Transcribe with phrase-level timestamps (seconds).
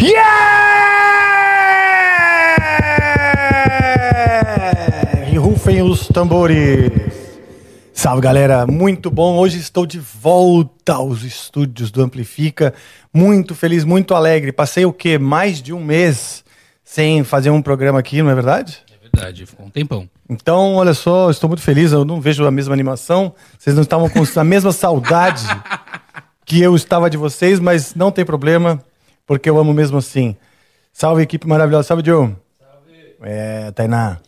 [0.00, 0.40] Yeah!
[5.30, 6.90] E rufem os tambores.
[7.92, 9.36] Salve galera, muito bom.
[9.36, 12.72] Hoje estou de volta aos estúdios do Amplifica.
[13.12, 14.52] Muito feliz, muito alegre.
[14.52, 15.18] Passei o quê?
[15.18, 16.42] Mais de um mês
[16.82, 18.78] sem fazer um programa aqui, não é verdade?
[18.90, 20.08] É verdade, ficou um tempão.
[20.30, 21.92] Então, olha só, estou muito feliz.
[21.92, 23.34] Eu não vejo a mesma animação.
[23.58, 25.44] Vocês não estavam com a mesma saudade
[26.46, 28.82] que eu estava de vocês, mas não tem problema,
[29.30, 30.34] porque eu amo mesmo assim.
[30.92, 31.86] Salve, equipe maravilhosa.
[31.86, 32.34] Salve, Joe.
[32.58, 33.14] Salve.
[33.22, 34.18] É, Tainá.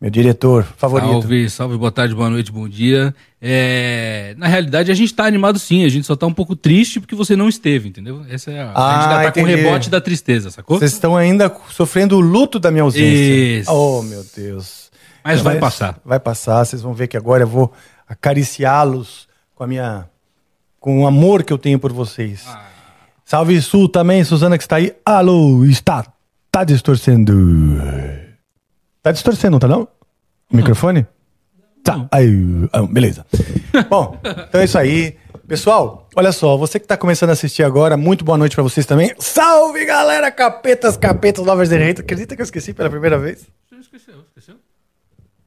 [0.00, 1.12] Meu diretor favorito.
[1.20, 3.14] Salve, salve, boa tarde, boa noite, bom dia.
[3.40, 6.98] É, na realidade, a gente tá animado sim, a gente só tá um pouco triste
[6.98, 8.24] porque você não esteve, entendeu?
[8.28, 10.76] Essa é a, a Ah, gente ainda tá com o rebote da tristeza, sacou?
[10.80, 13.60] Vocês estão ainda sofrendo o luto da minha ausência.
[13.60, 13.70] Isso.
[13.72, 14.90] Oh, meu Deus.
[15.22, 16.00] Mas vai passar.
[16.04, 16.64] Vai passar.
[16.64, 17.72] Vocês vão ver que agora eu vou
[18.08, 20.08] acariciá-los com a minha.
[20.80, 22.42] com o amor que eu tenho por vocês.
[22.48, 22.70] Ah.
[23.30, 24.92] Salve Sul também, Suzana que está aí.
[25.06, 26.04] Alô, está.
[26.50, 27.32] Tá distorcendo.
[29.00, 29.86] Tá distorcendo, não tá não?
[30.52, 31.06] O microfone?
[31.84, 32.08] Tá.
[32.10, 32.28] Aí,
[32.90, 33.24] beleza.
[33.88, 35.16] Bom, então é isso aí.
[35.46, 38.84] Pessoal, olha só, você que tá começando a assistir agora, muito boa noite pra vocês
[38.84, 39.14] também.
[39.20, 40.32] Salve, galera!
[40.32, 42.00] Capetas, capetas, lovers and haters.
[42.00, 43.46] Acredita que eu esqueci pela primeira vez?
[43.68, 44.56] Você esqueceu, esqueceu?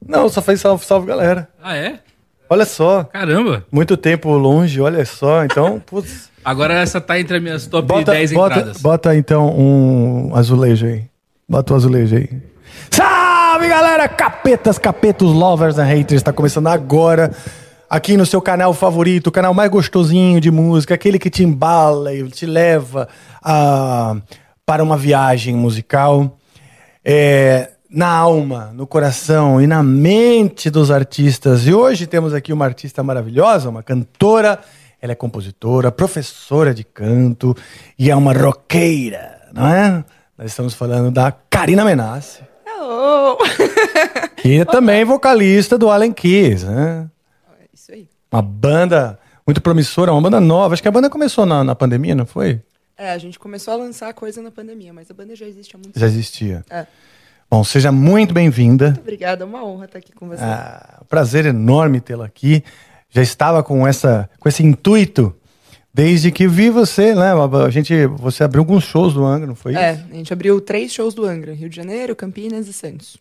[0.08, 1.50] Não, só fez salve, salve, galera.
[1.62, 2.00] Ah, é?
[2.48, 3.66] Olha só, Caramba!
[3.70, 5.44] muito tempo longe, olha só.
[5.44, 6.32] Então, putz.
[6.44, 8.82] Agora essa tá entre as minhas top Bota, 10 bota, entradas.
[8.82, 11.04] bota então um azulejo aí.
[11.48, 12.28] Bota o azulejo aí.
[12.90, 14.08] Salve galera!
[14.08, 16.20] Capetas, capetos, lovers and haters.
[16.20, 17.30] Está começando agora
[17.88, 22.12] aqui no seu canal favorito, o canal mais gostosinho de música, aquele que te embala
[22.12, 23.08] e te leva
[23.42, 24.16] a,
[24.66, 26.36] para uma viagem musical.
[27.04, 31.66] É, na alma, no coração e na mente dos artistas.
[31.66, 34.58] E hoje temos aqui uma artista maravilhosa, uma cantora.
[35.04, 37.54] Ela é compositora, professora de canto
[37.98, 40.02] e é uma roqueira, não é?
[40.38, 43.36] Nós estamos falando da Karina Menassi, Hello!
[44.42, 47.06] é também vocalista do Allen Keys, né?
[47.70, 48.08] Isso aí.
[48.32, 50.72] Uma banda muito promissora, uma banda nova.
[50.72, 52.62] Acho que a banda começou na, na pandemia, não foi?
[52.96, 55.78] É, a gente começou a lançar coisa na pandemia, mas a banda já existe há
[55.78, 56.64] muito Já existia.
[56.70, 56.86] É.
[57.50, 58.96] Bom, seja muito bem-vinda.
[58.98, 60.42] Obrigada, é uma honra estar aqui com você.
[60.42, 62.64] Ah, prazer enorme tê-la aqui.
[63.14, 65.34] Já estava com essa com esse intuito
[65.92, 67.30] desde que vi você, né?
[67.64, 70.04] A gente você abriu alguns shows do Angra, não foi É, isso?
[70.10, 73.16] a gente abriu três shows do Angra, Rio de Janeiro, Campinas e Santos.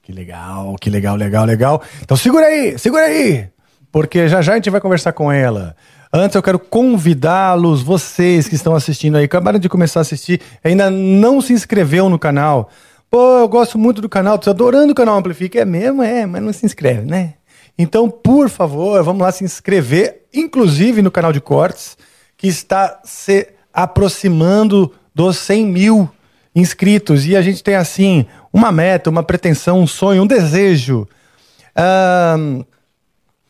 [0.00, 1.82] Que legal, que legal, legal, legal.
[2.02, 3.48] Então segura aí, segura aí,
[3.90, 5.74] porque já já a gente vai conversar com ela.
[6.12, 10.90] Antes eu quero convidá-los, vocês que estão assistindo aí, acabaram de começar a assistir, ainda
[10.90, 12.70] não se inscreveu no canal.
[13.10, 15.58] Pô, eu gosto muito do canal, tô adorando o canal Amplifica.
[15.60, 17.34] É mesmo, é, mas não se inscreve, né?
[17.78, 21.96] Então, por favor, vamos lá se inscrever, inclusive no canal de cortes,
[22.36, 26.10] que está se aproximando dos 100 mil
[26.54, 27.26] inscritos.
[27.26, 31.08] E a gente tem, assim, uma meta, uma pretensão, um sonho, um desejo.
[31.74, 32.62] Ahn,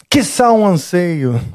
[0.09, 1.41] quiçá um anseio.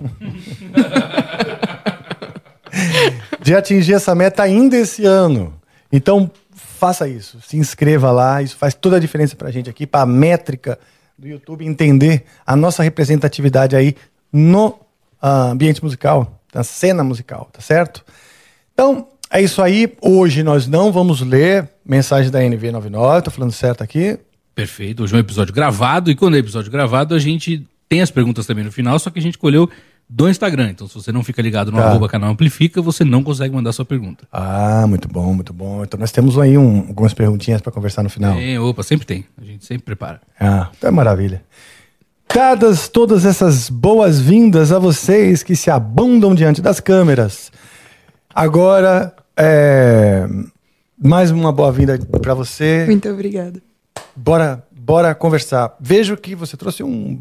[3.41, 5.53] de atingir essa meta ainda esse ano.
[5.91, 7.39] Então, faça isso.
[7.41, 8.41] Se inscreva lá.
[8.41, 10.77] Isso faz toda a diferença pra gente aqui, pra métrica
[11.17, 13.95] do YouTube entender a nossa representatividade aí
[14.31, 14.79] no
[15.22, 18.06] ah, ambiente musical, na cena musical, tá certo?
[18.74, 19.94] Então, é isso aí.
[20.01, 24.19] Hoje nós não vamos ler mensagem da NV99, tô falando certo aqui.
[24.53, 28.12] Perfeito, hoje é um episódio gravado, e quando é episódio gravado, a gente tem as
[28.12, 29.69] perguntas também no final, só que a gente escolheu
[30.09, 30.69] do Instagram.
[30.69, 31.89] Então, se você não fica ligado no Tá.
[31.89, 34.25] arroba canal Amplifica, você não consegue mandar sua pergunta.
[34.31, 35.83] Ah, muito bom, muito bom.
[35.83, 38.33] Então nós temos aí um- algumas perguntinhas para conversar no final.
[38.36, 39.25] Tem, opa, sempre tem.
[39.42, 40.21] A gente sempre prepara.
[40.39, 41.44] Ah, tá maravilha.
[42.33, 47.51] Dadas todas essas boas-vindas a vocês que se abundam diante das câmeras.
[48.33, 50.27] Agora, é,
[51.01, 52.86] mais uma boa-vinda para você.
[52.86, 53.59] Muito obrigada.
[54.15, 55.75] Bora, bora conversar.
[55.80, 57.19] Vejo que você trouxe um,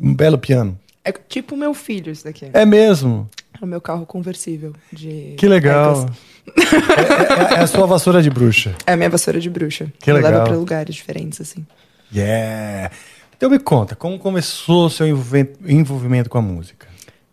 [0.00, 0.76] um belo piano.
[1.08, 2.50] É tipo o meu filho, isso daqui.
[2.52, 3.30] É mesmo?
[3.60, 5.34] É o meu carro conversível de.
[5.38, 6.04] Que legal.
[6.48, 8.74] É, é- é a sua vassoura de bruxa.
[8.86, 9.86] É a minha vassoura de bruxa.
[10.00, 10.32] Que legal.
[10.32, 11.64] leva pra lugares diferentes, assim.
[12.12, 12.90] Yeah.
[13.36, 16.86] Então me conta, como começou o seu envolvimento com a música?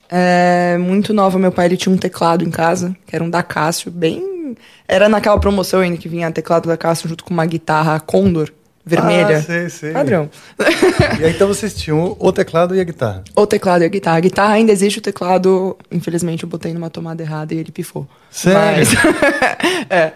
[0.10, 3.42] É, muito nova, meu pai ele tinha um teclado em casa, que era um da
[3.42, 4.56] Cássio, bem.
[4.88, 8.52] Era naquela promoção ainda que vinha teclado da Cássio junto com uma guitarra Condor,
[8.86, 9.38] vermelha.
[9.38, 9.92] Ah, sei, sei.
[9.92, 10.30] Padrão.
[11.20, 13.24] E aí então vocês tinham o teclado e a guitarra.
[13.36, 14.18] O teclado e a guitarra.
[14.18, 18.08] A guitarra ainda existe, o teclado, infelizmente, eu botei numa tomada errada e ele pifou.
[18.32, 18.86] Sério?
[18.86, 18.90] Mas,
[19.90, 20.12] é,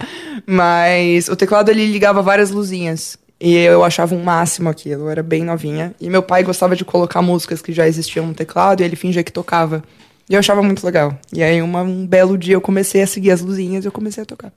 [0.45, 3.17] mas o teclado ele ligava várias luzinhas.
[3.39, 5.93] E eu achava um máximo aquilo, eu era bem novinha.
[6.01, 9.23] E meu pai gostava de colocar músicas que já existiam no teclado e ele fingia
[9.23, 9.83] que tocava.
[10.27, 11.15] E eu achava muito legal.
[11.31, 14.23] E aí, uma- um belo dia, eu comecei a seguir as luzinhas e eu comecei
[14.23, 14.51] a tocar.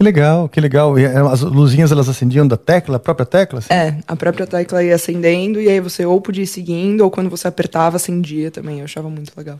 [0.00, 0.98] Que legal, que legal.
[0.98, 3.58] E as luzinhas elas acendiam da tecla, a própria tecla?
[3.58, 3.70] assim?
[3.70, 7.28] É, a própria tecla ia acendendo e aí você ou podia ir seguindo, ou quando
[7.28, 8.78] você apertava, acendia também.
[8.78, 9.58] Eu achava muito legal.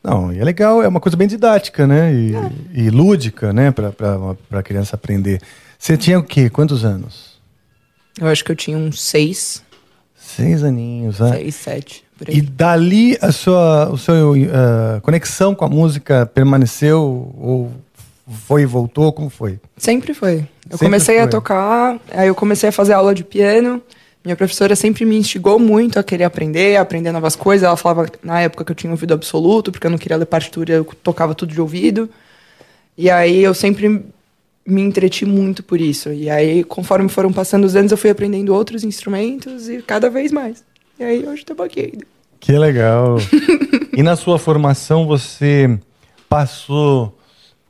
[0.00, 2.14] Não, e é legal, é uma coisa bem didática, né?
[2.14, 2.32] E,
[2.72, 3.72] e lúdica, né?
[3.72, 5.42] Pra, pra, pra criança aprender.
[5.76, 6.48] Você tinha o quê?
[6.48, 7.36] Quantos anos?
[8.20, 9.60] Eu acho que eu tinha uns seis,
[10.14, 11.32] Seis aninhos, né?
[11.32, 12.04] seis, sete.
[12.28, 17.72] E dali a sua, o seu, eh, conexão com a música permaneceu ou
[18.30, 19.12] foi e voltou?
[19.12, 19.58] Como foi?
[19.76, 20.34] Sempre foi.
[20.34, 21.30] Eu Sempre comecei a foi.
[21.30, 23.82] tocar, aí eu comecei a fazer aula de piano.
[24.24, 27.66] Minha professora sempre me instigou muito a querer aprender, a aprender novas coisas.
[27.66, 30.74] Ela falava na época que eu tinha ouvido absoluto, porque eu não queria ler partitura,
[30.74, 32.08] eu tocava tudo de ouvido.
[32.96, 34.04] E aí eu sempre
[34.66, 36.12] me entreti muito por isso.
[36.12, 40.30] E aí, conforme foram passando os anos, eu fui aprendendo outros instrumentos e cada vez
[40.30, 40.62] mais.
[40.98, 42.06] E aí hoje tô aqui ainda.
[42.38, 43.16] Que legal.
[43.96, 45.78] e na sua formação você
[46.28, 47.18] passou.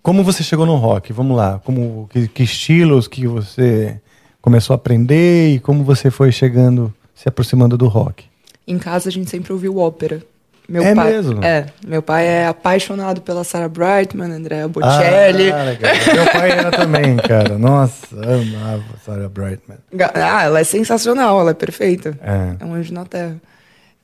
[0.02, 1.12] Como você chegou no rock?
[1.12, 1.60] Vamos lá.
[1.64, 4.00] Como, que, que estilos que você
[4.40, 8.24] começou a aprender e como você foi chegando, se aproximando do rock?
[8.66, 10.22] Em casa a gente sempre ouviu ópera.
[10.68, 11.44] Meu É pai, mesmo?
[11.44, 15.50] É, meu pai é apaixonado pela Sarah Brightman, Andrea Bocelli.
[15.50, 15.92] Ah, legal.
[16.14, 17.58] Meu pai era também, cara.
[17.58, 19.78] Nossa, amava Sarah Brightman.
[20.14, 22.16] Ah, ela é sensacional, ela é perfeita.
[22.22, 22.54] É.
[22.60, 23.36] É um anjo na terra.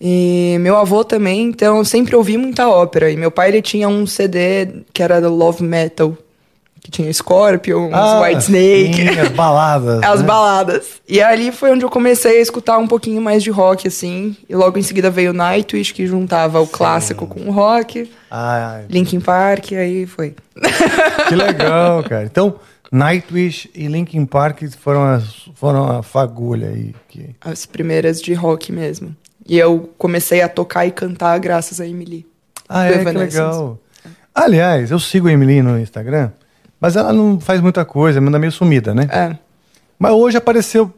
[0.00, 3.10] E meu avô também, então eu sempre ouvi muita ópera.
[3.10, 6.16] E meu pai ele tinha um CD que era do Love Metal,
[6.82, 8.94] que tinha Scorpions, Ah, White Snake.
[8.94, 10.02] sim, as baladas.
[10.04, 10.26] As né?
[10.26, 10.87] baladas.
[11.08, 14.37] E ali foi onde eu comecei a escutar um pouquinho mais de rock, assim.
[14.48, 18.10] E logo em seguida veio Nightwish, que juntava o clássico com o rock.
[18.31, 20.34] Ah, Linkin Park, aí foi.
[21.28, 22.25] que legal, cara.
[22.25, 22.56] Então,
[22.92, 26.94] Nightwish e Linkin Park foram, as, foram a fagulha aí.
[27.08, 27.31] Que...
[27.40, 29.16] As primeiras de rock mesmo.
[29.48, 32.26] E eu comecei a tocar e cantar graças a Emily.
[32.69, 33.78] Ah, é, que legal.
[34.34, 36.31] Aliás, eu sigo a Emily no Instagram,
[36.81, 39.08] mas ela não faz muita coisa, anda meio sumida, né?
[39.10, 39.37] É.
[39.98, 40.93] Mas hoje apareceu.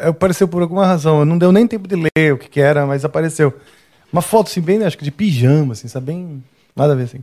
[0.00, 1.24] Apareceu por alguma razão.
[1.24, 3.54] Não deu nem tempo de ler o que, que era, mas apareceu.
[4.12, 6.06] Uma foto assim, bem, acho que de pijama, assim, sabe?
[6.06, 6.44] Bem.
[6.74, 7.22] Nada a ver assim.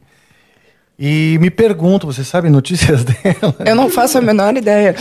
[0.97, 3.55] E me pergunto, você sabe notícias dela?
[3.65, 4.95] Eu não faço a menor ideia.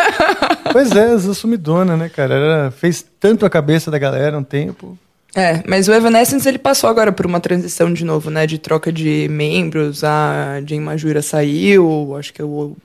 [0.72, 2.34] pois é, essa sumidona, né, cara?
[2.34, 4.98] Ela fez tanto a cabeça da galera um tempo.
[5.34, 8.46] É, mas o Evanescence ele passou agora por uma transição de novo, né?
[8.46, 10.04] De troca de membros.
[10.04, 12.76] A Jane Majura saiu, acho que o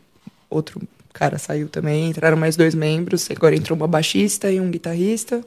[0.49, 2.09] outro cara saiu também.
[2.09, 3.29] Entraram mais dois membros.
[3.29, 5.41] Agora entrou uma baixista e um guitarrista.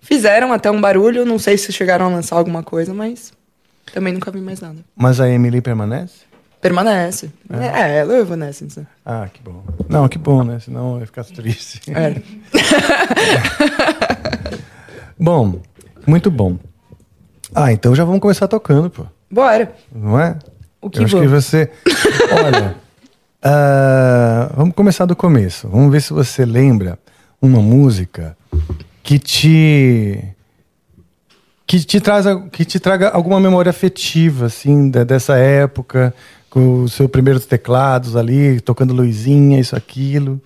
[0.00, 3.32] Fizeram até um barulho, não sei se chegaram a lançar alguma coisa, mas
[3.92, 4.78] também nunca vi mais nada.
[4.96, 6.26] Mas a Emily permanece?
[6.60, 7.30] Permanece.
[7.50, 8.80] É, ela é o Evanescence.
[8.80, 8.86] né?
[9.06, 9.62] Ah, que bom.
[9.88, 10.58] Não, que bom, né?
[10.58, 11.80] Senão eu ia ficar triste.
[11.92, 12.16] É.
[15.18, 15.60] Bom,
[16.06, 16.58] muito bom.
[17.54, 19.04] Ah, então já vamos começar tocando, pô.
[19.30, 19.72] Bora.
[19.92, 20.36] Não é?
[20.80, 21.70] O que Eu acho que você.
[22.44, 22.76] Olha.
[23.42, 25.68] ah, vamos começar do começo.
[25.68, 26.98] Vamos ver se você lembra
[27.42, 28.36] uma música
[29.02, 30.22] que te.
[31.68, 36.14] Que te, traz, que te traga alguma memória afetiva, assim, da- dessa época,
[36.48, 40.40] com os seus primeiros teclados ali, tocando luzinha, isso, aquilo.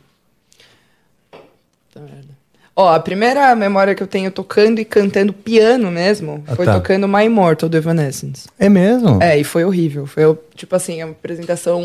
[2.74, 6.72] Ó, a primeira memória que eu tenho tocando e cantando piano mesmo Ah, foi tá.
[6.74, 8.48] tocando My Immortal do Evanescence.
[8.58, 9.22] É mesmo?
[9.22, 10.06] É, e foi horrível.
[10.06, 10.22] Foi,
[10.54, 11.84] tipo assim, uma apresentação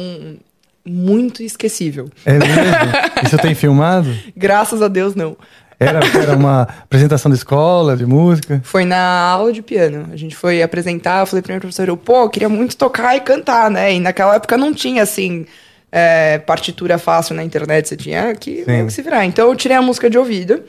[0.85, 2.09] muito esquecível.
[2.25, 2.47] É mesmo?
[3.23, 4.09] Isso tem filmado?
[4.35, 5.35] Graças a Deus, não.
[5.79, 8.59] Era, era uma apresentação de escola, de música?
[8.63, 10.09] Foi na aula de piano.
[10.11, 13.15] A gente foi apresentar, eu falei pra minha professora, eu, pô, eu queria muito tocar
[13.15, 13.93] e cantar, né?
[13.93, 15.45] E naquela época não tinha, assim,
[15.91, 19.25] é, partitura fácil na internet, você tinha que, que se virar.
[19.25, 20.63] Então eu tirei a música de ouvido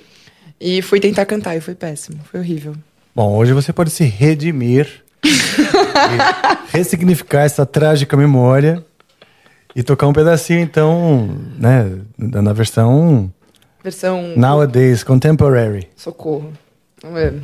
[0.60, 2.74] e fui tentar cantar e foi péssimo, foi horrível.
[3.14, 5.02] Bom, hoje você pode se redimir,
[6.70, 8.84] ressignificar essa trágica memória
[9.74, 13.32] e tocar um pedacinho, então, né, na versão
[13.82, 14.35] Versão.
[14.37, 15.88] Nowadays, contemporary.
[15.97, 16.52] Socorro.
[17.02, 17.40] Vamos ver.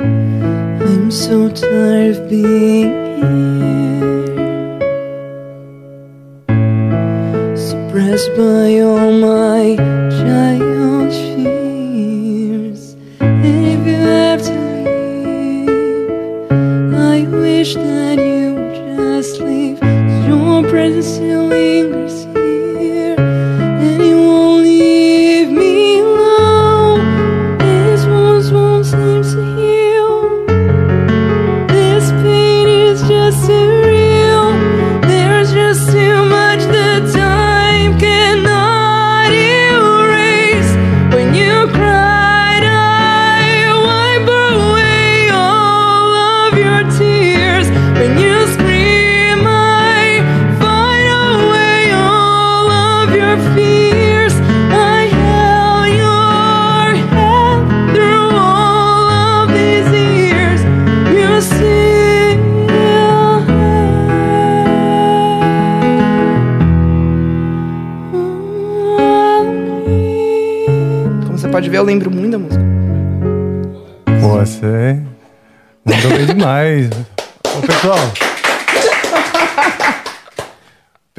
[0.00, 4.36] I'm so tired of being here,
[7.56, 8.91] suppressed by your.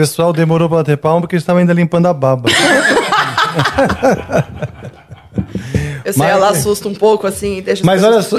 [0.03, 2.50] Pessoal demorou pra bater palma porque estava ainda limpando a baba.
[6.05, 8.38] Eu sei, Mas- ela assusta um pouco assim deixa as Mas olha só.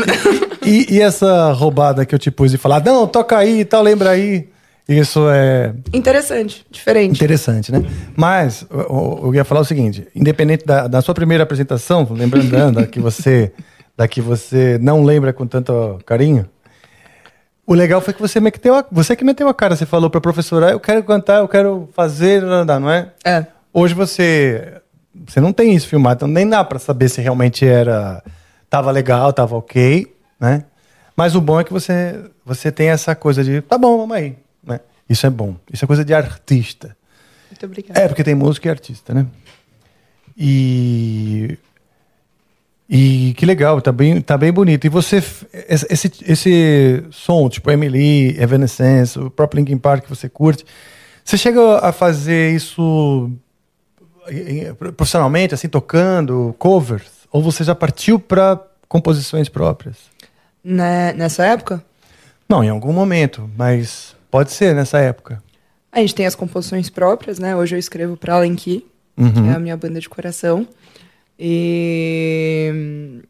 [0.64, 3.82] E, e essa roubada que eu te pus de falar, não, toca aí e tal,
[3.82, 4.48] lembra aí.
[4.86, 7.12] Isso é Interessante, diferente.
[7.16, 7.82] interessante, né?
[8.14, 12.72] Mas eu, eu- eu ia falar o seguinte: independente da, da sua primeira apresentação, lembrando
[12.72, 13.50] da que você,
[13.96, 16.44] da que você não lembra com tanto carinho,
[17.66, 19.76] o legal foi que você meteu a, você que meteu a cara.
[19.76, 23.12] Você falou pra professora, "Ah, eu quero cantar, eu quero fazer, não é?
[23.24, 23.46] É.
[23.72, 24.80] Hoje você
[25.26, 28.22] você não tem isso filmado, então nem dá pra saber se realmente era
[28.68, 30.64] tava legal, tava ok, né?
[31.16, 34.36] Mas o bom é que você você tem essa coisa de tá bom, vamos aí,
[34.62, 34.80] né?
[35.08, 35.56] Isso é bom.
[35.72, 36.96] Isso é coisa de artista.
[37.50, 38.00] Muito obrigada.
[38.00, 39.26] É, porque tem músico e artista, né?
[40.36, 41.56] E
[42.96, 44.84] e que legal, tá bem, tá bem bonito.
[44.86, 45.16] E você
[45.68, 50.64] esse esse, som, tipo Emily, Evanescence, o próprio Linkin Park que você curte,
[51.24, 53.30] você chega a fazer isso
[54.96, 57.10] profissionalmente, assim, tocando covers?
[57.32, 59.96] Ou você já partiu para composições próprias?
[60.62, 61.84] Né- nessa época,
[62.48, 65.42] Não, em algum momento, mas pode ser nessa época.
[65.90, 67.54] a gente tem as composições próprias, né?
[67.56, 68.84] Hoje eu escrevo pra Allen Key,
[69.16, 69.32] Uhum.
[69.32, 70.66] que é a minha banda de coração.
[71.38, 73.20] E...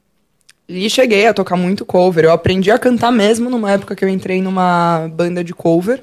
[0.68, 2.25] e cheguei a tocar muito cover.
[2.25, 6.02] Eu aprendi a cantar mesmo numa época que eu entrei numa banda de cover,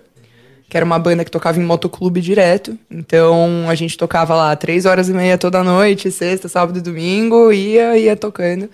[0.69, 2.77] que era uma banda que tocava em motoclube direto.
[2.89, 7.51] Então a gente tocava lá três horas e meia toda noite, sexta, sábado e domingo,
[7.51, 8.69] ia, ia tocando.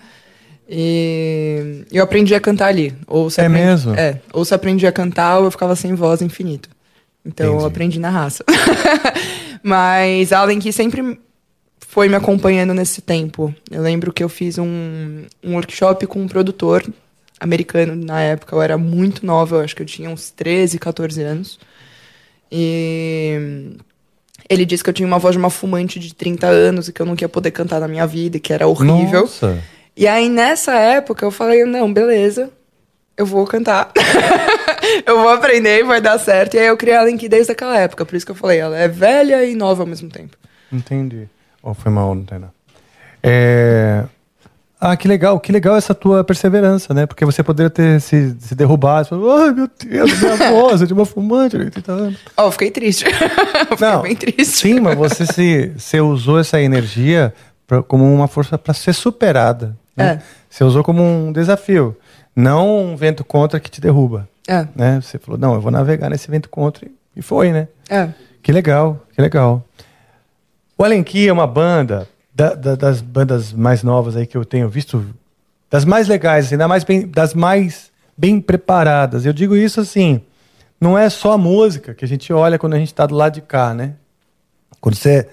[0.70, 2.94] E eu aprendi a cantar ali.
[3.06, 3.94] Ou se É aprendi- mesmo?
[3.94, 4.20] É.
[4.32, 6.68] Ou se aprendi a cantar, ou eu ficava sem voz infinito.
[7.24, 7.66] Então eu Entendi.
[7.66, 8.44] aprendi na raça.
[9.62, 11.18] Mas Allen que sempre
[11.80, 13.54] foi me acompanhando nesse tempo.
[13.70, 16.84] Eu lembro que eu fiz um, um workshop com um produtor
[17.40, 18.54] americano na época.
[18.54, 21.58] Eu era muito nova, eu acho que eu tinha uns 13, 14 anos.
[22.50, 23.76] E
[24.48, 27.00] ele disse que eu tinha uma voz de uma fumante de 30 anos e que
[27.00, 29.22] eu nunca ia poder cantar na minha vida, e que era horrível.
[29.22, 29.62] Nossa.
[29.96, 32.50] E aí, nessa época, eu falei, não, beleza,
[33.16, 33.92] eu vou cantar.
[35.04, 36.54] eu vou aprender e vai dar certo.
[36.54, 38.06] E aí eu criei a Link desde aquela época.
[38.06, 40.36] Por isso que eu falei, ela é velha e nova ao mesmo tempo.
[40.72, 41.28] Entendi.
[41.62, 42.38] Oh, foi mal, não tem.
[43.22, 44.04] É...
[44.80, 47.04] Ah, que legal, que legal essa tua perseverança, né?
[47.04, 51.04] Porque você poderia ter se, se derrubado, ai meu Deus, minha voz é de uma
[51.04, 52.20] fumante de 80 anos.
[52.36, 53.04] Ó, eu fiquei triste.
[53.10, 54.44] eu fiquei Não, bem triste.
[54.56, 57.34] Sim, mas você se você usou essa energia
[57.66, 59.76] pra- como uma força para ser superada.
[59.96, 60.10] Né?
[60.12, 60.22] É.
[60.48, 61.96] Você usou como um desafio,
[62.36, 64.28] não um vento contra que te derruba.
[64.46, 65.00] É, Né?
[65.02, 67.66] Você falou, não, eu vou navegar nesse vento contra e- e foi, né?
[67.90, 68.10] é.
[68.44, 69.62] Que legal, que legal.
[70.78, 74.68] O Alenqui é uma banda da- da- das bandas mais novas aí que eu tenho
[74.68, 75.04] visto,
[75.68, 79.26] das mais legais, assim, das mais bem, das mais bem preparadas.
[79.26, 80.20] Eu digo isso assim,
[80.80, 83.34] não é só a música que a gente olha quando a gente está do lado
[83.34, 83.94] de cá, né?
[84.80, 85.28] Quando você,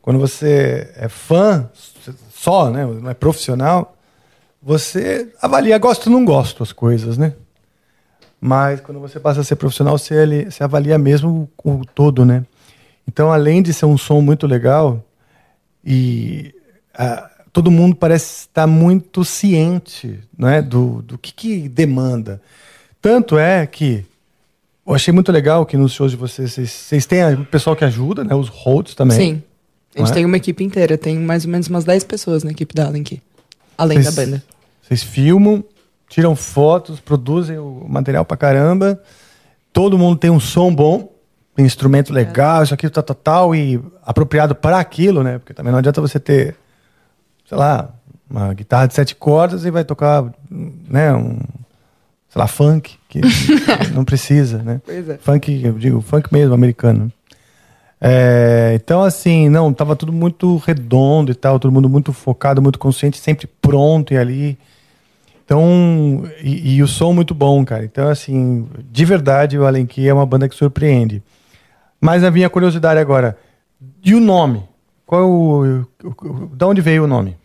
[0.00, 1.68] quando você é fã
[2.30, 2.86] só, né?
[2.86, 3.94] Não é profissional,
[4.62, 7.34] você avalia gosto ou não gosto as coisas, né?
[8.40, 12.44] Mas quando você passa a ser profissional, você, você avalia mesmo o todo, né?
[13.06, 15.04] Então, além de ser um som muito legal,
[15.84, 16.54] e
[16.94, 22.40] ah, todo mundo parece estar muito ciente né, do, do que, que demanda.
[23.00, 24.04] Tanto é que
[24.86, 27.84] eu achei muito legal que nos shows de vocês, vocês, vocês têm o pessoal que
[27.84, 28.34] ajuda, né?
[28.34, 29.16] Os holds também.
[29.16, 29.42] Sim.
[29.94, 30.14] A gente é?
[30.14, 30.98] tem uma equipe inteira.
[30.98, 33.22] Tem mais ou menos umas 10 pessoas na equipe da Allen Key.
[33.78, 34.44] Além Vocês- da banda.
[34.82, 35.64] Vocês filmam
[36.08, 39.00] tiram fotos, produzem o material pra caramba.
[39.72, 41.12] Todo mundo tem um som bom,
[41.64, 45.38] instrumento legal, isso aqui, tal, tal, tal, e apropriado para aquilo, né?
[45.38, 46.56] Porque também não adianta você ter,
[47.48, 47.90] sei lá,
[48.28, 51.38] uma guitarra de sete cordas e vai tocar, né, um,
[52.28, 53.20] sei lá, funk, que
[53.94, 54.80] não precisa, né?
[54.86, 55.18] É.
[55.18, 57.10] Funk, eu digo, funk mesmo, americano.
[58.00, 62.78] É, então, assim, não, tava tudo muito redondo e tal, todo mundo muito focado, muito
[62.78, 64.58] consciente, sempre pronto e ali.
[65.44, 67.84] Então, e, e o som muito bom, cara.
[67.84, 71.22] Então, assim, de verdade, o Allen Key é uma banda que surpreende.
[72.00, 73.36] Mas a minha curiosidade agora,
[74.04, 74.62] e o nome?
[75.06, 77.36] Qual é o, o, da onde veio o nome?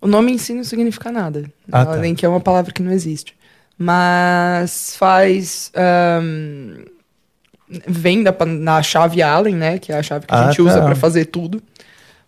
[0.00, 1.44] O nome em si não significa nada.
[1.72, 1.92] Ah, tá.
[1.94, 3.34] Além que é uma palavra que não existe.
[3.76, 5.72] Mas faz.
[5.74, 6.84] ahn,
[7.88, 9.78] vem da, na chave Allen, né?
[9.78, 10.84] Que é a chave que a Ah, gente usa tá.
[10.86, 11.62] pra fazer tudo.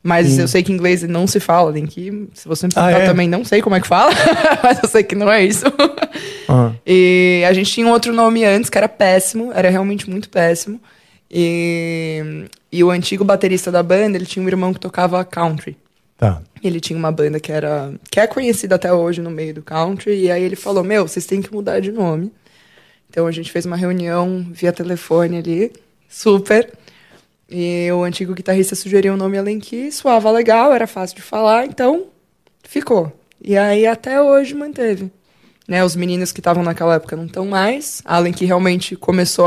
[0.03, 0.41] Mas Sim.
[0.43, 3.03] eu sei que em inglês não se fala, nem que se você me Ah, perguntar
[3.05, 3.07] é?
[3.07, 4.13] também não sei como é que fala,
[4.63, 5.65] mas eu sei que não é isso.
[6.49, 10.29] Ah, E a gente tinha um outro nome antes que era péssimo, era realmente muito
[10.31, 10.81] péssimo.
[11.31, 15.77] E, e o antigo baterista da banda, ele tinha um irmão que tocava country.
[16.17, 16.41] tá.
[16.63, 20.15] Ele tinha uma banda que era que é conhecida até hoje no meio do country
[20.25, 22.33] e aí ele falou: "Meu, vocês têm que mudar de nome".
[23.09, 25.73] Então a gente fez uma reunião via telefone ali,
[26.09, 26.73] super.
[27.49, 31.65] E o antigo guitarrista sugeriu o nome Allen Key, soava legal, era fácil de falar,
[31.67, 32.07] então
[32.65, 33.13] ficou.
[33.41, 35.11] E aí até hoje manteve.
[35.69, 38.01] Né, os meninos que estavam naquela época não estão mais.
[38.05, 39.47] A Allen Key realmente começou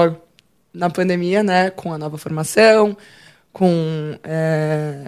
[0.74, 2.96] na pandemia, né, com a nova formação,
[3.52, 5.06] com é,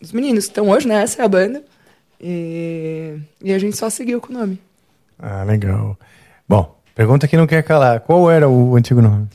[0.00, 1.02] os meninos que estão hoje, né?
[1.02, 1.62] Essa é a banda.
[2.20, 4.60] E, e a gente só seguiu com o nome.
[5.18, 5.98] Ah, legal.
[6.48, 8.00] Bom, pergunta que não quer calar.
[8.00, 9.28] Qual era o antigo nome?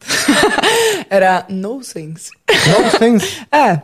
[1.10, 2.30] Era No Sense.
[2.70, 3.46] Nonsense.
[3.52, 3.80] É,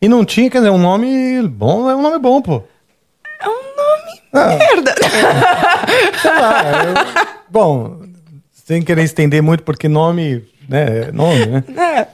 [0.00, 2.62] E não tinha, quer dizer, um nome bom, é um nome bom, pô.
[3.40, 4.56] é um nome Ah.
[4.56, 4.94] merda.
[6.20, 8.01] Sei lá, eu- bom,
[8.64, 11.64] sem querer estender muito, porque nome, né, é nome, né?
[11.94, 12.06] É.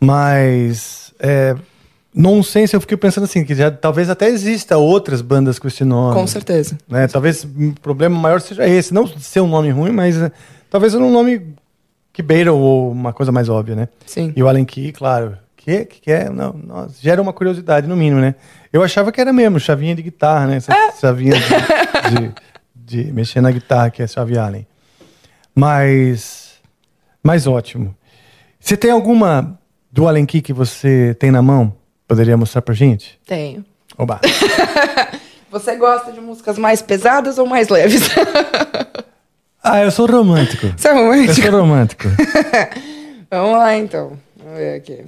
[0.00, 1.54] Mas, é,
[2.14, 6.14] nonsense, eu fiquei pensando assim, que já, talvez até exista outras bandas com esse nome.
[6.14, 6.76] Com certeza.
[6.88, 7.06] né?
[7.06, 10.32] Talvez o problema maior seja esse, não ser um nome ruim, mas é,
[10.70, 11.54] talvez um nome
[12.12, 13.88] que beira ou uma coisa mais óbvia, né?
[14.06, 14.32] Sim.
[14.34, 18.20] E o Allen Key, claro, que que, é, não, nossa, gera uma curiosidade no mínimo,
[18.20, 18.34] né?
[18.72, 20.56] Eu achava que era mesmo chavinha de guitarra, né?
[20.56, 22.30] Essa chavinha de,
[22.84, 24.66] de, de mexer na guitarra, que é chave Allen.
[25.54, 26.54] Mas,
[27.22, 27.94] mas ótimo.
[28.58, 29.58] Você tem alguma
[29.90, 31.74] do Allen Key que você tem na mão?
[32.06, 33.18] Poderia mostrar pra gente?
[33.26, 33.64] Tenho.
[33.96, 34.20] Oba.
[35.50, 38.08] Você gosta de músicas mais pesadas ou mais leves?
[39.62, 40.72] Ah, eu sou romântico.
[40.74, 41.34] Você é Eu romântico?
[41.42, 42.04] sou romântico.
[43.30, 44.18] Vamos lá então.
[44.38, 45.04] Vamos ver aqui.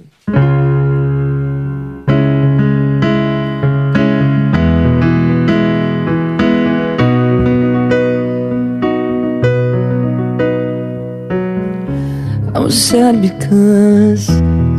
[12.63, 14.29] Was sad because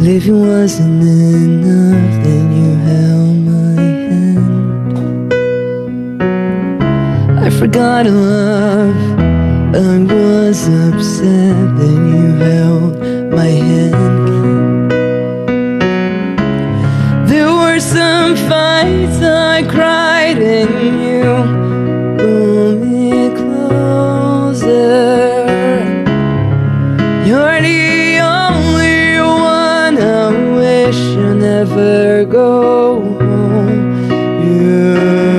[0.00, 2.24] living wasn't enough.
[2.24, 5.32] Then you held my hand.
[7.44, 8.96] I forgot love.
[9.74, 11.76] I was upset.
[11.76, 12.94] Then you held
[13.30, 14.90] my hand.
[17.28, 20.72] There were some fights I cried and
[21.04, 21.73] you
[31.64, 34.10] never go home.
[34.44, 35.33] You,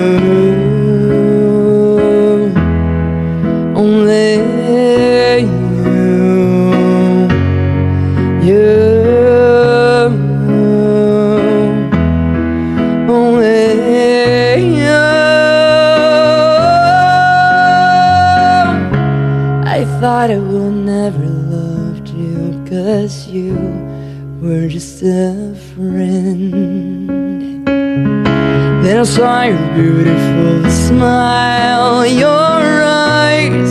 [29.05, 32.07] Saw your beautiful smile.
[32.07, 33.69] Your eyes,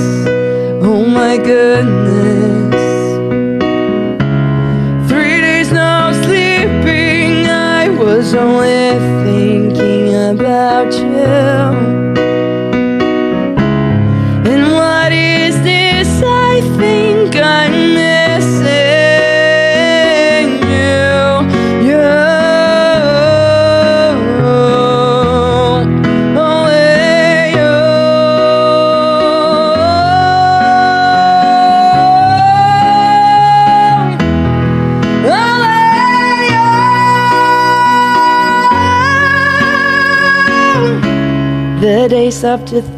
[0.80, 2.74] oh my goodness.
[5.10, 12.03] Three days no sleeping I was only thinking about you
[42.44, 42.93] a day stopped to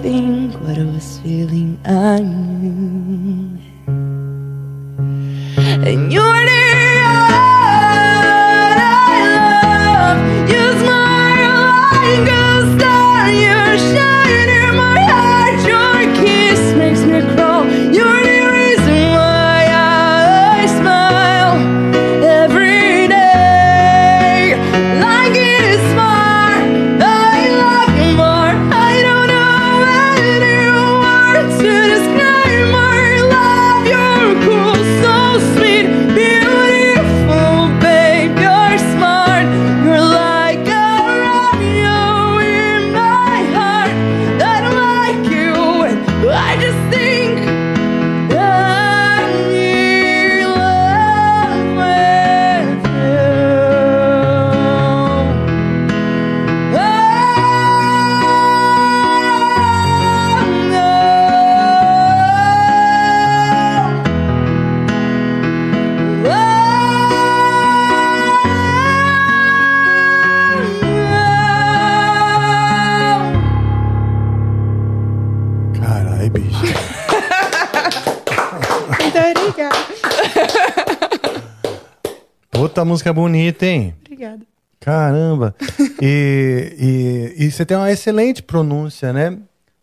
[82.96, 83.94] música bonita, hein?
[84.00, 84.46] Obrigada.
[84.80, 85.54] Caramba!
[86.02, 89.38] E, e, e você tem uma excelente pronúncia, né?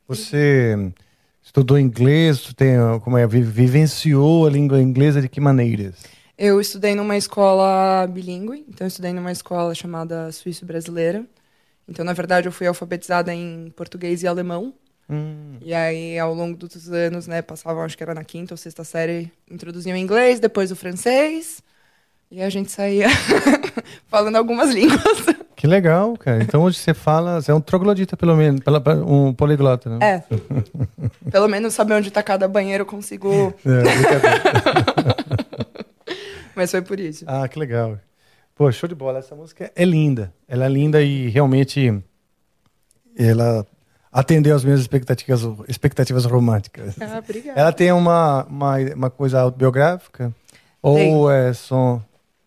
[0.08, 0.92] Você
[1.42, 5.96] estudou inglês, tem, como é, vi- vivenciou a língua inglesa de que maneiras?
[6.38, 11.26] Eu estudei numa escola bilíngue, então eu estudei numa escola chamada Suíço Brasileira.
[11.88, 14.72] Então, na verdade, eu fui alfabetizada em português e alemão.
[15.62, 18.84] E aí, ao longo dos anos, né, passavam, acho que era na quinta ou sexta
[18.84, 21.64] série, introduziam o inglês, depois o francês.
[22.34, 23.08] E a gente saía
[24.10, 25.02] falando algumas línguas.
[25.56, 26.44] Que legal, cara.
[26.44, 28.60] Então hoje você fala, você é um troglodita pelo menos,
[29.08, 30.00] um poliglota, né?
[30.02, 30.24] É.
[31.32, 33.54] Pelo menos saber onde tá cada banheiro eu consigo.
[33.66, 33.84] É.
[36.54, 37.24] Mas foi por isso.
[37.26, 37.98] ah, que legal.
[38.54, 39.20] Pô, show de bola.
[39.20, 40.34] Essa música é linda.
[40.50, 42.04] Ela é linda e realmente
[43.18, 43.66] ela
[44.12, 46.96] atendeu às minhas expectativas, expectativas românticas.
[47.00, 47.58] Ah, obrigada.
[47.58, 50.34] Ela tem uma, uma, uma coisa autobiográfica?
[50.82, 51.32] Ou Tem.
[51.32, 52.02] é só.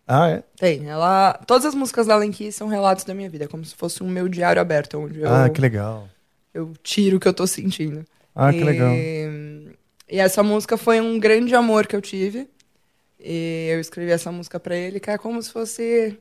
[0.07, 0.43] Ah, é?
[0.55, 0.87] Tem.
[0.87, 1.33] Ela...
[1.45, 4.09] Todas as músicas da Lenky são relatos da minha vida, é como se fosse um
[4.09, 6.07] meu diário aberto, onde eu, Ah, que legal.
[6.53, 8.05] eu tiro o que eu tô sentindo.
[8.33, 8.63] Ah, que e...
[8.63, 8.93] legal.
[10.09, 12.47] E essa música foi um grande amor que eu tive.
[13.19, 16.17] E eu escrevi essa música pra ele, que é como se fosse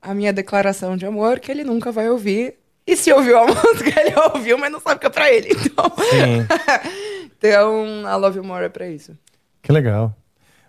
[0.00, 2.54] a minha declaração de amor, que ele nunca vai ouvir.
[2.86, 5.50] E se ouviu a música, ele ouviu, mas não sabe que é pra ele.
[5.50, 5.92] Então,
[7.36, 9.16] então I Love More é pra isso.
[9.62, 10.14] Que legal.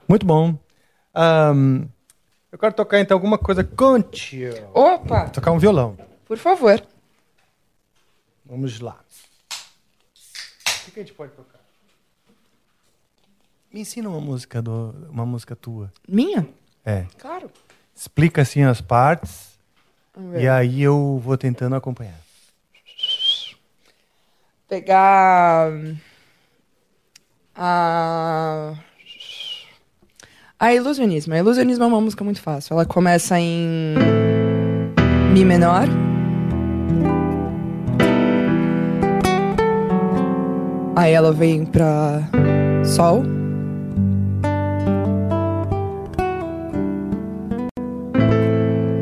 [0.09, 0.57] Muito bom.
[1.13, 1.85] Ahn,
[2.51, 4.55] eu quero tocar então alguma coisa contigo.
[4.73, 5.97] Opa, Tocar um violão.
[6.25, 6.83] por favor.
[8.45, 8.99] Vamos lá.
[10.65, 11.59] O que, que a gente pode tocar?
[13.71, 15.91] Me ensina uma música do, uma música tua.
[16.07, 16.47] Minha?
[16.85, 17.05] É.
[17.17, 17.51] Claro.
[17.93, 19.57] Explica assim as partes
[20.39, 22.19] e aí eu vou tentando acompanhar.
[24.67, 25.69] pegar
[27.55, 28.73] a
[30.59, 31.33] a ilusionismo.
[31.33, 32.73] A ilusionismo é uma música muito fácil.
[32.73, 33.95] Ela começa em
[35.31, 35.87] mi menor.
[40.95, 42.21] Aí ela vem pra
[42.83, 43.23] sol.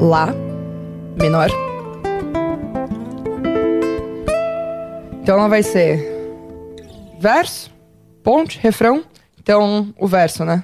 [0.02, 0.34] Lá
[1.20, 1.50] menor.
[5.22, 6.06] Então ela vai ser
[7.20, 7.72] verso,
[8.22, 9.04] ponte, refrão.
[9.40, 10.64] Então o verso, né?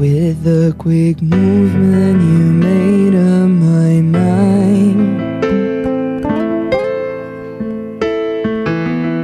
[0.00, 5.18] With a quick movement, you made up my mind.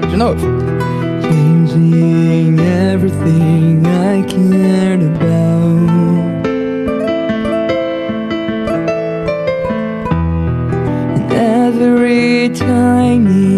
[0.03, 0.47] De novo.
[1.23, 6.45] Changing everything I cared about.
[11.17, 13.56] And every tiny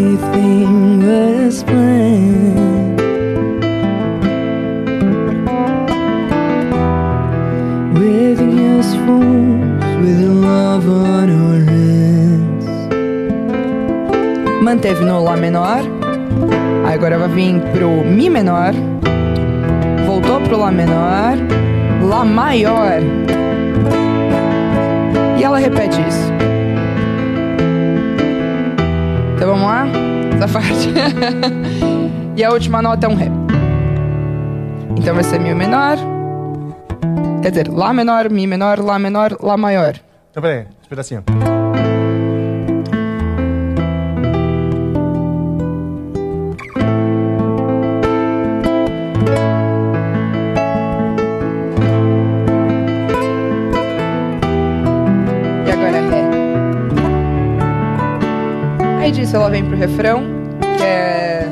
[14.68, 15.80] Manteve no Lá menor.
[16.92, 18.74] Agora vai vir pro Mi menor.
[20.04, 21.38] Voltou pro Lá menor.
[22.06, 23.00] Lá maior.
[25.38, 26.30] E ela repete isso.
[29.36, 29.86] Então vamos lá?
[30.36, 30.92] Essa parte.
[32.36, 33.30] e a última nota é um Ré.
[34.98, 35.96] Então vai ser Mi menor.
[37.40, 39.94] Quer dizer, Lá menor, Mi menor, Lá menor, Lá maior.
[40.30, 41.24] Então, peraí, esse pedacinho.
[59.28, 60.22] Nisso ela vem pro refrão,
[60.78, 61.46] que é.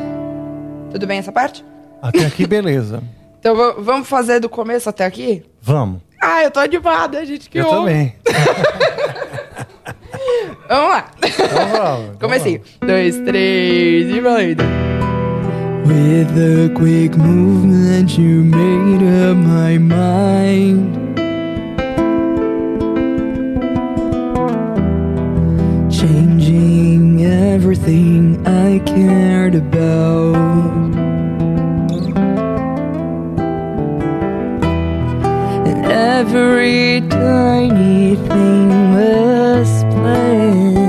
[0.91, 1.63] Tudo bem essa parte?
[2.01, 3.03] Até aqui, beleza.
[3.39, 5.45] Então va- vamos fazer do começo até aqui?
[5.63, 6.01] Vamos.
[6.21, 7.49] Ah, eu tô animada, gente.
[7.49, 7.77] Que Eu honra.
[7.79, 8.15] também.
[10.69, 11.11] Vamos lá.
[11.23, 12.11] Então vamos.
[12.19, 12.61] Comecei.
[12.85, 14.65] Dois, três e valendo.
[15.87, 21.06] With a quick movement, you made up my mind.
[27.27, 30.37] Everything I cared about.
[35.69, 40.87] And every tiny thing was planned.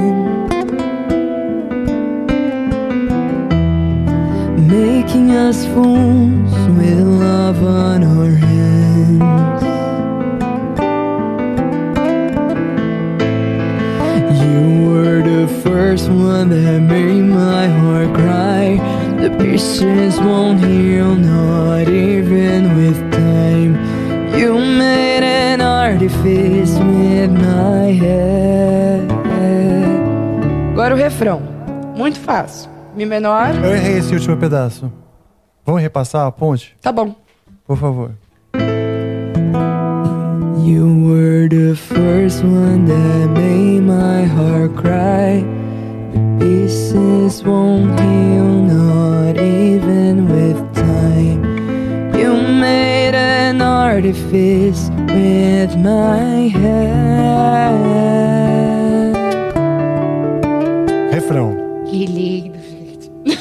[4.67, 9.57] making us fools with love on our hands.
[15.97, 18.77] First one that made my heart cry.
[19.19, 23.73] The pieces won't heal, not even with time.
[24.38, 29.07] You made an artifice with my head.
[30.73, 31.41] Agora o refrão.
[31.95, 32.69] Muito fácil.
[32.95, 33.55] Mi menor.
[33.63, 34.91] Eu errei esse último pedaço.
[35.65, 36.77] Vamos repassar a ponte?
[36.79, 37.15] Tá bom.
[37.65, 38.12] Por favor.
[40.63, 45.66] You were the first one that made my heart cry.
[46.13, 51.43] The pieces won't heal, not even with time.
[52.17, 56.98] You made an artifice with my head.
[61.12, 61.56] Refrão.
[61.89, 63.12] Que lindo, gente.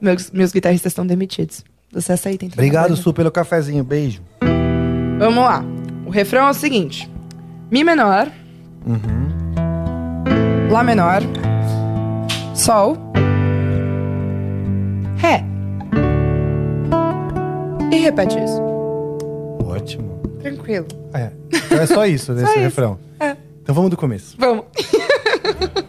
[0.00, 1.64] meus, meus guitarristas estão demitidos.
[1.92, 2.54] Você aceita, então?
[2.54, 3.82] Obrigado, Su, pelo cafezinho.
[3.82, 4.22] Beijo.
[5.18, 5.64] Vamos lá.
[6.06, 7.10] O refrão é o seguinte:
[7.70, 8.28] Mi menor,
[10.70, 11.22] Lá menor,
[12.54, 12.96] Sol,
[15.16, 15.44] Ré.
[17.90, 18.60] E repete isso.
[19.64, 20.20] Ótimo.
[20.42, 20.86] Tranquilo.
[21.14, 21.30] É.
[21.52, 22.60] Então é só isso desse isso.
[22.60, 22.98] refrão.
[23.18, 23.36] É.
[23.62, 24.36] Então vamos do começo.
[24.38, 24.64] Vamos.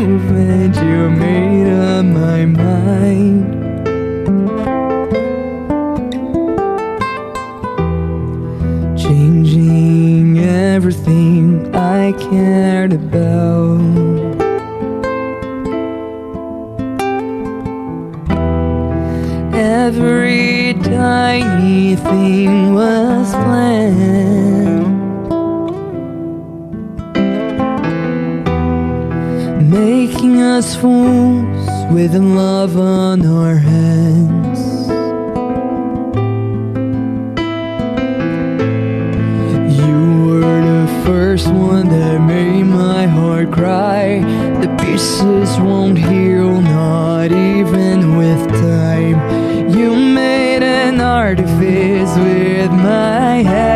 [0.00, 3.59] Movement, you made up my mind.
[12.12, 13.80] Cared about.
[19.54, 24.50] Every tiny thing was planned.
[29.70, 34.79] making us fools with love on our hands.
[41.10, 44.20] First one that made my heart cry.
[44.62, 49.18] The pieces won't heal, not even with time.
[49.76, 53.69] You made an artifice with my head.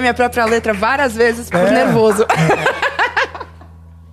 [0.00, 1.70] Minha própria letra várias vezes por É.
[1.70, 2.24] nervoso.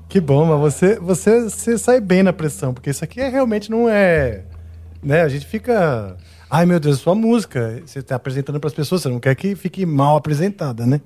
[0.09, 3.71] Que bom, mas você, você, você sai bem na pressão, porque isso aqui é, realmente
[3.71, 4.43] não é.
[5.01, 5.21] Né?
[5.23, 6.15] A gente fica.
[6.47, 7.81] Ai meu Deus, sua música.
[7.83, 11.01] Você está apresentando para as pessoas, você não quer que fique mal apresentada, né?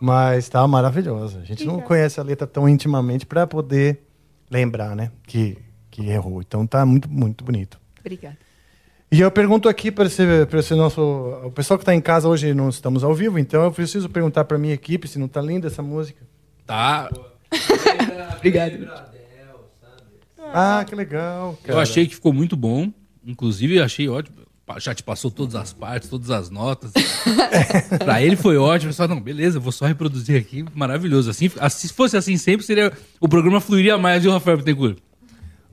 [0.00, 1.40] Mas tá maravilhosa.
[1.40, 4.00] A gente não conhece a letra tão intimamente para poder
[4.50, 5.10] lembrar, né?
[5.26, 5.58] Que,
[5.90, 6.40] que errou.
[6.40, 7.78] Então tá muito, muito bonito.
[8.00, 8.38] Obrigada.
[9.12, 11.02] E eu pergunto aqui para esse, pra esse nosso.
[11.44, 14.44] O pessoal que está em casa hoje não estamos ao vivo, então eu preciso perguntar
[14.44, 16.22] para minha equipe se não tá linda essa música.
[16.64, 17.10] Tá.
[18.38, 18.88] Obrigado.
[20.38, 21.58] Ah, que legal.
[21.66, 22.90] Eu achei que ficou muito bom.
[23.22, 24.38] Inclusive, eu achei ótimo.
[24.78, 26.92] Já te passou todas as partes, todas as notas.
[28.02, 28.94] pra ele foi ótimo.
[28.94, 30.64] Só, não, beleza, vou só reproduzir aqui.
[30.74, 31.28] Maravilhoso.
[31.28, 34.96] Assim, assim, se fosse assim sempre, seria, o programa fluiria mais, viu, Rafael Bittencourt?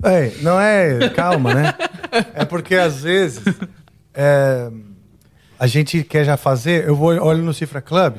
[0.03, 1.09] É, não é.
[1.09, 1.73] Calma, né?
[2.33, 3.43] É porque às vezes
[4.13, 4.69] é,
[5.59, 6.87] a gente quer já fazer.
[6.87, 8.17] Eu vou olho no Cifra Club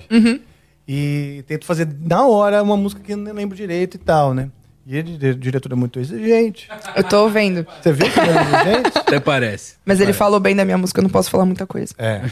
[0.87, 4.51] e tento fazer na hora uma música que eu não lembro direito e tal, né?
[4.87, 6.69] E ele, o diretor é muito exigente.
[6.97, 7.67] Eu tô vendo.
[7.81, 8.99] Você viu que ele é exigente?
[8.99, 9.75] Até parece.
[9.85, 11.95] Mas ele falou bem da minha música, eu não posso falar muita coisa.
[11.97, 12.23] É.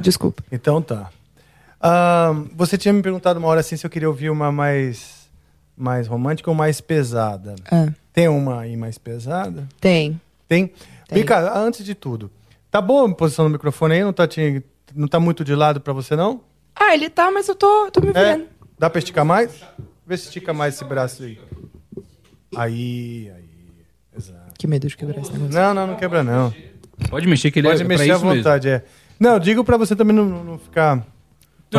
[0.00, 0.42] Desculpa.
[0.50, 1.10] Então tá.
[2.56, 5.28] Você tinha me perguntado uma hora assim se eu queria ouvir uma mais,
[5.76, 7.54] mais romântica ou mais pesada.
[7.70, 9.68] Ah, Tem uma aí mais pesada?
[9.78, 10.18] tem.
[10.48, 10.72] Tem?
[11.06, 11.18] Tem.
[11.18, 12.30] Vika, antes de tudo,
[12.70, 14.02] tá boa a posição do microfone aí?
[14.02, 14.62] Não tá, te-
[14.94, 16.40] não tá muito de lado pra você, não?
[16.74, 18.12] Ah, ele tá, mas eu tô, tô me É?
[18.12, 18.46] virando.
[18.78, 19.62] Dá pra esticar mais?
[20.06, 21.38] Vê se estica mais esse braço aí.
[22.56, 23.44] Aí, aí.
[24.16, 24.54] Exato.
[24.58, 25.52] Que medo de quebrar esse negócio.
[25.54, 26.54] Não, não, não quebra não.
[27.10, 28.38] Pode mexer que ele Pode é mexer à isso mesmo.
[28.38, 28.82] vontade, é.
[29.20, 30.96] Não, eu digo pra você também não, não- não ficar...
[30.96, 31.04] Não,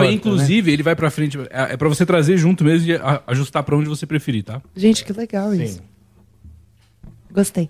[0.03, 1.39] torta, inclusive, ele vai pra frente.
[1.49, 4.61] É, é pra você trazer junto mesmo e ajustar pra onde você preferir, tá?
[4.75, 5.63] Gente, que legal né?
[5.65, 5.81] isso.
[7.37, 7.69] Gostei.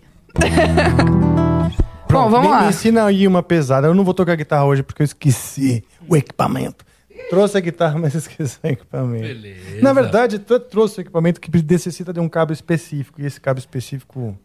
[2.07, 2.61] Pronto, Bom, vamos me, lá.
[2.61, 3.87] Me ensina aí uma pesada.
[3.87, 6.85] Eu não vou tocar guitarra hoje porque eu esqueci o equipamento.
[7.29, 9.27] Trouxe a guitarra, mas esqueci o equipamento.
[9.27, 9.81] Beleza.
[9.81, 13.21] Na verdade, trouxe o equipamento que necessita de um cabo específico.
[13.21, 14.37] E esse cabo específico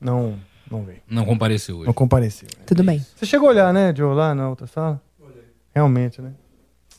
[0.00, 0.38] não,
[0.70, 1.00] não veio.
[1.10, 1.86] Não compareceu hoje.
[1.86, 2.48] Não compareceu.
[2.64, 3.04] Tudo bem.
[3.16, 5.02] Você chegou a olhar, né, Joe, lá na outra sala?
[5.74, 6.30] Realmente, né?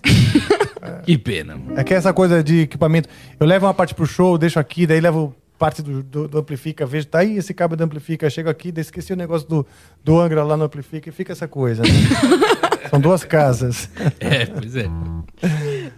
[1.04, 1.58] Que pena.
[1.58, 1.80] mano.
[1.80, 3.10] É que essa coisa de equipamento.
[3.40, 6.86] Eu levo uma parte pro show, deixo aqui, daí levo parte do, do, do amplifica,
[6.86, 9.66] vejo, tá aí esse cabo do amplifica, chego aqui, esqueci o negócio do,
[10.04, 11.84] do Angra lá no amplifica e fica essa coisa.
[11.84, 11.90] Né?
[12.90, 13.90] São duas casas.
[14.20, 14.86] É, pois é.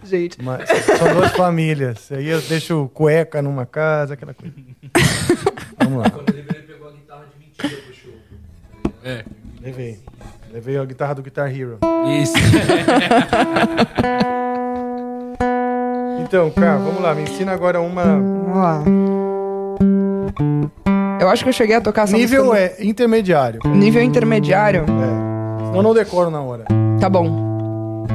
[0.02, 0.42] Gente.
[0.42, 2.10] Mas são duas famílias.
[2.10, 4.52] Aí eu deixo cueca numa casa, aquela coisa.
[5.78, 6.12] Vamos lá.
[9.04, 9.24] É.
[9.62, 10.00] Levei.
[10.52, 11.78] Levei a guitarra do Guitar Hero.
[12.20, 12.34] Isso.
[16.22, 17.14] Então, cara, vamos lá.
[17.14, 18.04] Me ensina agora uma.
[18.04, 18.84] Vamos lá.
[21.20, 23.60] Eu acho que eu cheguei a tocar essa Nível música é intermediário.
[23.66, 24.82] Nível intermediário.
[24.82, 25.64] É.
[25.66, 26.64] Senão eu não decoro na hora.
[26.98, 28.06] Tá bom.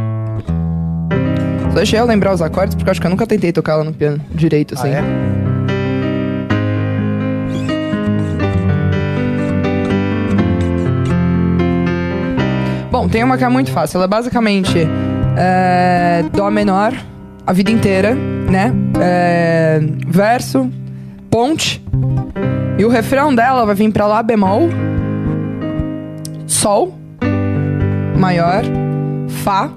[1.69, 3.83] Só deixei eu lembrar os acordes, porque eu acho que eu nunca tentei tocar ela
[3.83, 4.89] no piano direito, assim.
[4.89, 5.35] Ah, é?
[12.91, 13.97] Bom, tem uma que é muito fácil.
[13.97, 14.87] Ela é basicamente
[15.37, 16.93] é, Dó menor
[17.45, 18.73] a vida inteira, né?
[18.99, 20.71] É, verso,
[21.29, 21.84] ponte.
[22.77, 24.69] E o refrão dela vai vir pra Lá bemol,
[26.45, 26.93] Sol,
[28.17, 28.63] maior,
[29.43, 29.69] Fá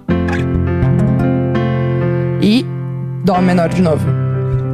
[2.41, 2.65] e
[3.25, 4.07] Dó menor de novo.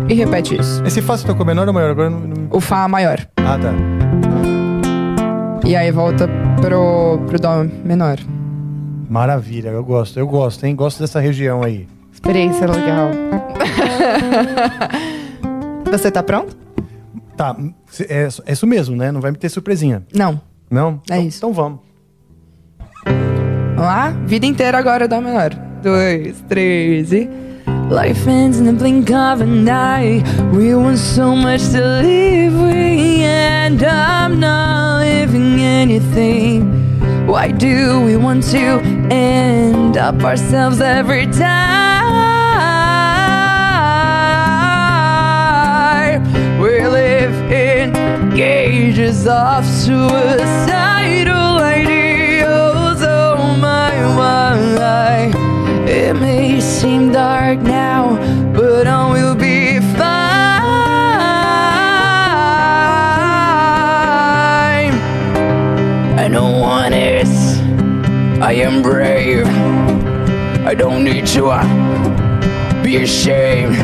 [0.08, 0.82] E repete isso.
[0.84, 1.90] Esse Fá você tocou menor ou maior?
[1.90, 2.46] Agora não, não...
[2.50, 3.18] O Fá maior.
[3.36, 3.72] Ah, tá.
[5.66, 6.28] E aí volta
[6.60, 8.18] pro, pro Dó menor.
[9.08, 10.74] Maravilha, eu gosto, eu gosto, hein?
[10.74, 11.86] Gosto dessa região aí.
[12.12, 13.10] Experiência legal.
[15.90, 16.63] Você tá pronto?
[17.36, 17.56] Tá,
[18.08, 19.10] é, é isso mesmo, né?
[19.10, 20.04] Não vai me ter surpresinha.
[20.14, 20.40] Não.
[20.70, 21.00] Não?
[21.10, 21.38] É Então- isso.
[21.38, 21.80] Então vamos.
[23.04, 24.10] Vamos lá?
[24.26, 25.50] Vida inteira agora dá menor.
[25.82, 27.28] Dois, três e.
[27.90, 30.22] Life ends in the blink of an eye.
[30.54, 36.62] We want so much to live, we end up not living anything.
[37.26, 38.80] Why do we want to
[39.12, 41.93] end up ourselves every time?
[47.50, 47.92] In
[48.34, 53.02] cages of suicidal ideals.
[53.02, 55.32] Oh my, my.
[55.86, 58.16] It may seem dark now,
[58.52, 60.04] but I will be fine.
[66.18, 67.60] I know one is.
[68.40, 69.46] I am brave.
[70.66, 73.76] I don't need to uh, be ashamed.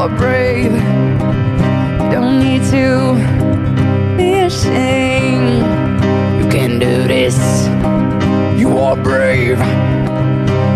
[0.00, 0.06] It.
[0.06, 0.72] You are brave.
[2.02, 3.14] You don't need to
[4.16, 5.64] be ashamed.
[6.42, 7.36] You can do this.
[8.58, 9.58] You are brave.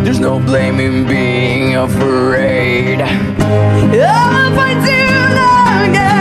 [0.04, 2.98] There's no blame in being afraid.
[4.54, 6.13] Fight till I get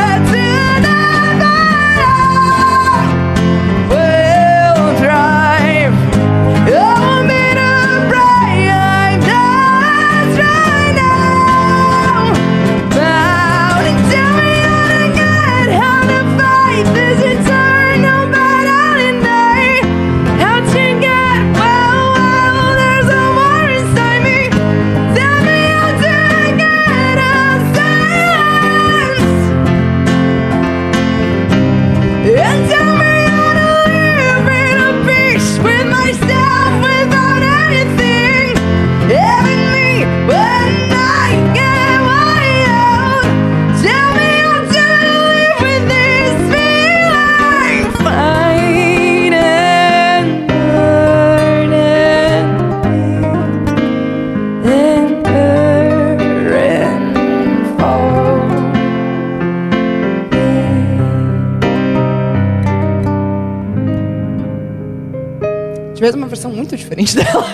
[66.74, 67.45] muito diferente dela.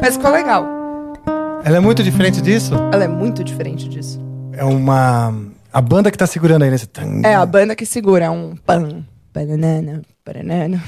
[0.00, 0.66] Mas ficou legal.
[1.64, 2.74] Ela é muito diferente disso?
[2.92, 4.20] Ela é muito diferente disso.
[4.52, 5.34] É uma.
[5.72, 6.88] A banda que tá segurando aí nesse.
[7.24, 10.82] É a banda que segura, é um pam, banana, banana.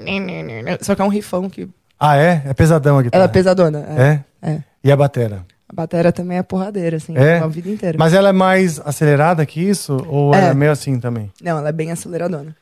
[0.80, 1.68] Só que é um rifão que.
[1.98, 2.42] Ah, é?
[2.46, 3.22] É pesadão a guitarra.
[3.22, 3.78] Ela é pesadona.
[3.96, 4.20] É?
[4.42, 4.58] É.
[4.84, 5.44] E a batera?
[5.68, 7.38] A bateria também é porradeira, assim, É?
[7.38, 7.96] a vida inteira.
[7.98, 9.96] Mas ela é mais acelerada que isso?
[10.08, 10.38] Ou É.
[10.38, 11.32] ela é meio assim também?
[11.42, 12.54] Não, ela é bem aceleradona.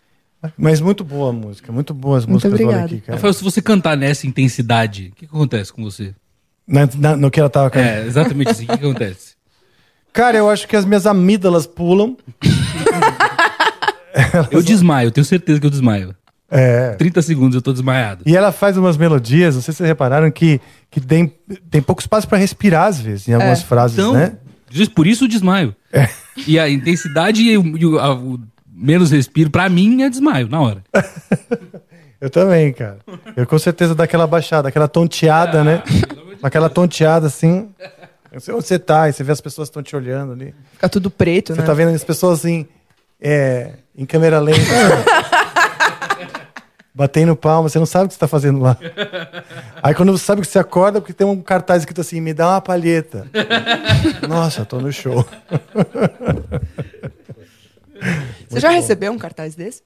[0.57, 2.87] Mas muito boa a música, muito boas as Muito músicas do obrigada.
[2.87, 3.17] aqui, cara.
[3.17, 6.15] Rafael, se você cantar nessa intensidade, o que, que acontece com você?
[6.67, 7.91] Na- na- no que ela tava cantando.
[7.93, 8.65] É, exatamente assim.
[8.65, 9.35] O que, que acontece?
[10.13, 12.17] Cara, eu acho que as minhas amígdalas pulam.
[14.51, 16.15] Eu desmaio, tenho certeza que eu desmaio.
[16.51, 16.91] É.
[16.93, 18.23] 30 segundos eu tô desmaiado.
[18.27, 21.33] E ela faz umas melodias, não sei se vocês repararam, que, que tem,
[21.69, 24.37] tem pouco espaço pra respirar, às vezes, em algumas frases, Então, né?
[24.95, 25.75] por isso o desmaio.
[26.47, 28.39] E a intensidade e, o, e o- a- o
[28.75, 30.83] menos respiro, pra mim, é desmaio, na hora.
[32.21, 32.99] Eu também, cara.
[33.37, 35.83] Eu com certeza dá aquela baixada, aquela tonteada, né?
[36.43, 37.69] Aquela tonteada assim.
[38.33, 40.55] Eu sei onde você tá, e você vê as pessoas estão te olhando ali.
[40.73, 41.67] Fica tudo preto, Você né?
[41.67, 42.67] tá vendo as pessoas assim,
[43.21, 44.59] é, em câmera lenta.
[46.95, 48.77] batendo palma, você não sabe o que você tá fazendo lá.
[49.83, 52.51] Aí quando você sabe que você acorda, porque tem um cartaz escrito assim, me dá
[52.51, 53.27] uma palheta.
[54.29, 55.27] Nossa, tô no show.
[58.65, 59.83] Você já recebeu um cartaz desse?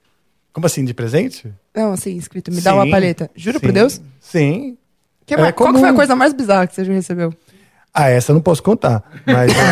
[0.53, 1.53] Como assim, de presente?
[1.75, 3.29] Não, assim, escrito, me dá Sim, uma palheta.
[3.35, 4.01] Juro por sim, Deus?
[4.21, 4.79] Sim.
[5.27, 7.35] Que É Qual que foi a coisa mais bizarra que você já recebeu?
[7.93, 9.03] Ah, essa eu não posso contar.
[9.27, 9.53] Mas.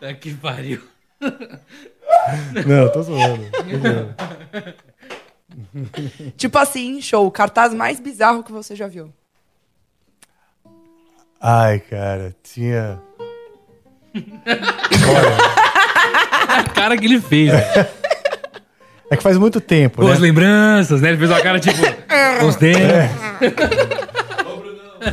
[0.00, 0.80] É que pariu.
[2.64, 3.42] não, tô zoando.
[6.36, 9.12] Tipo assim, show, o cartaz mais bizarro que você já viu.
[11.40, 13.02] Ai, cara, tinha.
[16.48, 17.52] A cara que ele fez.
[19.10, 20.26] É que faz muito tempo, Com as né?
[20.26, 21.10] lembranças, né?
[21.10, 21.78] Ele fez uma cara tipo.
[22.46, 22.82] os dentes.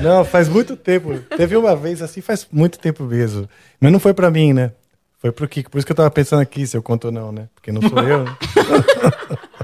[0.01, 1.19] Não, faz muito tempo.
[1.38, 3.47] Teve uma vez assim, faz muito tempo mesmo.
[3.79, 4.71] Mas não foi pra mim, né?
[5.19, 5.69] Foi pro Kiko.
[5.71, 7.47] Por isso que eu tava pensando aqui se eu conto ou não, né?
[7.53, 8.23] Porque não sou eu.
[8.25, 8.36] né?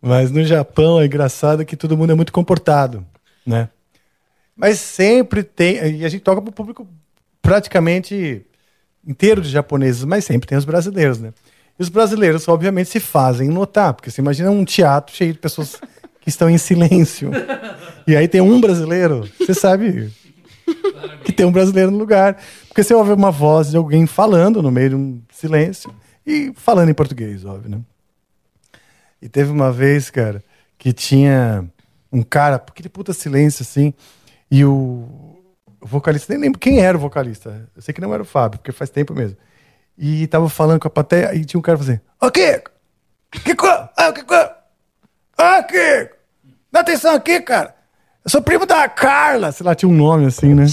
[0.00, 3.04] Mas no Japão é engraçado que todo mundo é muito comportado,
[3.46, 3.68] né?
[4.56, 5.98] Mas sempre tem.
[5.98, 6.86] E a gente toca pro público
[7.42, 8.44] praticamente
[9.06, 11.32] inteiro de japoneses, mas sempre tem os brasileiros, né?
[11.78, 15.80] E os brasileiros, obviamente, se fazem notar, porque você imagina um teatro cheio de pessoas
[16.20, 17.30] que estão em silêncio.
[18.06, 20.10] E aí tem um brasileiro, você sabe
[21.24, 22.40] que tem um brasileiro no lugar.
[22.68, 25.94] Porque você ouve uma voz de alguém falando no meio de um silêncio
[26.26, 27.80] e falando em português, óbvio, né?
[29.20, 30.42] E teve uma vez, cara,
[30.78, 31.64] que tinha
[32.12, 33.94] um cara, aquele puta silêncio assim,
[34.50, 35.35] e o,
[35.86, 37.68] o vocalista, nem lembro quem era o vocalista.
[37.74, 39.36] Eu sei que não era o Fábio, porque faz tempo mesmo.
[39.96, 42.70] E tava falando com a plateia e tinha um cara fazendo: Ô Kiko!
[43.30, 43.66] Kiko!
[43.66, 44.34] Ah, Kiko!
[45.38, 46.14] Ah, Kiko!
[46.70, 47.74] Dá atenção aqui, cara!
[48.24, 49.52] Eu sou primo da Carla!
[49.52, 50.66] Sei lá, tinha um nome assim, né?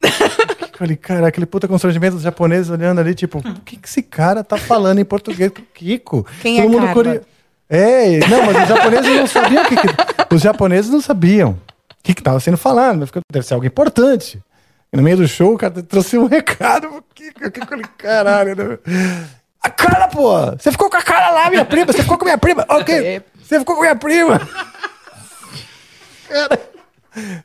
[0.00, 4.02] Eu Falei, cara, aquele puta constrangimento dos japoneses olhando ali, tipo, o que, que esse
[4.02, 6.24] cara tá falando em português com o Kiko?
[6.40, 6.92] Quem é Carla?
[6.94, 7.20] core-
[7.68, 11.58] É, não, mas os japoneses não sabiam o que, que- Os japoneses não sabiam
[11.98, 14.42] o que, que tava sendo falado, mas deve ser algo importante.
[14.92, 16.88] E no meio do show, o cara trouxe um recado.
[16.88, 18.78] O Kiko, falei, caralho, né?
[19.62, 20.32] A Carla, pô!
[20.52, 21.92] Você ficou com a cara lá, minha prima!
[21.92, 22.64] Você ficou com minha prima!
[22.68, 23.22] Ok!
[23.42, 24.40] Você ficou com minha prima!
[26.28, 26.60] Cara.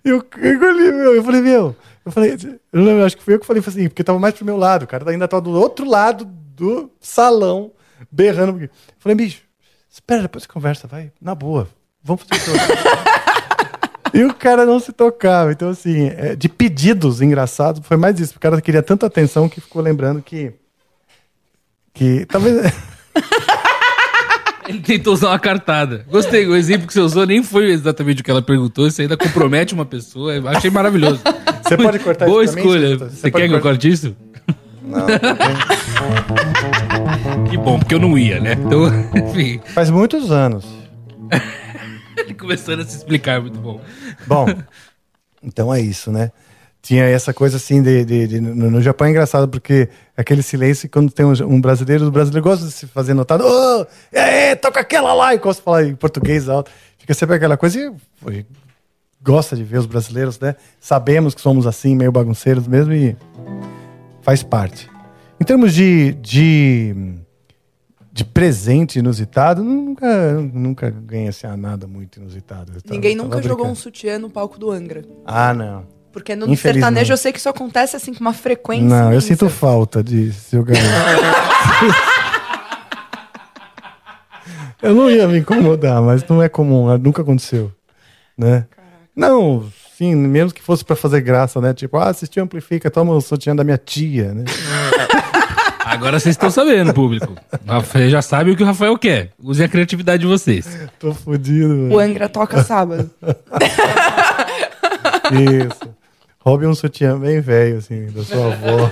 [0.05, 1.75] E Kiko ali, meu, eu falei, meu,
[2.05, 2.37] eu falei,
[2.71, 4.83] eu lembro, acho que foi eu que falei, assim, porque tava mais pro meu lado,
[4.83, 7.71] o cara ainda tava do outro lado do salão,
[8.11, 8.61] berrando.
[8.61, 9.41] Eu falei, bicho,
[9.89, 11.67] espera, depois você conversa, vai, na boa,
[12.03, 12.65] vamos fazer o show.
[14.14, 15.51] E o cara não se tocava.
[15.51, 18.36] Então, assim, é, de pedidos engraçados, foi mais isso.
[18.38, 20.53] O cara queria tanta atenção que ficou lembrando que.
[21.93, 22.72] Que talvez.
[24.68, 26.05] Ele tentou usar uma cartada.
[26.09, 28.88] Gostei, o exemplo que você usou nem foi exatamente o que ela perguntou.
[28.88, 30.32] Isso ainda compromete uma pessoa.
[30.51, 31.20] Achei maravilhoso.
[31.61, 32.97] Você pode cortar Boa isso mim, escolha.
[32.97, 34.16] Você, Você quer que eu corte isso?
[34.84, 35.05] Não,
[37.49, 38.53] Que bom, porque eu não ia, né?
[38.53, 38.86] Então,
[39.16, 40.66] enfim, faz muitos anos.
[42.26, 43.82] ele começando a se explicar, muito bom.
[44.26, 44.45] Bom,
[45.41, 46.32] então é isso, né?
[46.82, 50.89] Tinha essa coisa assim de, de- de- no, no Japão é engraçado porque aquele silêncio
[50.89, 53.45] quando tem um, um brasileiro, o brasileiro gosta de se fazer notado.
[54.11, 56.69] E aí, toca aquela lá e gosta de falar em português alto.
[56.97, 57.80] Fica sempre aquela coisa
[58.30, 58.45] e
[59.24, 60.55] gosta de ver os brasileiros, né?
[60.80, 63.15] Sabemos que somos assim, meio bagunceiros mesmo e
[64.21, 64.89] faz parte.
[65.39, 67.15] Em termos de, de,
[68.14, 72.72] de presente inusitado, nunca, nunca ganhei assim, nada muito inusitado.
[72.74, 75.03] Tava- Ninguém nunca jogou um sutiã no palco do Angra.
[75.26, 75.88] Ah, não.
[76.11, 78.88] Porque no sertanejo eu sei que isso acontece assim com uma frequência.
[78.88, 80.76] Não, eu sinto falta de jogar.
[84.82, 87.72] Eu não ia me incomodar, mas não é comum, nunca aconteceu.
[88.38, 88.66] Né?
[89.16, 89.66] Não,
[89.97, 91.74] sim, mesmo que fosse pra fazer graça, né?
[91.74, 94.43] Tipo, ah, assistiu Amplifica, toma o sutiã da minha tia, né?
[95.93, 97.35] Agora vocês estão sabendo, público.
[97.67, 99.29] O Rafael já sabe o que o Rafael quer.
[99.41, 100.67] Usem a criatividade de vocês.
[100.97, 101.99] Tô fudido, O.
[101.99, 103.11] Angra toca sábado.
[105.31, 105.95] Isso.
[106.39, 108.91] Roube um sutiã bem velho, assim, da sua avó.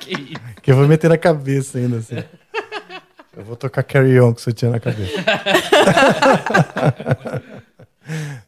[0.62, 2.24] que eu vou meter na cabeça ainda, assim.
[3.36, 5.12] Eu vou tocar carry on com o sutiã na cabeça.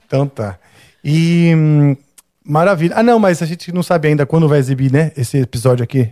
[0.07, 0.59] então tá.
[1.05, 1.53] E.
[1.55, 1.95] hum,
[2.43, 2.95] maravilha.
[2.97, 5.13] Ah, não, mas a gente não sabe ainda quando vai exibir, né?
[5.15, 6.11] Esse episódio aqui.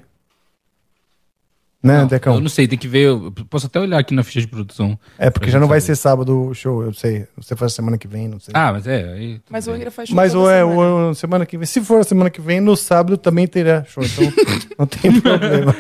[1.83, 2.35] Né, Não, Decão?
[2.35, 3.07] Eu não sei, tem que ver.
[3.07, 4.99] Eu posso até olhar aqui na ficha de produção.
[5.18, 5.97] É, porque já não vai saber.
[5.97, 7.26] ser sábado o show, eu sei.
[7.39, 8.53] Você faz semana que vem, não sei.
[8.55, 9.11] Ah, mas é.
[9.14, 9.70] Aí, Mas o.
[9.72, 11.09] Angra faz show Mas ou é semana.
[11.09, 11.66] o, semana que vem.
[11.66, 14.05] Se for a semana que vem, no sábado também terá show.
[14.05, 14.31] Então
[14.78, 15.74] não tem problema.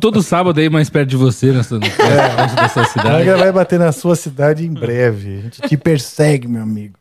[0.00, 2.46] Todo sábado aí mais perto de você, nessa, no é.
[2.56, 3.22] da sua A cidade.
[3.22, 5.38] Angra vai bater na sua cidade em breve.
[5.38, 6.94] A gente te persegue, meu amigo.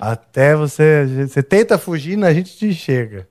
[0.00, 1.26] Até você.
[1.26, 3.26] Você tenta fugir, a gente te chega.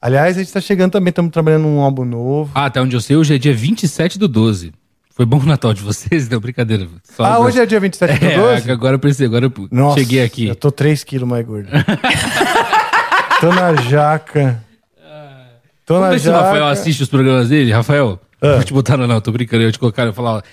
[0.00, 2.50] Aliás, a gente tá chegando também, estamos trabalhando num álbum novo.
[2.54, 4.72] Ah, até onde eu sei, hoje é dia 27 do 12.
[5.14, 6.28] Foi bom o Natal de vocês?
[6.28, 6.86] Não, brincadeira.
[7.02, 8.70] Só ah, agora- hoje é dia 27 do É, 12?
[8.70, 10.46] agora eu pensei, agora eu Nossa, cheguei aqui.
[10.46, 11.68] Eu tô 3 quilos mais gordo.
[13.40, 14.62] tô na jaca.
[15.84, 16.44] Tô Vamos na ver se o jaca.
[16.44, 17.72] Rafael assiste os programas dele.
[17.72, 18.54] Rafael, Ah.
[18.54, 19.64] vou te botar no não, tô brincando.
[19.64, 20.44] Eu te colocar, eu falar,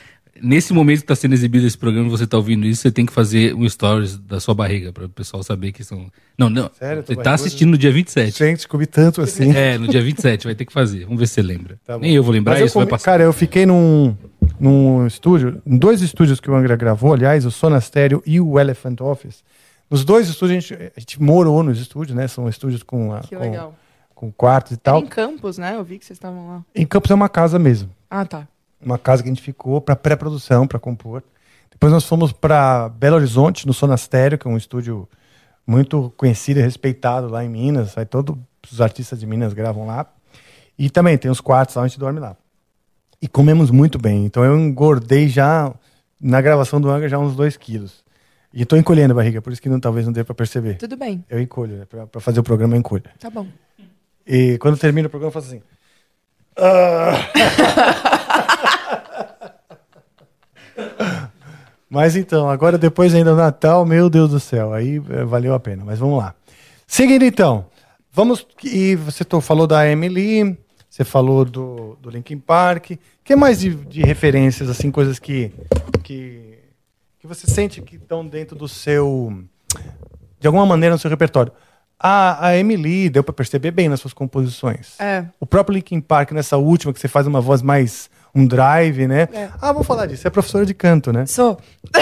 [0.41, 3.13] nesse momento que tá sendo exibido esse programa, você tá ouvindo isso, você tem que
[3.13, 6.11] fazer um stories da sua barriga, para o pessoal saber que são...
[6.37, 7.01] Não, não, Sério?
[7.03, 7.29] Você tá barrigudo?
[7.29, 8.37] assistindo no dia 27.
[8.37, 9.51] Gente, comi tanto assim.
[9.55, 11.05] É, no dia 27, vai ter que fazer.
[11.05, 11.79] Vamos ver se você lembra.
[11.85, 11.97] Tá.
[11.97, 13.05] Nem eu vou lembrar, Mas eu isso vai comi- passar.
[13.05, 14.15] Cara, eu fiquei num,
[14.59, 18.99] num estúdio, em dois estúdios que o Angra gravou, aliás, o Sonastério e o Elephant
[19.01, 19.43] Office.
[19.89, 22.27] Nos dois estúdios, a gente, a gente morou nos estúdios, né?
[22.27, 23.75] São estúdios com, a- Que com, legal.
[24.13, 24.99] com quartos e Era tal.
[24.99, 25.75] em Campos, né?
[25.75, 26.65] Eu vi que vocês estavam lá.
[26.75, 27.89] Em Campos é uma casa mesmo.
[28.09, 28.47] Ah, tá.
[28.81, 31.23] Uma casa que a gente ficou para pré-produção, para compor.
[31.71, 35.07] Depois nós fomos para Belo Horizonte, no Sonastério, que é um estúdio
[35.65, 37.97] muito conhecido e respeitado lá em Minas.
[37.97, 38.37] Aí todos
[38.71, 40.05] os artistas de Minas gravam lá.
[40.77, 42.35] E também tem os quartos lá, a gente dorme lá.
[43.21, 44.25] E comemos muito bem.
[44.25, 45.73] Então eu engordei já,
[46.19, 48.03] na gravação do Angra, já uns 2 quilos.
[48.53, 50.77] E tô encolhendo a barriga, por isso que não, talvez não dê para perceber.
[50.77, 51.25] Tudo bem.
[51.29, 51.85] Eu encolho, né?
[52.09, 53.03] Pra fazer o programa eu encolho.
[53.19, 53.47] Tá bom.
[54.25, 55.61] E quando termina o programa, eu faço assim.
[56.57, 57.31] Ah.
[61.89, 65.59] Mas então, agora depois ainda do Natal, meu Deus do céu, aí eh, valeu a
[65.59, 65.83] pena.
[65.85, 66.35] Mas vamos lá.
[66.87, 67.67] Seguindo então,
[68.11, 68.45] vamos.
[68.63, 70.57] E você falou da Emily,
[70.89, 72.91] você falou do, do Linkin Park.
[72.91, 75.51] O que mais de, de referências, assim, coisas que,
[76.03, 76.59] que,
[77.19, 79.33] que você sente que estão dentro do seu.
[80.39, 81.51] de alguma maneira no seu repertório?
[81.99, 84.99] A, a Emily deu pra perceber bem nas suas composições.
[84.99, 85.25] É.
[85.39, 88.09] O próprio Linkin Park, nessa última, que você faz uma voz mais.
[88.35, 89.29] Um drive, né?
[89.33, 89.49] É.
[89.61, 90.21] Ah, vamos falar disso.
[90.23, 91.25] Você é professora de canto, né?
[91.25, 91.57] Sou.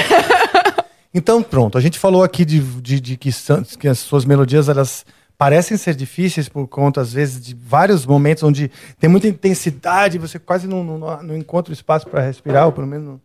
[1.15, 1.77] Então, pronto.
[1.77, 5.05] A gente falou aqui de, de, de que, são- que as suas melodias elas
[5.38, 10.39] parecem ser difíceis por conta, às vezes, de vários momentos onde tem muita intensidade, você
[10.39, 13.21] quase não, não, não encontra o espaço para respirar, ou pelo menos não,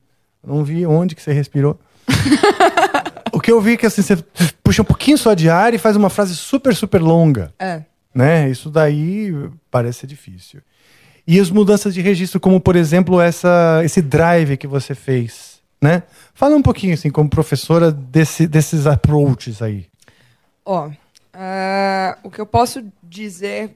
[0.58, 1.80] não vi onde que você respirou.
[3.32, 4.16] o que eu vi é que assim, você
[4.62, 7.82] puxa um pouquinho só de ar e faz uma frase super, super longa É.
[8.14, 8.50] né?
[8.50, 9.32] Isso daí
[9.70, 10.60] parece ser difícil.
[11.30, 16.04] E as mudanças de registro, como por exemplo essa, esse drive que você fez, né?
[16.32, 19.84] Fala um pouquinho assim, como professora desse, desses approaches aí.
[20.64, 20.90] Ó,
[21.34, 23.72] ah, o que eu posso dizer,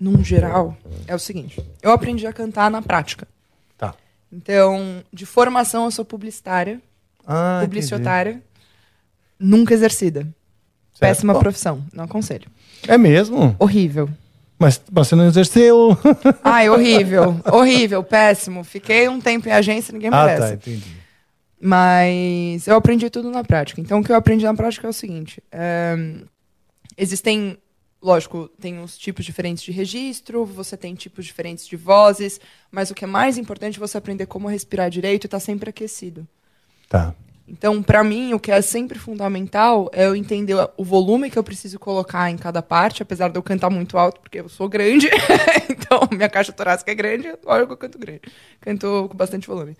[0.00, 0.76] num geral,
[1.06, 3.28] é o seguinte: eu aprendi a cantar na prática.
[3.76, 3.94] Tá.
[4.32, 6.82] Então, de formação, eu sou publicitária,
[7.24, 8.42] Ah, publicitária,
[9.38, 10.26] nunca exercida.
[10.98, 12.48] Péssima profissão, não aconselho.
[12.78, 12.92] entendi.
[12.92, 13.54] É mesmo?
[13.60, 14.10] Horrível.
[14.58, 15.96] Mas você não exerceu.
[16.42, 18.64] Ai, horrível, horrível, péssimo.
[18.64, 20.48] Fiquei um tempo em agência, ninguém ah, merece.
[20.48, 20.96] tá, entendi.
[21.60, 23.80] Mas eu aprendi tudo na prática.
[23.80, 25.96] Então, o que eu aprendi na prática é o seguinte: é,
[26.96, 27.56] existem,
[28.02, 32.40] lógico, tem os tipos diferentes de registro, você tem tipos diferentes de vozes,
[32.70, 35.70] mas o que é mais importante é você aprender como respirar direito e estar sempre
[35.70, 36.26] aquecido.
[36.88, 37.14] Tá.
[37.50, 41.42] Então, para mim, o que é sempre fundamental é eu entender o volume que eu
[41.42, 45.08] preciso colocar em cada parte, apesar de eu cantar muito alto, porque eu sou grande.
[45.70, 48.20] então, minha caixa torácica é grande, olha que eu canto grande.
[48.60, 49.76] Canto com bastante volume.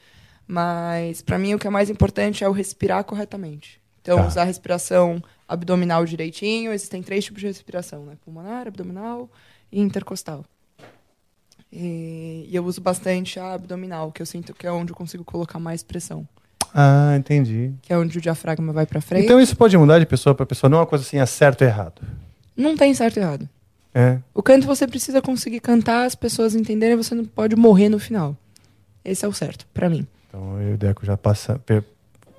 [0.47, 3.79] Mas, para mim, o que é mais importante é eu respirar corretamente.
[4.01, 4.27] Então, Tá.
[4.27, 6.73] usar a respiração abdominal direitinho.
[6.73, 8.16] Existem três tipos de respiração, né?
[8.25, 9.31] Pulmonar, abdominal
[9.71, 10.47] e intercostal.
[11.71, 15.23] E, e eu uso bastante a abdominal, que eu sinto que é onde eu consigo
[15.23, 16.27] colocar mais pressão
[16.75, 17.73] Ah, entendi.
[17.83, 19.25] que é onde o diafragma vai para frente.
[19.25, 21.62] Então isso pode mudar de pessoa para pessoa, não é uma coisa assim, é certo
[21.62, 22.03] ou errado.
[22.57, 23.49] Não tem certo e errado.
[23.95, 24.19] É.
[24.35, 28.37] O canto você precisa conseguir cantar, as pessoas entenderem, você não pode morrer no final.
[29.05, 30.07] esse é o certo, pra mim.
[30.29, 31.62] Então eu e o Deco já passamos,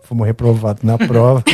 [0.10, 1.44] fomos reprovados na prova.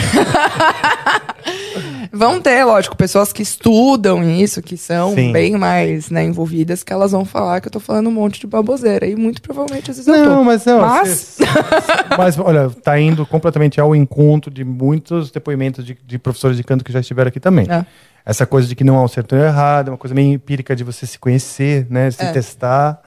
[2.11, 5.33] Vão ter, lógico, pessoas que estudam isso, que são Sim.
[5.33, 8.47] bem mais né, envolvidas, que elas vão falar que eu tô falando um monte de
[8.47, 9.05] baboseira.
[9.05, 10.29] E muito provavelmente às vezes eu tô.
[10.29, 10.79] Não, mas não.
[10.79, 11.37] Mas-
[12.17, 16.85] mas, olha, tá indo completamente ao encontro de muitos depoimentos de, de professores de canto
[16.85, 17.67] que já estiveram aqui também.
[17.69, 17.85] É.
[18.25, 20.73] Essa coisa de que não há um certo ou errado, é uma coisa meio empírica
[20.73, 22.09] de você se conhecer, né?
[22.11, 22.31] Se É.
[22.31, 23.01] testar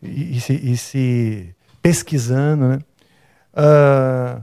[0.00, 1.48] e, e se, e se
[1.82, 2.78] pesquisando, né?
[3.54, 4.40] Ah,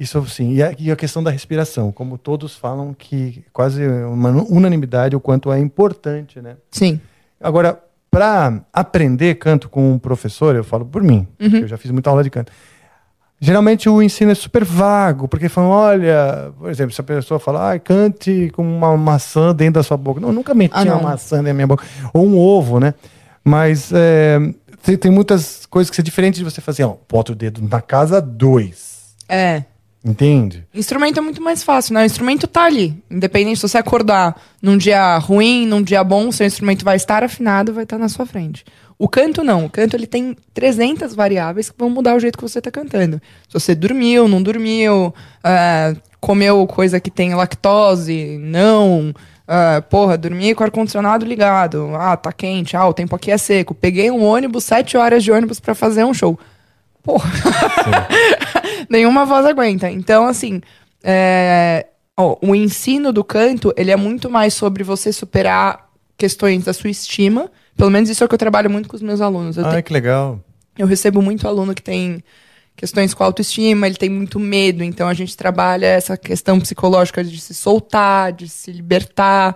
[0.00, 0.52] isso sim.
[0.54, 5.20] E a, e a questão da respiração, como todos falam que quase uma unanimidade o
[5.20, 6.56] quanto é importante, né?
[6.70, 6.98] Sim.
[7.40, 7.78] Agora,
[8.10, 11.58] para aprender canto com um professor, eu falo por mim, Uhum.
[11.58, 12.50] eu já fiz muita aula de canto.
[13.42, 17.72] Geralmente o ensino é super vago, porque falam, olha, por exemplo, se a pessoa fala,
[17.72, 20.20] ah, cante com uma maçã dentro da sua boca.
[20.20, 20.98] Não, eu nunca meti Ah, não.
[20.98, 21.82] uma maçã dentro da minha boca.
[22.12, 22.92] Ou um ovo, né?
[23.42, 24.38] Mas é,
[24.82, 27.80] tem, tem muitas coisas que são diferentes de você fazer, ó, bota o dedo na
[27.80, 29.14] casa dois.
[29.26, 29.64] É.
[30.02, 30.64] Entende?
[30.74, 32.02] Instrumento é muito mais fácil, né?
[32.02, 33.02] O instrumento tá ali.
[33.10, 37.74] Independente se você acordar num dia ruim, num dia bom, seu instrumento vai estar afinado,
[37.74, 38.64] vai estar na sua frente.
[38.98, 39.66] O canto não.
[39.66, 43.20] O canto ele tem 300 variáveis que vão mudar o jeito que você tá cantando.
[43.46, 49.14] Se você dormiu, não dormiu, ah, comeu coisa que tem lactose, não.
[49.46, 51.90] ah, porra, dormi com o ar-condicionado ligado.
[51.94, 52.74] Ah, tá quente.
[52.74, 53.74] Ah, o tempo aqui é seco.
[53.74, 56.38] Peguei um ônibus, sete horas de ônibus pra fazer um show.
[57.02, 57.30] Porra.
[58.88, 59.90] Nenhuma voz aguenta.
[59.90, 60.60] Então, assim,
[61.02, 66.72] é, ó, o ensino do canto, ele é muito mais sobre você superar questões da
[66.72, 67.50] sua estima.
[67.76, 69.56] Pelo menos isso é o que eu trabalho muito com os meus alunos.
[69.56, 70.38] Eu, Ai, te- que legal.
[70.78, 72.22] eu recebo muito aluno que tem
[72.76, 77.38] questões com autoestima, ele tem muito medo, então a gente trabalha essa questão psicológica de
[77.38, 79.54] se soltar, de se libertar.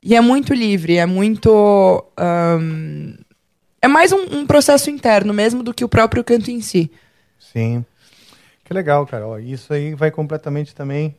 [0.00, 2.04] E é muito livre, é muito.
[2.16, 3.14] ahn,
[3.80, 6.90] é mais um, um processo interno mesmo do que o próprio canto em si.
[7.38, 7.84] Sim.
[8.72, 9.38] Que legal, cara.
[9.38, 11.14] Isso aí vai completamente também.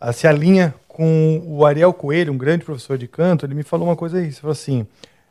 [0.00, 3.46] ah, se alinha com o Ariel Coelho, um grande professor de canto.
[3.46, 4.24] Ele me falou uma coisa aí.
[4.24, 4.84] Ele falou assim: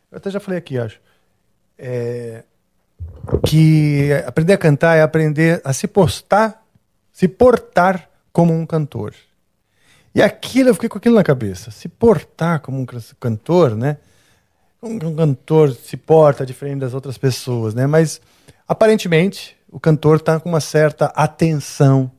[0.09, 0.97] eu até já falei aqui, acho.
[1.77, 2.43] é,
[3.45, 6.63] que aprender a cantar é aprender a se postar,
[7.11, 9.13] se portar como um cantor.
[10.15, 11.69] E aquilo, eu fiquei com aquilo na cabeça.
[11.69, 13.97] Se portar como um can- cantor, né?
[14.81, 17.87] Um cantor se porta diferente das outras pessoas, né?
[17.87, 18.21] Mas
[18.65, 22.11] aparentemente o cantor está com uma certa atenção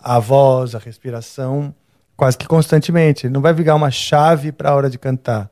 [0.00, 1.74] à voz, à respiração,
[2.16, 3.26] quase que constantemente.
[3.26, 5.50] Ele não vai ligar uma chave para a hora de cantar.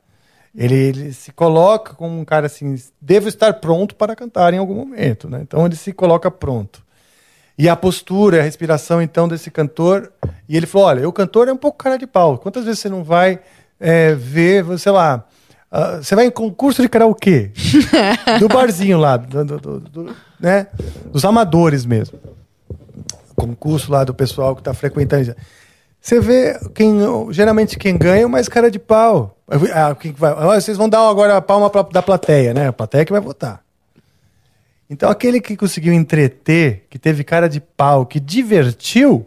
[0.55, 4.73] Ele, ele se coloca como um cara assim, devo estar pronto para cantar em algum
[4.73, 5.41] momento, né?
[5.41, 6.81] Então ele se coloca pronto.
[7.57, 10.11] E a postura, a respiração, então, desse cantor.
[10.47, 12.37] E ele falou: olha, o cantor é um pouco cara de pau.
[12.37, 13.39] Quantas vezes você não vai
[13.79, 15.25] é, ver, sei lá,
[15.71, 17.51] ah, você vai em concurso de karaokê
[18.39, 20.67] do barzinho lá, do- do- do- né?
[21.11, 22.19] dos amadores mesmo.
[23.35, 25.35] Concurso lá do pessoal que está frequentando.
[25.99, 26.99] Você vê, quem,
[27.31, 29.37] geralmente quem ganha é mais cara de pau.
[29.73, 32.67] Ah, quem que vai, ah, vocês vão dar agora a palma da plateia, né?
[32.67, 33.63] A plateia que vai votar.
[34.89, 39.25] Então, aquele que conseguiu entreter, que teve cara de pau, que divertiu,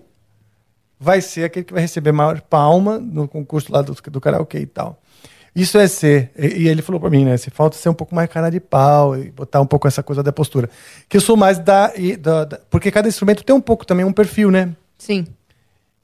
[1.01, 4.67] vai ser aquele que vai receber maior palma no concurso lá do, do karaokê e
[4.67, 5.01] tal.
[5.61, 6.31] Isso é ser.
[6.39, 7.37] E, e ele falou pra mim, né?
[7.37, 10.23] Se falta ser um pouco mais cara de pau e botar um pouco essa coisa
[10.23, 10.69] da postura.
[11.09, 14.05] Que eu sou mais da, e- da- da- Porque cada instrumento tem um pouco também
[14.05, 14.75] um perfil, né?
[14.99, 15.27] Sim.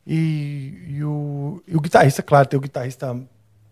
[0.07, 3.17] E, e o, e o guitarrista, claro, tem o guitarrista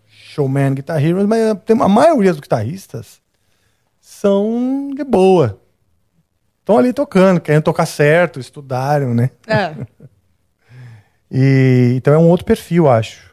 [0.08, 3.20] showman, guitar hero, mas tem, a maioria dos guitarristas
[4.00, 5.60] são de boa.
[6.60, 9.30] Estão ali tocando, querendo tocar certo, estudaram, né?
[9.46, 9.74] É.
[11.34, 13.31] E, então é um outro perfil, acho.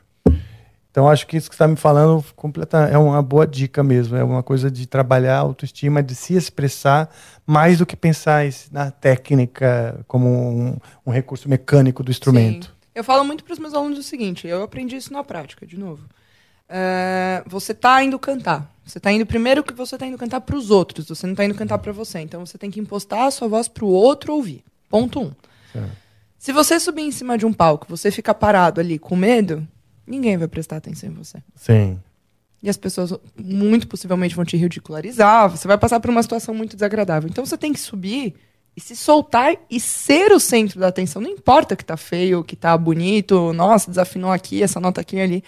[0.91, 4.17] Então acho que isso que você está me falando completa, é uma boa dica mesmo.
[4.17, 7.09] É uma coisa de trabalhar a autoestima, de se expressar
[7.45, 12.67] mais do que pensar na técnica como um, um recurso mecânico do instrumento.
[12.67, 12.71] Sim.
[12.95, 15.77] Eu falo muito para os meus alunos o seguinte: eu aprendi isso na prática, de
[15.77, 16.03] novo.
[16.67, 18.71] É, você tá indo cantar.
[18.83, 21.07] Você tá indo primeiro que você tá indo cantar para os outros.
[21.07, 22.19] Você não tá indo cantar para você.
[22.19, 24.63] Então você tem que impostar a sua voz para o outro ouvir.
[24.89, 25.31] Ponto um.
[26.37, 29.67] Se você subir em cima de um palco, você ficar parado ali com medo,
[30.10, 31.38] ninguém vai prestar atenção em você.
[31.55, 31.99] Sim.
[32.62, 36.76] E as pessoas muito possivelmente vão te ridicularizar, você vai passar por uma situação muito
[36.76, 37.30] desagradável.
[37.30, 38.36] Então você tem que subir
[38.76, 41.22] e se soltar e ser o centro da atenção.
[41.22, 45.43] Não importa que tá feio, que tá bonito, nossa, desafinou aqui, essa nota aqui ali.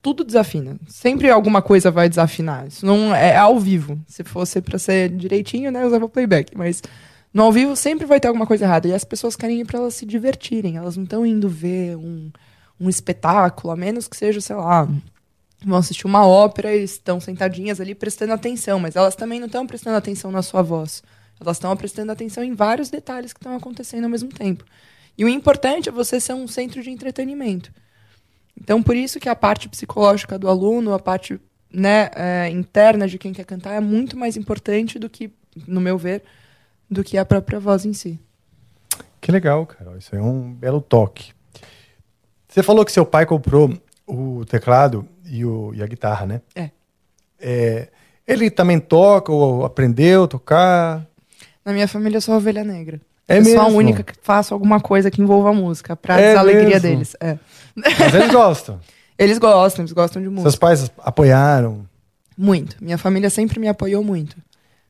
[0.00, 0.76] Tudo desafina.
[0.88, 2.66] Sempre alguma coisa vai desafinar.
[2.66, 4.00] Isso não é ao vivo.
[4.06, 6.82] Se fosse pra ser direitinho, né, eu usava playback, mas
[7.32, 8.88] no ao vivo sempre vai ter alguma coisa errada.
[8.88, 10.76] E as pessoas querem ir pra elas se divertirem.
[10.76, 12.30] Elas não estão indo ver um,
[12.82, 14.88] um espetáculo, a menos que seja, sei lá,
[15.64, 19.66] vão assistir uma ópera e estão sentadinhas ali prestando atenção, mas elas também não estão
[19.66, 21.02] prestando atenção na sua voz.
[21.40, 24.64] Elas estão prestando atenção em vários detalhes que estão acontecendo ao mesmo tempo.
[25.16, 27.72] E o importante é você ser um centro de entretenimento.
[28.60, 31.40] Então, por isso que a parte psicológica do aluno, a parte
[31.72, 35.32] né, é, interna de quem quer cantar é muito mais importante do que,
[35.66, 36.22] no meu ver,
[36.90, 38.20] do que a própria voz em si.
[39.20, 39.96] Que legal, Carol.
[39.96, 41.32] Isso é um belo toque.
[42.52, 43.72] Você falou que seu pai comprou
[44.06, 46.40] o teclado e, o, e a guitarra, né?
[46.54, 46.70] É.
[47.40, 47.88] É,
[48.26, 51.06] ele também toca ou aprendeu a tocar?
[51.64, 53.00] Na minha família eu sou a ovelha negra.
[53.28, 53.78] É eu sou a mesmo?
[53.78, 56.80] única que faço alguma coisa que envolva a música, pra É alegria mesmo?
[56.88, 57.16] deles.
[57.20, 57.38] É.
[57.74, 58.80] Mas eles gostam.
[59.18, 60.50] Eles gostam, eles gostam de música.
[60.50, 61.86] Seus pais apoiaram.
[62.36, 62.76] Muito.
[62.82, 64.36] Minha família sempre me apoiou muito.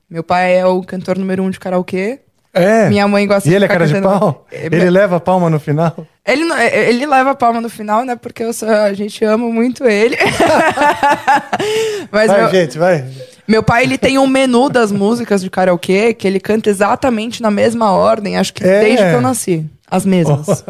[0.09, 2.21] Meu pai é o cantor número um de karaokê.
[2.55, 2.89] É.
[2.89, 4.47] Minha mãe gosta E ele é cara de pau?
[4.53, 5.97] É, Ele leva a palma no final?
[6.27, 8.15] Ele, não- é- ele leva a palma no final, né?
[8.15, 10.17] Porque eu sou- a gente ama muito ele.
[12.11, 13.05] Mas vai, meu, gente, vai.
[13.47, 17.51] meu pai, ele tem um menu das músicas de karaokê que ele canta exatamente na
[17.51, 18.81] mesma ordem, acho que É.
[18.81, 19.65] desde que eu nasci.
[19.91, 20.65] As mesmas.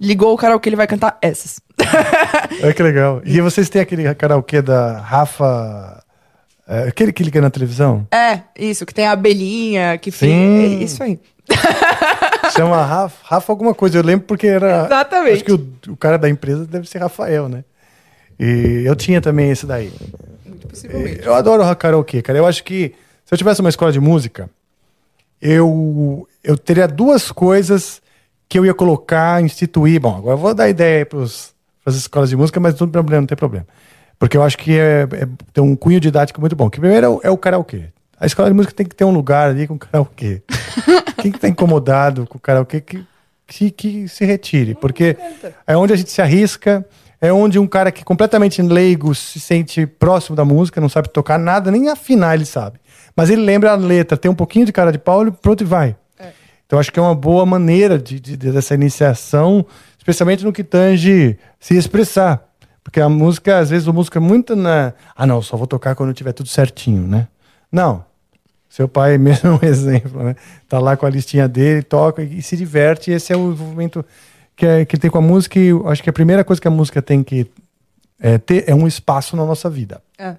[0.00, 1.60] Ligou o karaokê, ele vai cantar essas.
[2.62, 3.20] É que legal.
[3.24, 6.01] E vocês têm aquele karaokê da Rafa.
[6.66, 8.06] É, aquele que liga na televisão?
[8.12, 10.18] É, isso, que tem a abelhinha, que Sim.
[10.18, 10.82] fica.
[10.82, 11.20] é Isso aí.
[12.54, 13.98] Chama Rafa, Rafa alguma coisa.
[13.98, 14.86] Eu lembro porque era.
[14.86, 15.34] Exatamente.
[15.34, 17.64] Acho que o, o cara da empresa deve ser Rafael, né?
[18.38, 19.92] E eu tinha também esse daí.
[20.46, 21.24] Muito possivelmente.
[21.24, 22.38] Eu adoro o karaokê, cara.
[22.38, 22.94] Eu acho que
[23.24, 24.48] se eu tivesse uma escola de música,
[25.40, 28.00] eu, eu teria duas coisas
[28.48, 30.00] que eu ia colocar, instituir.
[30.00, 32.92] Bom, agora eu vou dar ideia aí para as escolas de música, mas não tem
[32.92, 33.66] problema, não tem problema.
[34.22, 36.70] Porque eu acho que é, é- tem um cunho didático muito bom.
[36.70, 37.86] Que primeiro é o, é o karaokê.
[38.20, 40.42] A escola de música tem que ter um lugar ali com karaokê.
[41.20, 43.04] Quem que tá incomodado com o karaokê que,
[43.48, 44.76] que, que se retire.
[44.76, 45.16] Porque
[45.66, 46.86] é onde a gente se arrisca,
[47.20, 51.08] é onde um cara que é completamente leigo se sente próximo da música, não sabe
[51.08, 52.78] tocar nada, nem afinar ele sabe.
[53.16, 55.66] Mas ele lembra a letra, tem um pouquinho de cara de pau, ele pronto e
[55.66, 55.96] vai.
[56.64, 59.66] Então acho que é uma boa maneira de, de- dessa iniciação,
[59.98, 62.51] especialmente no que tange se expressar.
[62.82, 64.92] Porque a música, às vezes, a música é muito na.
[65.14, 67.28] Ah, não, só vou tocar quando tiver tudo certinho, né?
[67.70, 68.04] Não.
[68.68, 70.36] Seu pai mesmo é um exemplo, né?
[70.68, 73.10] Tá lá com a listinha dele, toca e, se diverte.
[73.10, 74.04] E esse é o envolvimento
[74.56, 75.58] que, é, que tem com a música.
[75.58, 77.50] E eu acho que a primeira coisa que a música tem que
[78.18, 80.02] é, ter é um espaço na nossa vida.
[80.18, 80.36] É.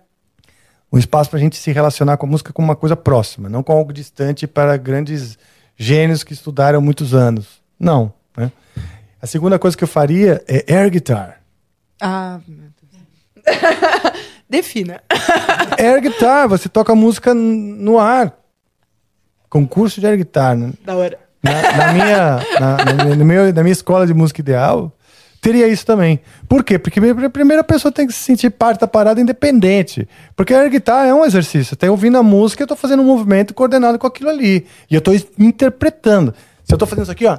[0.91, 3.63] Um espaço para a gente se relacionar com a música como uma coisa próxima, não
[3.63, 5.37] com algo distante para grandes
[5.75, 7.61] gênios que estudaram muitos anos.
[7.79, 8.13] Não.
[8.37, 8.51] Né?
[9.21, 11.42] A segunda coisa que eu faria é air guitar.
[12.01, 13.43] Ah, meu Deus.
[14.49, 15.01] Defina.
[15.79, 18.37] Air guitar, você toca música no ar.
[19.49, 20.55] Concurso de air guitar.
[20.55, 20.73] né?
[20.83, 21.19] Da hora.
[21.41, 24.95] Na, na minha, na, na, no meu- na minha escola de música ideal,
[25.41, 26.21] teria isso também.
[26.47, 26.79] Por quê?
[26.79, 30.07] Porque a primeira pessoa tem que se sentir parte da parada independente.
[30.35, 31.75] Porque a air guitar é um exercício.
[31.75, 34.65] Tá ouvindo a música, eu tô fazendo um movimento coordenado com aquilo ali.
[34.89, 36.33] E eu tô es- interpretando.
[36.63, 37.37] Se eu tô fazendo isso aqui, ó,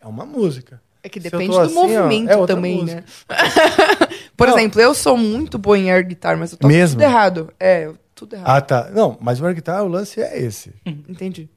[0.00, 0.80] é uma música.
[1.02, 3.00] É que depende do assim, ó, movimento é outra também, música.
[3.00, 3.04] né?
[4.36, 4.58] Por Não.
[4.58, 6.96] exemplo, eu sou muito boa em air guitar, mas eu toco Mesmo?
[6.96, 7.52] tudo errado.
[7.58, 8.48] É, tudo errado.
[8.48, 8.90] Ah, tá.
[8.94, 10.72] Não, mas o air guitar, o lance é esse.
[10.86, 11.48] Entendi.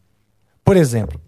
[0.63, 1.19] Por exemplo,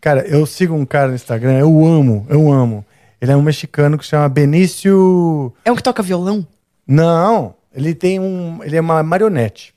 [0.00, 2.84] cara, eu sigo um cara no Instagram, eu amo, eu amo.
[3.20, 5.52] Ele é um mexicano que se chama Benício.
[5.64, 6.46] É um que toca violão?
[6.86, 8.62] Não, ele tem um.
[8.62, 9.74] Ele é uma marionete.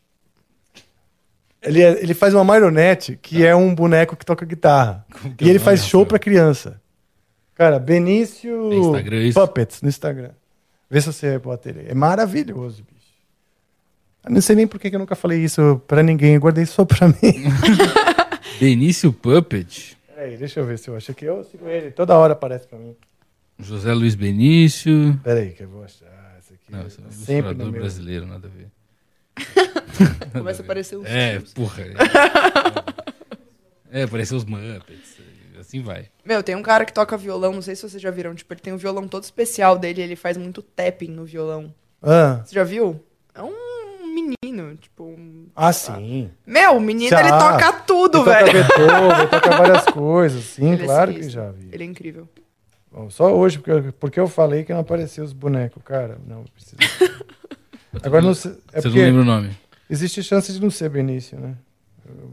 [1.62, 5.06] Ele, é- ele faz uma marionete que é um boneco que toca guitarra.
[5.38, 6.06] que E é ele faz show Rafael?
[6.08, 6.79] pra criança.
[7.60, 9.38] Cara, Benício É Instagram isso?
[9.42, 10.32] Puppets no Instagram.
[10.90, 11.88] Vê se você bota ele.
[11.90, 13.12] É maravilhoso, bicho.
[14.26, 16.36] Eu não sei nem por que eu nunca falei isso pra ninguém.
[16.36, 17.14] Eu guardei só pra mim.
[18.62, 19.98] Benício Puppet.
[20.08, 21.92] Peraí, deixa eu ver se eu acho que eu sigo ele.
[21.92, 22.96] Toda hora aparece pra mim.
[23.60, 25.20] José Luiz Benício.
[25.22, 26.08] Peraí, que eu vou achar.
[26.40, 27.82] Essa aqui Não, esse é sempre no meu.
[27.82, 28.68] brasileiro, nada a ver.
[30.32, 31.84] Começa a aparecer os É, porra.
[33.92, 35.19] É, apareceu os Muppets.
[35.70, 36.08] Assim vai.
[36.26, 38.60] Meu, tem um cara que toca violão, não sei se vocês já viram, tipo, ele
[38.60, 41.72] tem um violão todo especial dele, ele faz muito tapping no violão.
[42.02, 43.00] Ah, Você já viu?
[43.36, 43.54] É um
[44.12, 45.46] menino, tipo, um...
[45.56, 46.32] ah, sim.
[46.46, 47.20] Meu, o menino, Já.
[47.20, 48.52] ele toca tudo, ele toca velho.
[48.54, 50.44] Beethoven, ele toca várias coisas.
[50.44, 51.42] Sim, Ele é claro que sinistro.
[51.44, 51.70] já vi.
[51.72, 52.28] Ele é incrível.
[52.92, 56.18] Bom, só hoje, porque, eu- porque eu falei que não apareceu os bonecos, cara.
[56.26, 56.78] Não, precisa.
[58.02, 58.52] Agora não sei.
[58.74, 59.48] É Você não porque lembra o nome?
[59.90, 61.56] existe existe chance de não ser Benício, né?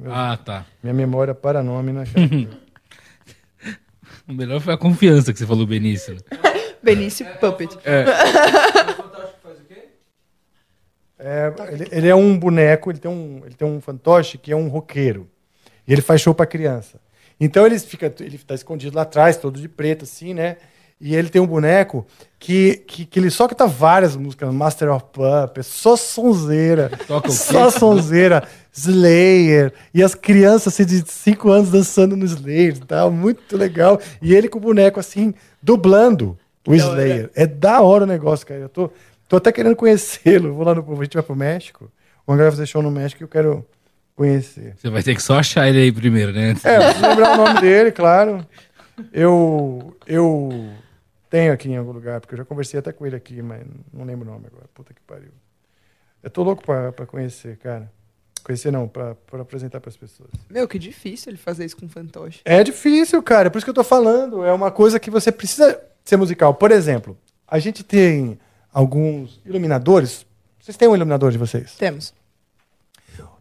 [0.01, 0.65] Meu- Ah, tá.
[0.83, 2.66] Minha memória para nome, né, cara?
[4.29, 6.15] O melhor foi a confiança que você falou, Benício.
[6.15, 6.21] né?
[6.83, 7.77] Benício Puppet.
[11.19, 14.57] É, ele, ele é um boneco, ele tem um, ele tem um fantoche que é
[14.57, 15.29] um roqueiro.
[15.87, 17.01] E ele faz show pra criança.
[17.41, 20.57] Então ele fica, ele tá escondido lá atrás, todo de preto, assim, né?
[21.01, 22.07] E ele tem um boneco
[22.39, 26.91] que, que, que ele só canta várias músicas, Master of Puppets, só sonzeira,
[27.29, 33.11] só sonzeira, Slayer, e as crianças assim, de 5 anos dançando no Slayer, tá?
[33.11, 34.01] Muito legal.
[34.23, 37.31] E ele com o boneco assim, dublando o Slayer.
[37.35, 38.61] É da hora o negócio, cara.
[38.61, 38.91] Eu tô,
[39.29, 40.55] tô até querendo conhecê-lo.
[40.55, 41.01] Vou lá no.
[41.01, 41.91] A gente vai pro México.
[42.27, 43.65] O André vai fazer show no México e eu quero
[44.17, 44.75] conhecer.
[44.77, 46.57] Você vai ter que só achar ele aí primeiro, né?
[46.65, 46.79] É,
[47.09, 48.45] lembrar o nome dele, claro.
[49.13, 50.71] Eu, eu
[51.29, 54.05] tenho aqui em algum lugar, porque eu já conversei até com ele aqui, mas não
[54.05, 54.67] lembro o nome agora.
[54.75, 55.31] Puta que pariu.
[56.23, 57.91] Eu tô louco pra conhecer, cara.
[58.43, 60.31] Conhecer não, pra apresentar pras pessoas.
[60.49, 62.41] Meu, que difícil ele fazer isso com fantoche.
[62.45, 63.51] É difícil, cara.
[63.51, 64.45] Por isso que eu tô falando.
[64.45, 66.55] É uma coisa que você precisa ser musical.
[66.55, 68.39] Por exemplo, a gente tem
[68.73, 70.25] alguns iluminadores.
[70.61, 71.75] Vocês têm um iluminador de vocês?
[71.77, 72.15] Temos.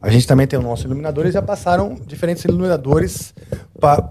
[0.02, 3.34] A gente também tem o nosso iluminador, eles já passaram diferentes iluminadores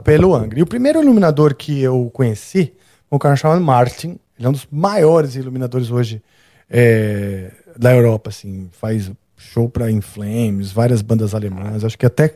[0.03, 0.59] pelo Angra.
[0.59, 2.75] E o primeiro iluminador que eu conheci
[3.11, 4.19] um cara chamado Martin.
[4.39, 6.23] Ele é um dos maiores iluminadores hoje
[6.69, 8.69] é, da Europa, assim.
[8.73, 11.85] Faz show para Inflames, várias bandas alemãs.
[11.85, 12.35] Acho que até,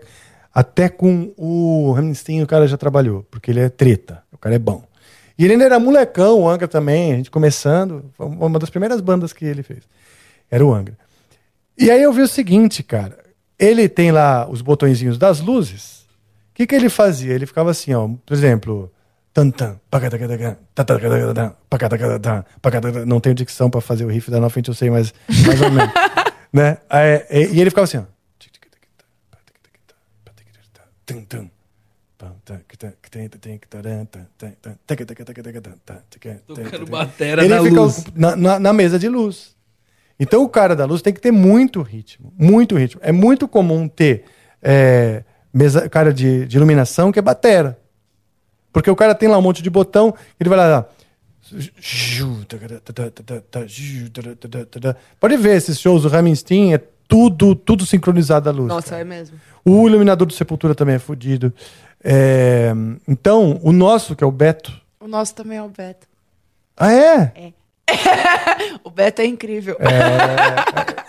[0.52, 4.58] até com o Hammerstein o cara já trabalhou, porque ele é treta, o cara é
[4.58, 4.84] bom.
[5.38, 8.04] E ele ainda era molecão, o Angra também, a gente começando.
[8.14, 9.84] Foi uma das primeiras bandas que ele fez.
[10.50, 10.98] Era o Angra.
[11.76, 13.18] E aí eu vi o seguinte, cara.
[13.56, 16.00] Ele tem lá os botõezinhos das luzes.
[16.50, 17.34] O que, que ele fazia?
[17.34, 18.08] Ele ficava assim, ó.
[18.26, 18.90] Por exemplo,
[23.06, 25.12] não tenho dicção pra fazer o riff da Nova eu sei, mas
[25.46, 25.92] mais ou menos.
[26.52, 26.78] né?
[27.30, 28.02] E e ele ficava assim, ó.
[36.46, 38.04] Tocando batera Ele na luz.
[38.14, 39.56] Na, na- na mesa de luz.
[40.18, 43.00] Então o cara da luz tem que ter muito ritmo, muito ritmo.
[43.04, 44.24] É muito comum ter
[44.60, 45.22] é,
[45.54, 47.78] mesa, cara de, de iluminação que é batera.
[48.78, 50.86] Porque o cara tem lá um monte de botão, ele vai lá.
[55.18, 58.68] Pode ver esses shows do Rammstein, é tudo, tudo sincronizado à luz.
[58.68, 59.00] Nossa, cara.
[59.00, 59.36] é mesmo.
[59.64, 61.52] O iluminador do Sepultura também é fodido.
[62.04, 62.70] É,
[63.08, 64.72] então, o nosso, que é o Beto.
[65.00, 66.06] O nosso também é o Beto.
[66.76, 67.32] Ah, é?
[68.84, 69.76] O Beto é incrível.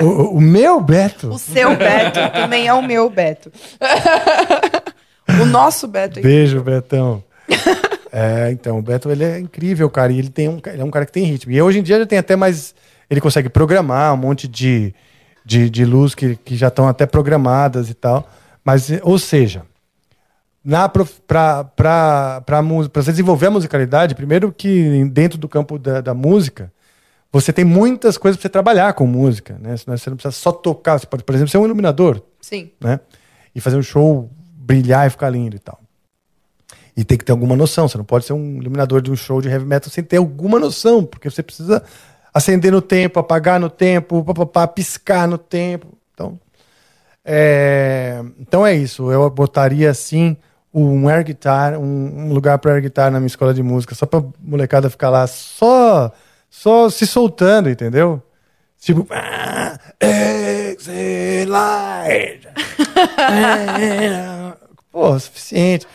[0.01, 1.29] O, o- o meu Beto?
[1.29, 3.51] O seu Beto também é o meu Beto.
[5.41, 7.23] o nosso Beto é Beijo, Betão.
[8.11, 10.11] É, então, o Beto ele é incrível, cara.
[10.11, 11.51] E ele, tem um, ele é um cara que tem ritmo.
[11.51, 12.73] E hoje em dia ele tem até mais.
[13.07, 14.93] Ele consegue programar um monte de,
[15.45, 18.27] de, de luz que, que já estão até programadas e tal.
[18.63, 19.63] Mas, ou seja,
[21.27, 22.41] para
[22.93, 26.71] você desenvolver a musicalidade, primeiro que dentro do campo da, da música,
[27.31, 29.77] você tem muitas coisas para você trabalhar com música, né?
[29.77, 32.71] Senão Você não precisa só tocar, você pode, por exemplo, ser um iluminador, Sim.
[32.81, 32.99] né?
[33.53, 35.79] E fazer um show brilhar e ficar lindo e tal.
[36.99, 37.87] E tem que ter alguma noção.
[37.87, 40.59] Você não pode ser um iluminador de um show de heavy metal sem ter alguma
[40.59, 41.81] noção, porque você precisa
[42.33, 45.87] acender no tempo, apagar no tempo, pá, pá, pá, piscar no tempo.
[46.13, 46.37] Então,
[47.23, 49.09] é, então é isso.
[49.09, 50.35] Eu botaria assim
[50.73, 54.05] um air guitar, um, um lugar para air guitar na minha escola de música, só
[54.05, 56.11] pra molecada ficar lá só
[56.49, 58.21] só se soltando, entendeu?
[58.77, 59.79] Tipo, ah.
[64.91, 65.87] Pô, suficiente.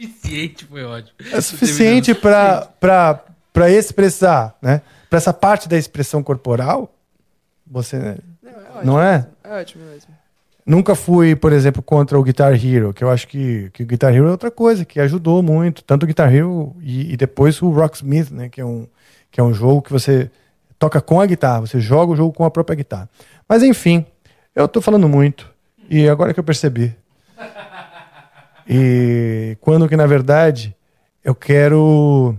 [0.00, 1.14] Suficiente foi ótimo.
[1.32, 4.80] É suficiente pra expressar, né?
[5.08, 6.94] Pra essa parte da expressão corporal,
[7.66, 8.16] você
[8.82, 9.26] não é?
[9.44, 10.08] É ótimo mesmo.
[10.64, 14.14] Nunca fui, por exemplo, contra o Guitar Hero, que eu acho que, que o Guitar
[14.14, 15.82] Hero é outra coisa, que ajudou muito.
[15.82, 18.48] Tanto o Guitar Hero e, e depois o Rocksmith, né?
[18.48, 18.86] Que é, um,
[19.30, 20.30] que é um jogo que você
[20.78, 23.08] toca com a guitarra, você joga o jogo com a própria guitarra.
[23.48, 24.06] Mas enfim,
[24.54, 25.50] eu tô falando muito.
[25.88, 26.94] E agora que eu percebi.
[28.72, 30.76] E quando que, na verdade,
[31.24, 32.36] eu quero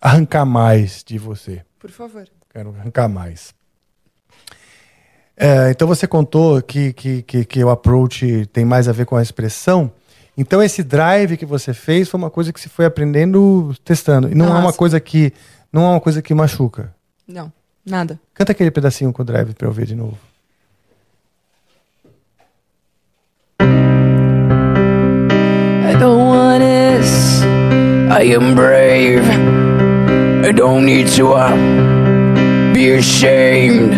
[0.00, 1.62] arrancar mais de você.
[1.78, 2.28] Por favor.
[2.52, 3.54] Quero arrancar mais.
[5.36, 9.14] É, então você contou que, que, que, que o approach tem mais a ver com
[9.14, 9.92] a expressão.
[10.36, 14.28] Então esse drive que você fez foi uma coisa que você foi aprendendo, testando.
[14.28, 14.78] E não é uma Nossa.
[14.78, 15.32] coisa que
[15.72, 16.92] não é uma coisa que machuca.
[17.26, 17.52] Não,
[17.86, 18.18] nada.
[18.34, 20.18] Canta aquele pedacinho com o drive pra eu ver de novo.
[28.20, 29.22] I am brave.
[30.44, 31.54] I don't need to uh,
[32.72, 33.94] be ashamed.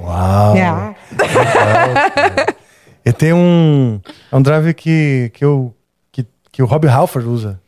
[0.00, 0.54] Uau!
[0.56, 0.94] Yeah.
[3.04, 4.00] E tem um,
[4.30, 5.74] é um drive que, que, eu,
[6.12, 7.58] que, que o Rob Halford usa.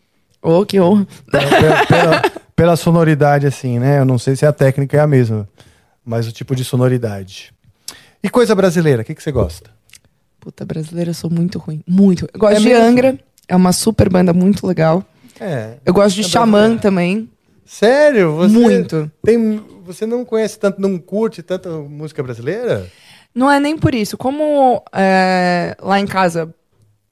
[0.42, 1.06] Oh, que honra.
[1.30, 2.22] pela, pela-
[2.54, 4.00] pela sonoridade, assim, né?
[4.00, 5.48] Eu não sei se a técnica é a mesma,
[6.04, 7.54] mas o tipo de sonoridade.
[8.22, 9.70] E coisa brasileira, o que, que você gosta?
[10.38, 11.82] Puta, brasileira, eu sou muito ruim.
[11.88, 12.28] Muito.
[12.34, 12.84] Eu gosto É de mesmo?
[12.84, 13.18] Angra.
[13.48, 15.02] É uma super banda muito legal.
[15.40, 15.74] É.
[15.84, 17.28] Eu gosto de É Xamã também.
[17.64, 18.34] Sério?
[18.36, 19.10] Você Muito.
[19.24, 22.86] Tem, você não conhece tanto, não curte tanta música brasileira?
[23.34, 24.16] Não é nem por isso.
[24.18, 26.52] Como é, lá em casa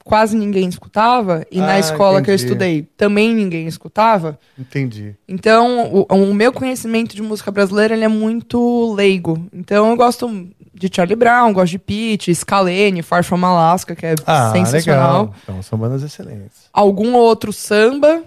[0.03, 2.43] quase ninguém escutava, e na Ah, escola que eu entendi.
[2.51, 5.15] estudei também ninguém escutava, Entendi.
[5.27, 9.45] então o, o meu conhecimento de música brasileira ele é muito leigo.
[9.53, 10.27] Então eu gosto
[10.73, 15.21] de Charlie Brown, gosto de Pete, Scalene, Far From Alaska, que é Ah, sensacional.
[15.23, 15.35] legal.
[15.43, 16.69] Então, são bandas excelentes.
[16.71, 18.23] Algum outro samba,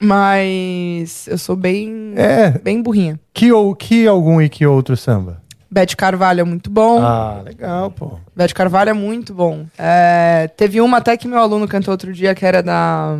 [0.00, 2.50] mas eu sou bem, É.
[2.50, 3.18] bem burrinha.
[3.34, 5.42] Que, ou, que algum e que outro samba?
[5.70, 7.02] Bete Carvalho é muito bom.
[7.02, 8.18] Ah, legal, pô.
[8.34, 9.66] Bete Carvalho é muito bom.
[9.76, 13.14] É, teve uma até que meu aluno cantou outro dia, que era da.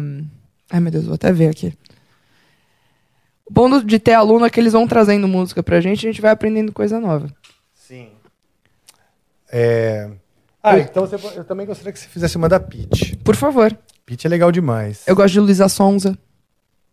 [0.71, 1.75] Ai, meu Deus, vou até ver aqui.
[3.45, 6.13] O bom de ter aluno é que eles vão trazendo música pra gente e a
[6.13, 7.29] gente vai aprendendo coisa nova.
[7.75, 8.09] Sim.
[9.51, 10.11] É...
[10.63, 13.17] Ah, então você- eu também gostaria que você fizesse uma da Peach.
[13.19, 13.77] Por favor.
[14.05, 15.03] Peach é legal demais.
[15.07, 16.17] Eu gosto de Luísa Sonza.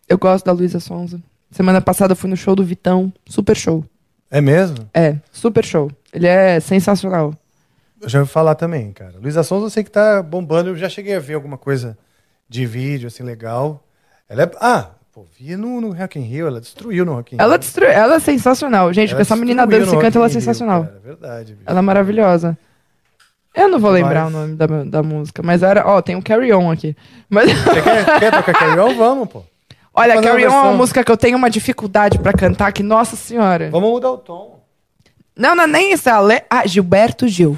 [0.08, 1.20] Eu gosto da Luísa Sonza.
[1.52, 3.12] Semana passada eu fui no show do Vitão.
[3.28, 3.84] Super show.
[4.30, 4.90] É mesmo?
[4.94, 5.92] É, super show.
[6.14, 7.34] Ele é sensacional.
[8.02, 9.14] Eu já ouvi falar também, cara.
[9.22, 10.70] Luísa Sonza eu sei que tá bombando.
[10.70, 11.98] Eu já cheguei a ver alguma coisa
[12.48, 13.84] de vídeo, assim, legal.
[14.30, 14.52] Ela é...
[14.62, 16.46] Ah, pô, vi no, no Rock in Rio.
[16.48, 17.44] Ela destruiu no Rock in Rio.
[17.44, 17.86] Ela, destru...
[17.86, 18.92] ela é sensacional.
[18.92, 20.84] Gente, Ela essa menina destruiu dança e canta, ela é in Rio, sensacional.
[20.84, 21.54] cara, é verdade.
[21.54, 21.64] bicho.
[21.66, 22.58] Ela é maravilhosa.
[23.56, 25.88] Eu não vou lembrar Mas- o nome da, da música, mas era.
[25.88, 26.94] Ó, tem um Carry On aqui.
[27.30, 28.94] Mas, Você quer, quer tocar Carry On?
[28.98, 29.44] Vamos, pô.
[29.94, 33.16] olha, Carry On é uma música que eu tenho uma dificuldade pra cantar, que, nossa
[33.16, 33.70] senhora.
[33.72, 34.60] Vamos mudar o tom.
[35.38, 36.10] Não, não, nem isso.
[36.10, 36.44] é Le...
[36.50, 37.58] Ah, Gilberto Gil.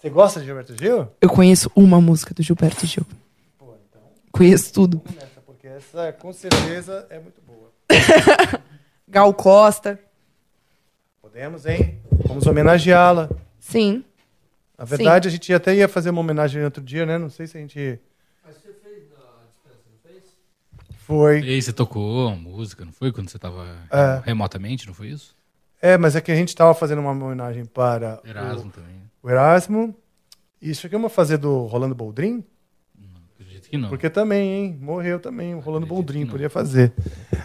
[0.00, 1.08] Você gosta de Gilberto Gil?
[1.20, 3.04] Eu conheço uma música do Gilberto Gil.
[4.32, 5.00] Conheço tudo.
[5.06, 5.33] Essa, porque
[5.76, 7.70] essa com certeza é muito boa.
[9.08, 9.98] Gal Costa.
[11.20, 12.00] Podemos, hein?
[12.26, 13.28] Vamos homenageá-la.
[13.58, 14.04] Sim.
[14.76, 17.16] Na verdade, a gente até ia fazer uma homenagem outro dia, né?
[17.18, 17.98] Não sei se a gente.
[18.44, 19.20] Mas você fez a
[19.90, 20.22] não fez?
[20.98, 21.40] Foi.
[21.40, 23.12] E aí você tocou a música, não foi?
[23.12, 24.22] Quando você tava É.
[24.24, 25.34] remotamente, não foi isso?
[25.80, 29.02] É, mas é que a gente estava fazendo uma homenagem para o- Erasmo também.
[29.22, 29.94] o Erasmo.
[30.60, 32.42] E chegamos a fazer do Rolando Boldrin,
[33.74, 33.88] que não.
[33.88, 34.78] porque também, hein?
[34.80, 36.92] Morreu também o Rolando Boldrin, podia fazer.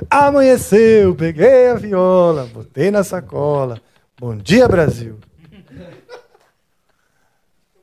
[0.10, 3.82] Amanheceu, peguei a viola, botei na sacola.
[4.20, 5.18] Bom dia, Brasil.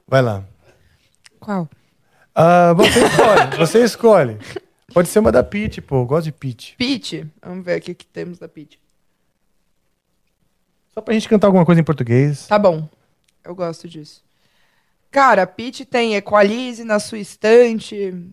[0.07, 0.45] Vai lá.
[1.41, 1.69] Qual?
[2.35, 4.39] Ah, você escolhe, você escolhe.
[4.95, 6.03] Pode ser uma da Pete, pô.
[6.03, 6.77] Eu gosto de Pete.
[6.79, 7.27] Pete.
[7.43, 8.79] Vamos ver aqui o que temos da Pete.
[10.95, 12.47] Só pra gente cantar alguma coisa em português.
[12.47, 12.89] Tá bom.
[13.45, 14.25] Eu gosto disso.
[15.11, 18.33] Cara, Pete tem Equalize na sua estante.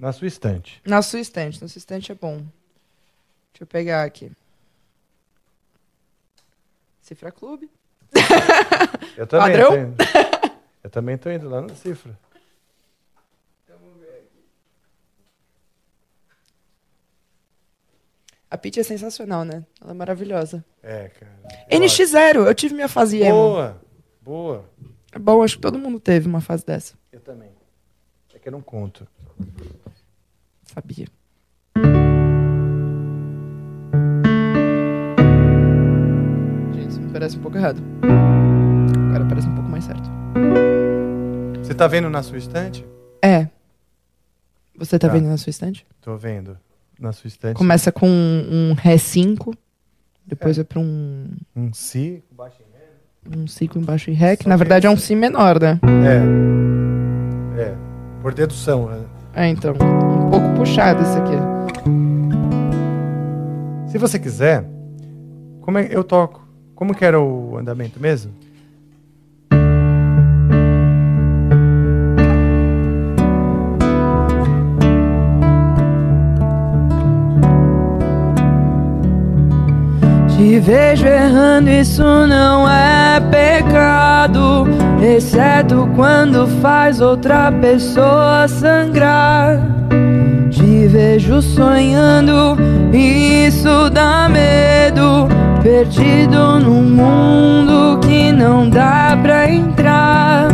[0.00, 0.80] Na sua estante.
[0.86, 1.60] Na sua estante.
[1.60, 2.36] Na sua estante é bom.
[2.38, 4.32] Deixa eu pegar aqui.
[7.02, 7.70] Cifra Clube.
[9.14, 9.94] Eu também Padrão?
[10.82, 12.18] Eu também tô indo lá na cifra.
[18.50, 19.64] A Pete é sensacional, né?
[19.80, 20.64] Ela é maravilhosa.
[20.82, 21.66] É, cara.
[21.68, 23.26] Eu NX0, eu tive minha fase acho.
[23.26, 23.36] emo.
[23.36, 23.80] Boa,
[24.22, 24.64] boa.
[25.12, 26.94] É bom, acho que todo mundo teve uma fase dessa.
[27.12, 27.50] Eu também.
[28.34, 29.06] É que eu não conto.
[30.72, 31.06] Sabia.
[36.72, 37.82] Gente, isso me parece um pouco errado.
[39.08, 40.08] Agora parece um pouco mais certo.
[41.62, 42.84] Você tá vendo na sua estante?
[43.22, 43.48] É.
[44.78, 45.14] Você tá Tá.
[45.14, 45.86] vendo na sua estante?
[46.00, 46.56] Tô vendo.
[46.98, 47.56] Na sua estante.
[47.56, 49.54] Começa com um Ré 5,
[50.26, 52.22] depois é, pra um, Um Si.
[53.36, 55.78] um Si com embaixo em Ré, que na verdade é um Si menor, né?
[57.56, 57.60] É.
[57.62, 57.74] É.
[58.22, 58.88] Por dedução.
[58.88, 59.04] né?
[59.34, 59.74] É, então.
[60.30, 61.36] Um pouco puxado esse aqui.
[63.88, 64.64] Se você quiser,
[65.60, 66.46] como é eu toco?
[66.76, 68.32] Como que era o andamento mesmo?
[80.28, 84.68] Te vejo errando, isso não é pecado.
[85.02, 89.79] Exceto quando faz outra pessoa sangrar.
[90.86, 92.56] Vejo sonhando,
[92.92, 95.28] isso dá medo.
[95.62, 100.48] Perdido num mundo que não dá pra entrar.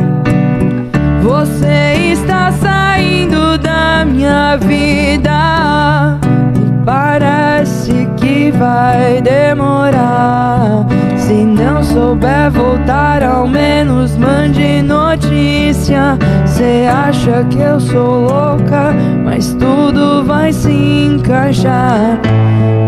[1.23, 6.19] Você está saindo da minha vida.
[6.55, 10.96] E parece que vai demorar.
[11.27, 16.17] Se não souber voltar, ao menos mande notícia.
[16.47, 22.21] Cê acha que eu sou louca, mas tudo vai se encaixar.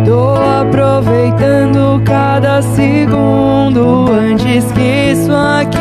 [0.07, 5.78] Tô aproveitando cada segundo antes que isso aqui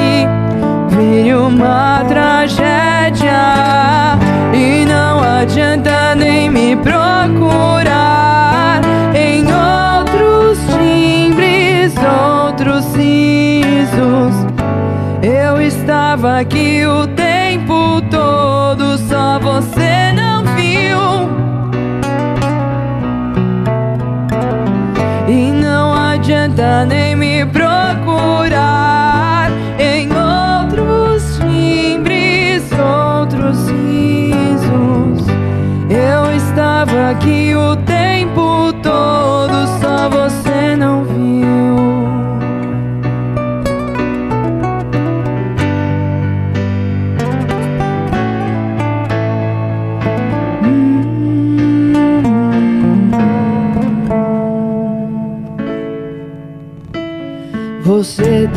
[16.38, 17.07] aqui o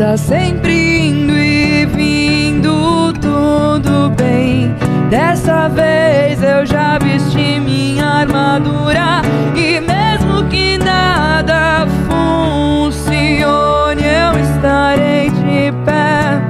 [0.00, 4.74] tá sempre indo e vindo, tudo bem.
[5.10, 9.20] Dessa vez eu já vesti minha armadura.
[9.54, 16.40] E mesmo que nada funcione, eu estarei de pé,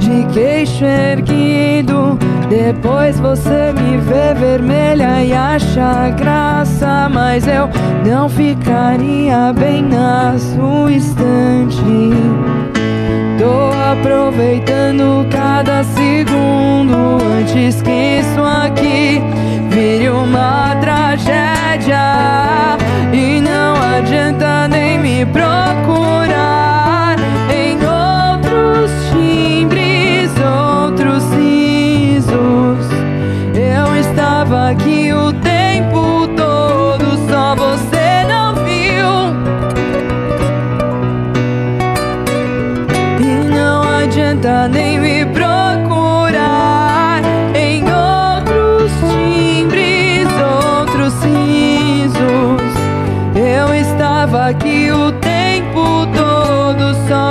[0.00, 2.18] de queixo erguido.
[2.48, 7.70] Depois você me vê vermelha e acha graça, mas eu
[8.04, 12.69] não ficaria bem na sua estante.
[13.50, 19.20] Tô aproveitando cada segundo antes que isso aqui
[19.70, 21.98] vire uma tragédia.
[23.12, 27.16] E não adianta nem me procurar
[27.52, 32.86] em outros timbres, outros risos.
[33.52, 34.99] Eu estava aqui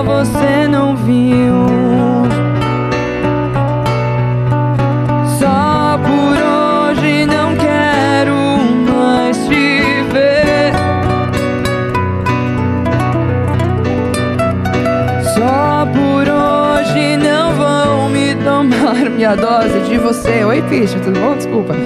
[0.04, 1.66] você não viu.
[5.38, 8.36] Só por hoje não quero
[8.92, 9.82] mais te
[10.12, 10.74] ver.
[15.34, 20.43] Só por hoje não vão me tomar minha dose de você.
[20.43, 21.36] Oi, Picha, tudo bom?
[21.36, 21.74] Desculpa.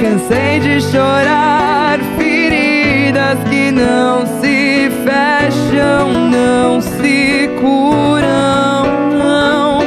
[0.00, 4.61] Cansei de chorar feridas que não se
[5.72, 8.84] fecham, não se curam.
[9.18, 9.80] Não.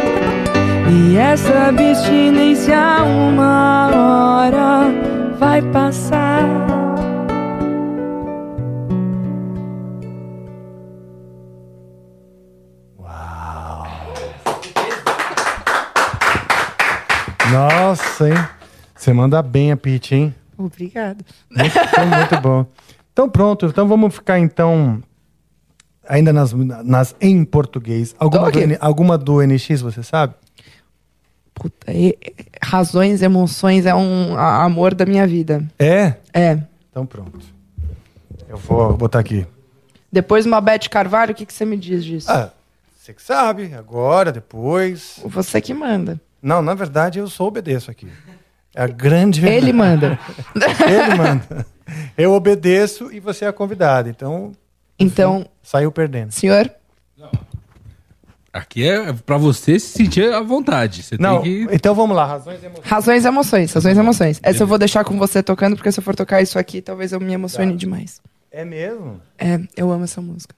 [0.92, 4.92] E essa abstinência uma hora
[5.38, 6.44] vai passar.
[17.52, 18.36] Nossa, hein?
[18.94, 20.36] Você manda bem a Pete, hein?
[20.58, 21.24] Obrigada.
[21.50, 21.76] Muito,
[22.18, 22.66] muito bom.
[23.14, 25.02] Então pronto, então vamos ficar então
[26.08, 28.16] ainda nas, nas em português.
[28.20, 28.64] Alguma do, Dog?
[28.68, 30.34] N- alguma do NX, você sabe?
[31.54, 35.64] Puta, e- e- razões, emoções é um a- amor da minha vida.
[35.80, 36.16] É?
[36.34, 36.60] É.
[36.92, 37.40] Então pronto.
[38.50, 39.46] Eu vou botar aqui.
[40.12, 42.30] Depois uma Beth Carvalho, o que, que você me diz disso?
[42.32, 42.52] Ah,
[42.98, 45.20] você que sabe, agora, depois.
[45.26, 46.20] Você que manda.
[46.42, 48.08] Não, na verdade eu só obedeço aqui.
[48.74, 49.64] É a grande verdade.
[49.66, 50.20] Ele manda.
[50.86, 51.66] Ele manda.
[52.18, 54.10] Eu obedeço e você é a convidada.
[54.10, 54.52] Então,
[55.00, 56.32] Então, saiu perdendo.
[56.32, 56.72] senhor,
[58.54, 61.04] Aqui é pra você se sentir à vontade.
[61.04, 61.76] Você Não, tem que.
[61.76, 62.26] então vamos lá.
[62.26, 62.86] Razões e emoções.
[62.88, 64.40] razões e emoções, razões e emoções.
[64.42, 67.12] Essa eu vou deixar com você tocando, porque se eu for tocar isso aqui, talvez
[67.12, 67.78] eu me emocione Tá.
[67.78, 68.22] demais.
[68.50, 69.20] É mesmo?
[69.38, 70.56] É, eu amo essa música.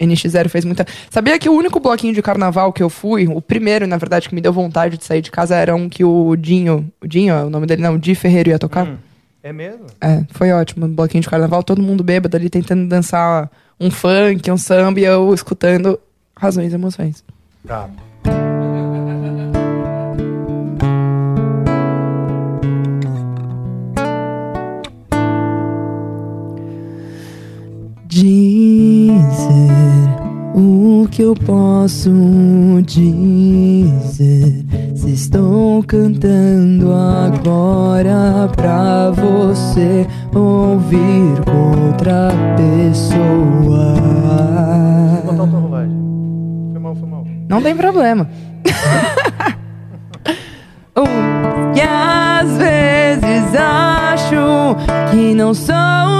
[0.00, 0.84] NX0 fez muita.
[1.08, 4.34] Sabia que o único bloquinho de carnaval que eu fui, o primeiro, na verdade, que
[4.34, 6.92] me deu vontade de sair de casa, era um que o Dinho.
[7.00, 8.84] O Dinho, é o nome dele não, o Di Ferreiro ia tocar?
[8.84, 8.96] Hum,
[9.46, 9.86] é mesmo?
[10.00, 10.86] É, foi ótimo.
[10.86, 15.04] Um bloquinho de carnaval, todo mundo bêbado ali tentando dançar um funk, um samba e
[15.04, 15.98] eu escutando
[16.36, 17.24] razões e emoções.
[17.66, 17.88] Tá.
[30.56, 32.10] O que eu posso
[32.82, 34.64] dizer.
[34.94, 43.94] Se estou cantando agora pra você ouvir outra pessoa.
[46.72, 47.24] Foi mal, foi mal.
[47.48, 48.26] Não tem problema.
[50.98, 54.74] Um, que às vezes acho
[55.10, 56.15] que não sou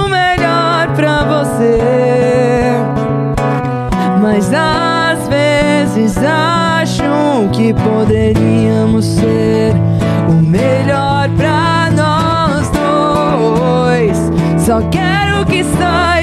[4.37, 9.73] Mas às vezes acho que poderíamos ser
[10.29, 14.15] o melhor pra nós dois.
[14.63, 16.16] Só quero que saia.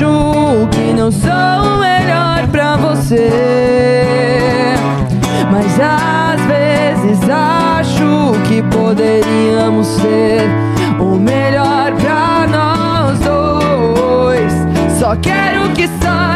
[0.00, 3.28] Acho que não sou o melhor pra você.
[5.50, 10.48] Mas às vezes acho que poderíamos ser
[10.98, 14.52] o melhor pra nós dois.
[14.98, 16.29] Só quero que saiba.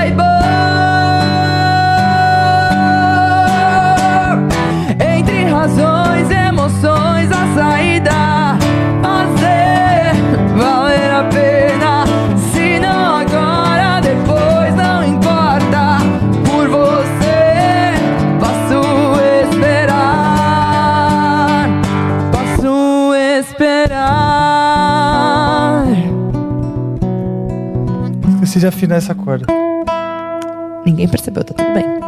[28.57, 29.47] De afinar essa corda.
[30.87, 32.04] Ninguém percebeu, tá tudo bem.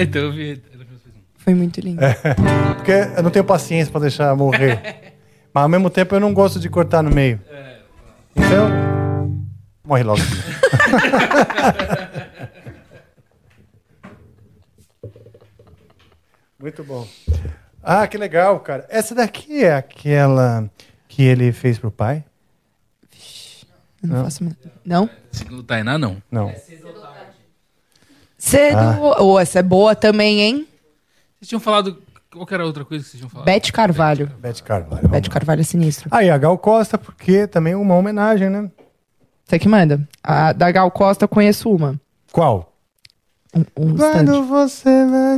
[0.00, 0.62] É, então eu vi.
[1.36, 2.00] Foi muito lindo.
[2.76, 5.14] Porque eu não tenho paciência pra deixar morrer.
[5.52, 7.40] Mas ao mesmo tempo eu não gosto de cortar no meio.
[8.36, 8.68] Então,
[9.84, 10.20] morre logo.
[16.58, 17.06] Muito bom.
[17.82, 18.86] Ah, que legal, cara.
[18.90, 20.70] Essa daqui é aquela
[21.08, 22.24] que ele fez pro pai?
[24.02, 24.24] Eu não, Não?
[24.24, 24.56] faço.
[24.84, 25.10] Não?
[25.32, 26.22] Segundo o Tainá, não.
[26.30, 26.54] Não.
[28.40, 28.78] Cedo.
[28.78, 29.22] Ah.
[29.22, 30.66] Ô, essa é boa também, hein?
[31.38, 32.02] Vocês tinham falado.
[32.32, 33.44] Qual que era a outra coisa que vocês tinham falado?
[33.44, 34.26] Bete Carvalho.
[34.38, 35.08] Bete Carvalho.
[35.08, 35.34] Bete lá.
[35.34, 36.08] Carvalho é sinistro.
[36.10, 38.70] Ah, e a Gal Costa, porque também é uma homenagem, né?
[39.44, 40.00] Você que manda.
[40.22, 42.00] A da Gal Costa eu conheço uma.
[42.32, 42.72] Qual?
[43.54, 44.48] Um, um Quando instante.
[44.48, 45.36] você vai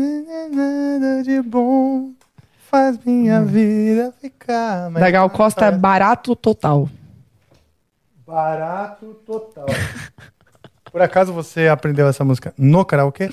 [0.52, 2.10] nada de bom,
[2.70, 6.88] faz minha vida ficar mais Da Gal Costa é barato total.
[8.26, 9.66] barato total.
[10.92, 13.30] Por acaso você aprendeu essa música no karaokê?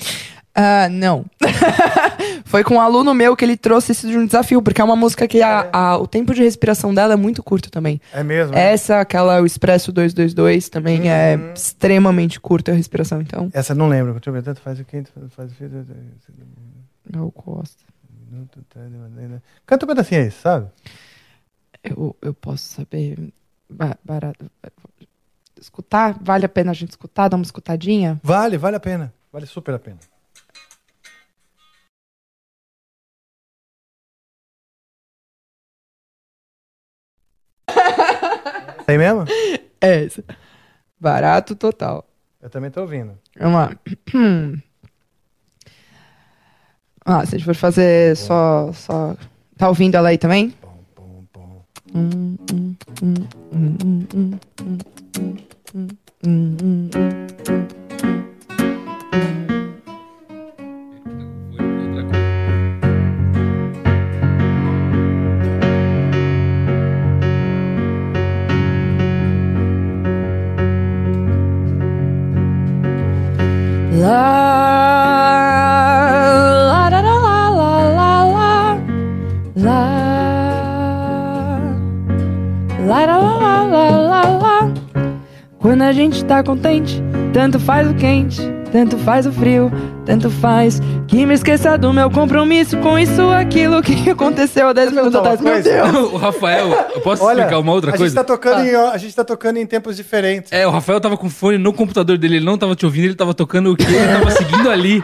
[0.56, 1.26] Ah, não.
[2.46, 4.96] Foi com um aluno meu que ele trouxe isso de um desafio, porque é uma
[4.96, 8.02] música que a- a- o tempo de respiração dela é muito curto também.
[8.12, 8.54] É mesmo?
[8.56, 8.72] né?
[8.74, 11.06] Essa, aquela, o Expresso 222, também Uhum.
[11.08, 13.50] é extremamente curta a respiração, então.
[13.54, 14.14] Essa eu não lembro.
[14.14, 14.42] Deixa eu ver.
[14.42, 15.04] Tanto faz o quê?
[15.14, 15.66] tanto Faz o quê?
[17.12, 17.84] Gal Costa.
[19.66, 20.68] Canta um pedacinho aí, sabe?
[21.84, 23.18] Eu, eu posso saber.
[23.70, 24.50] ba- barato.
[25.60, 26.18] Escutar?
[26.22, 27.28] Vale a pena a gente escutar?
[27.28, 28.20] Dar uma escutadinha?
[28.24, 29.14] Vale, vale a pena.
[29.32, 30.00] Vale super a pena.
[38.86, 39.26] Tem mesmo?
[39.82, 40.24] É essa.
[41.00, 42.06] Barato total.
[42.42, 43.18] Eu também tô ouvindo.
[43.38, 43.72] Vamos lá.
[47.06, 49.16] Ah, se a gente for fazer só, só.
[49.58, 50.54] Tá ouvindo ela aí também?
[51.92, 53.00] Mm-hmm.
[85.90, 87.02] A gente tá contente,
[87.34, 88.40] tanto faz o quente,
[88.72, 89.72] tanto faz o frio,
[90.06, 94.92] tanto faz que me esqueça do meu compromisso com isso, aquilo que aconteceu há 10
[94.92, 95.42] minutos atrás.
[95.42, 95.64] Meu?
[95.64, 95.92] Deus!
[96.14, 98.14] o Rafael, eu posso Olha, explicar uma outra a coisa?
[98.14, 100.52] Gente tá tocando em, a gente tá tocando em tempos diferentes.
[100.52, 103.16] É, o Rafael tava com fone no computador dele, ele não tava te ouvindo, ele
[103.16, 105.04] tava tocando o que ele tava seguindo ali.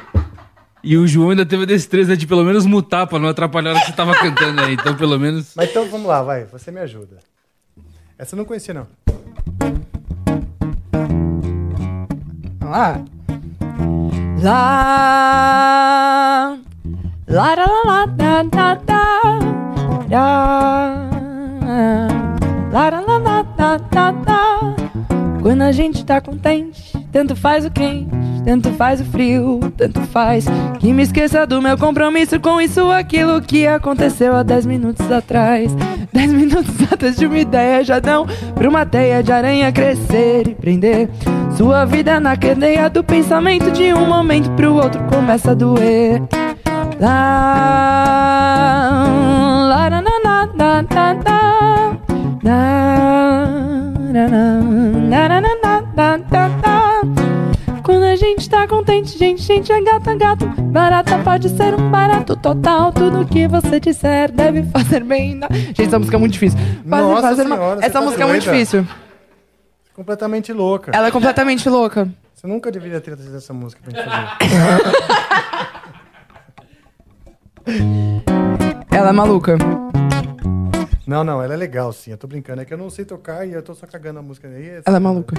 [0.84, 3.80] E o João ainda teve a destreza de pelo menos mutar pra não atrapalhar hora
[3.80, 4.76] que você tava cantando aí.
[4.76, 5.53] Então, pelo menos.
[5.56, 6.45] Mas então vamos lá, vai.
[6.45, 7.18] Você me ajuda.
[8.20, 8.86] Essa eu não conhecia, não.
[12.70, 13.02] Lá.
[14.42, 15.66] Lá.
[17.28, 20.36] Lá, lá, lá, lá, lá, lá, lá.
[22.72, 24.76] Lá, lá, lá, lá, lá, lá, lá.
[25.42, 28.10] Quando a gente tá contente, tanto faz o quente,
[28.46, 30.46] tanto faz o frio, tanto faz
[30.80, 35.76] que me esqueça do meu compromisso com isso, aquilo que aconteceu há 10 minutos atrás.
[36.14, 40.54] 10 minutos antes de uma ideia já dão pra uma teia de aranha crescer e
[40.54, 41.10] prender
[41.58, 46.22] sua vida na cadeia do pensamento de um momento pro outro começa a doer.
[47.00, 47.16] Lá,
[49.70, 51.26] lá, na, na, na, na, na.
[52.44, 52.56] Na,
[54.14, 54.60] na, na,
[55.10, 56.65] na, na, na, na, na, na, na.
[57.86, 60.48] Quando a gente tá contente, gente, gente é gata, gato.
[60.72, 62.91] Barata pode ser um barato total.
[62.91, 65.36] Tudo que você disser deve fazer bem.
[65.36, 66.57] na- Gente, essa música é muito difícil.
[66.57, 68.88] Fazer- Nossa fazer uma- senhora, você Essa tá música é muito difícil.
[69.94, 70.91] Completamente louca.
[70.95, 72.10] Ela é completamente louca.
[72.34, 74.28] Você nunca deveria ter trazido essa música pra gente fazer.
[78.91, 79.57] Ela é maluca.
[81.06, 82.12] não, não, ela é legal, sim.
[82.12, 82.62] Eu tô brincando.
[82.62, 84.82] É que eu não sei tocar e eu tô só cagando a música aí.
[84.86, 85.36] Ela é maluca.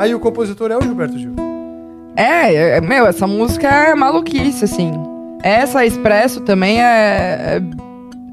[0.00, 1.34] Aí o compositor é o Gilberto Gil.
[2.16, 4.92] É, é, meu, essa música é maluquice, assim.
[5.42, 7.62] Essa Expresso também é, é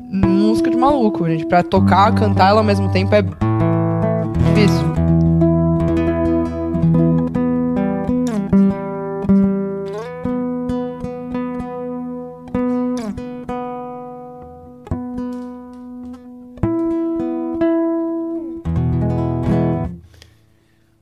[0.10, 1.46] música de maluco, gente.
[1.46, 4.97] Pra tocar, cantar ela ao mesmo tempo é difícil.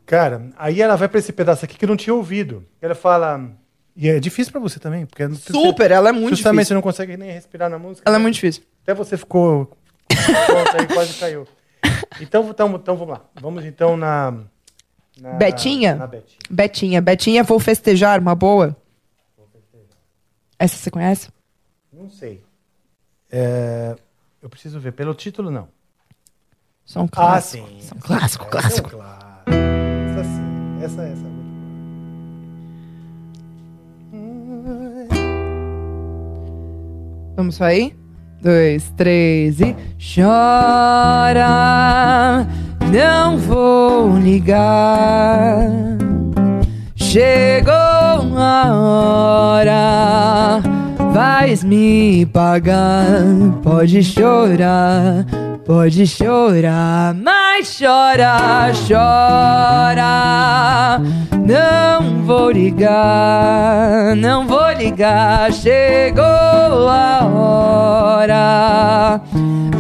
[0.06, 2.65] Cara, aí ela vai pra esse pedaço aqui que eu não tinha ouvido.
[2.82, 3.49] Ela fala.
[3.95, 6.68] E é difícil pra você também, porque Super, ela é muito justamente difícil.
[6.68, 8.07] você não consegue nem respirar na música.
[8.07, 8.23] Ela é né?
[8.23, 8.64] muito difícil.
[8.84, 9.76] Até você ficou.
[10.77, 11.48] Aí quase caiu.
[12.19, 13.26] Então, então, então vamos lá.
[13.40, 14.34] Vamos então na.
[15.18, 15.95] na Betinha?
[15.95, 16.40] Na Betinha.
[16.49, 18.76] Betinha, Betinha, vou festejar, uma boa.
[20.60, 21.30] Essa você conhece?
[21.91, 22.44] Não sei.
[23.32, 23.95] É,
[24.41, 24.91] eu preciso ver.
[24.91, 25.68] Pelo título, não.
[26.86, 27.65] São um Ah, sim.
[27.82, 28.90] São clássico, Essa clássico.
[28.90, 29.24] É um clássico.
[30.86, 31.02] Essa.
[31.02, 31.26] Essa, essa.
[34.14, 35.16] é muito
[37.36, 37.98] Vamos sair?
[38.40, 39.76] Dois, três e.
[39.98, 41.48] Chora,
[42.94, 45.68] não vou ligar.
[46.95, 50.62] Chegou a hora,
[51.14, 53.24] vais me pagar.
[53.64, 55.26] Pode chorar,
[55.66, 59.96] pode chorar, mas chora, chora.
[61.46, 65.52] Não vou ligar, não vou ligar.
[65.52, 69.22] Chegou a hora,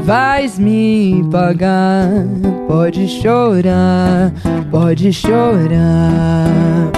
[0.03, 2.09] vais me pagar.
[2.67, 4.33] Pode chorar,
[4.71, 6.91] pode chorar.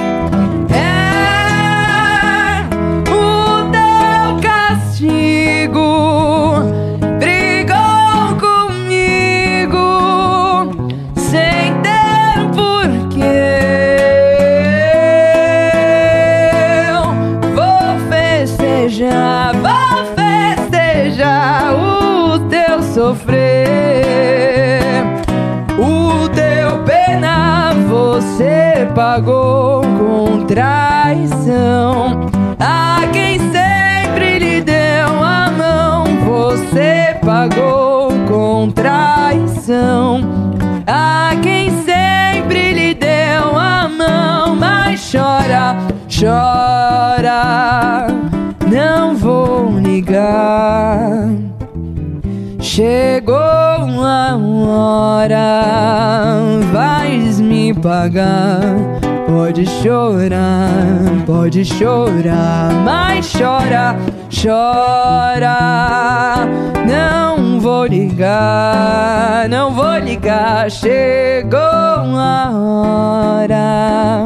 [29.17, 32.29] Pagou com traição.
[32.59, 40.21] A quem sempre lhe deu a mão, você pagou com traição.
[40.85, 44.55] A quem sempre lhe deu a mão.
[45.11, 45.75] chora,
[46.07, 48.05] chora.
[48.71, 51.27] Não vou ligar.
[52.59, 55.63] Chegou a hora,
[56.71, 59.06] vais me pagar.
[59.27, 63.97] Pode chorar, pode chorar, mas chora,
[64.31, 65.57] chora.
[66.87, 70.71] Não vou ligar, não vou ligar.
[70.71, 74.23] Chegou a hora,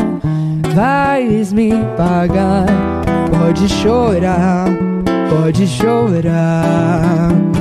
[0.75, 2.67] vais me pagar.
[3.31, 4.67] Pode chorar,
[5.31, 7.60] pode chorar.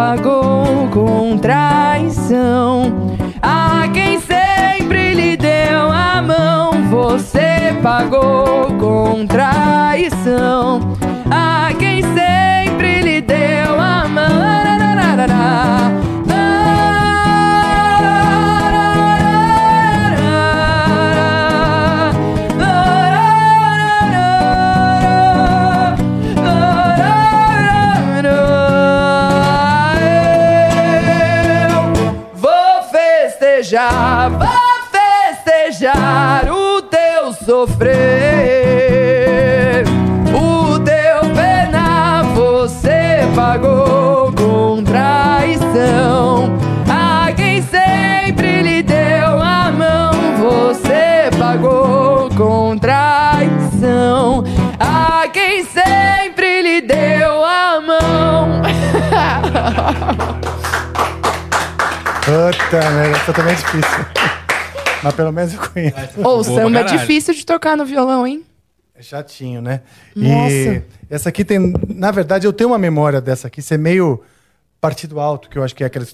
[0.00, 2.90] Pagou com traição.
[3.42, 10.96] A quem sempre lhe deu a mão, você pagou com traição.
[11.30, 14.40] A quem sempre lhe deu a mão.
[62.70, 64.06] Puta merda, essa também é difícil.
[65.02, 65.96] Mas pelo menos eu conheço.
[66.22, 68.44] Ô, o samba é difícil de tocar no violão, hein?
[68.94, 69.80] É chatinho, né?
[70.14, 70.52] Nossa.
[70.54, 71.72] E essa aqui tem.
[71.88, 74.22] Na verdade, eu tenho uma memória dessa aqui ser meio
[74.80, 76.06] partido alto, que eu acho que é aquela.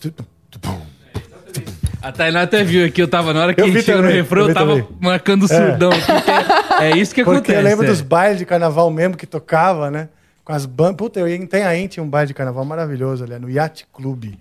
[2.01, 4.45] A Tainá até viu aqui, eu tava na hora que Eu vi chegou no refrão,
[4.45, 4.89] eu eu tava também.
[4.99, 5.91] marcando o surdão.
[6.81, 7.59] É, é isso que Porque acontece.
[7.59, 7.89] eu lembro é.
[7.89, 10.09] dos bailes de carnaval mesmo que tocava, né?
[10.43, 10.97] Com as bandas.
[10.97, 14.33] Puta, eu ia em Itanhaém, tinha um baile de carnaval maravilhoso ali, no Yacht Club.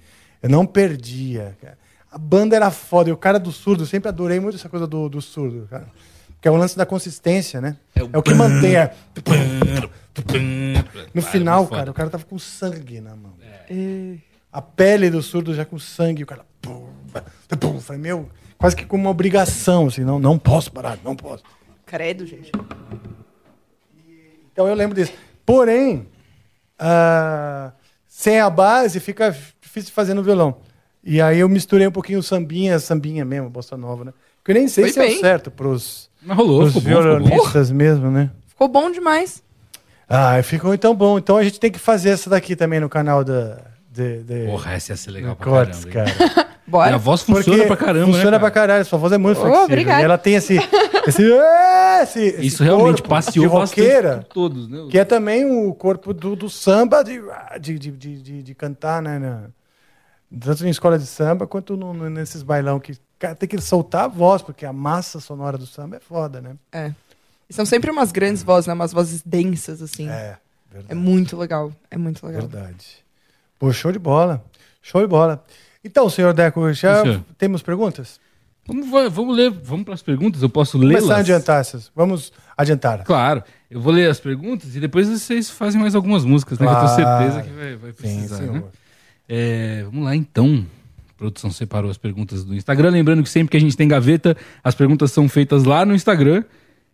[0.41, 1.77] Eu não perdia, cara.
[2.15, 3.09] A banda era foda.
[3.09, 5.85] E o cara do surdo, eu sempre adorei muito essa coisa do, do surdo, cara.
[6.39, 7.75] Que é o lance da consistência, né?
[7.93, 8.75] É o, que mantém.
[11.13, 13.33] No final, cara, o cara tava com sangue na mão.
[14.49, 16.45] A pele do surdo já com sangue, o cara.
[16.61, 16.87] Pum,
[17.59, 21.43] pum, Falei, meu, quase que com uma obrigação, assim, não, não posso parar, não posso.
[21.85, 22.49] Credo, gente.
[24.53, 25.11] Então eu lembro disso.
[25.45, 26.07] Porém,
[26.79, 27.73] ah,
[28.07, 30.61] sem a base fica difícil de fazer no violão.
[31.05, 34.13] E aí eu misturei um pouquinho o sambinha, sambinha mesmo, bossa nova, né?
[34.43, 35.19] Que eu nem sei Foi se é o bem.
[35.19, 37.25] certo pros, Mas rolou, pros ficou bom, ficou bom.
[37.25, 38.31] violonistas mesmo, né?
[38.47, 39.43] Ficou bom demais.
[40.09, 41.17] Ah, ficou então bom.
[41.17, 43.57] Então a gente tem que fazer essa daqui também no canal da.
[43.91, 46.11] De, de, Porra, essa ia ser legal pra Cortes, caramba.
[46.11, 46.15] hein?
[46.29, 46.45] cara.
[46.67, 46.87] Bora.
[46.87, 48.67] Minha voz funciona Porque pra caramba, Funciona né, pra cara?
[48.67, 49.65] caralho, sua voz é muito Oh, flexível.
[49.65, 50.01] obrigada.
[50.01, 50.57] E ela tem esse.
[51.07, 51.21] esse,
[52.01, 54.17] esse, esse Isso realmente corpo passeou de bastante roqueira.
[54.17, 54.79] por todos, né?
[54.89, 57.21] Que é também o corpo do, do samba de,
[57.61, 59.19] de, de, de, de- de cantar, né?
[59.19, 59.43] na-
[60.39, 64.05] tanto em escola de samba quanto no- no- nesses bailão que cara, tem que soltar
[64.05, 66.55] a voz, porque a massa sonora do samba é foda, né?
[66.71, 66.91] É.
[67.49, 68.73] E são sempre umas grandes vozes, né?
[68.73, 70.09] Umas vozes densas, assim.
[70.09, 70.37] É, É,
[70.71, 70.95] verdade.
[70.95, 71.71] muito legal.
[71.91, 72.41] É muito legal.
[72.47, 72.97] verdade.
[73.59, 74.43] Pô, show de bola.
[74.81, 75.43] Show de bola.
[75.83, 77.21] Então, senhor Deco, já Sim, senhor.
[77.37, 78.19] temos perguntas?
[78.67, 81.03] Vamos, va- vamos ler, vamos pras perguntas, eu posso Vamos lê-las?
[81.03, 81.91] começar a adiantar essas.
[81.95, 83.03] Vamos adiantar.
[83.03, 86.65] Claro, eu vou ler as perguntas e depois vocês fazem mais algumas músicas, né?
[86.65, 86.95] Que eu Claro.
[86.95, 88.63] tenho certeza que vai, vai Sim, precisar, né?
[89.27, 90.65] É, vamos lá então.
[91.09, 92.89] A produção separou as perguntas do Instagram.
[92.89, 96.43] Lembrando que sempre que a gente tem gaveta, as perguntas são feitas lá no Instagram.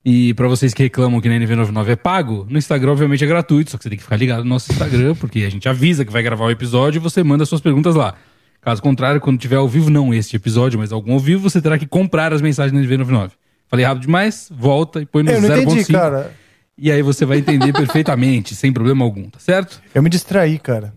[0.04, 3.70] E pra vocês que reclamam que na NV99 é pago, no Instagram obviamente é gratuito,
[3.70, 6.12] só que você tem que ficar ligado no nosso Instagram, porque a gente avisa que
[6.12, 8.16] vai gravar o episódio e você manda suas perguntas lá.
[8.62, 11.78] Caso contrário, quando tiver ao vivo, não este episódio, mas algum ao vivo, você terá
[11.78, 13.32] que comprar as mensagens na NV99.
[13.68, 15.62] Falei rápido demais, volta e põe no Eu não 0.5.
[15.62, 16.34] entendi, cara.
[16.76, 19.80] E aí você vai entender perfeitamente, sem problema algum, tá certo?
[19.94, 20.94] Eu me distraí, cara.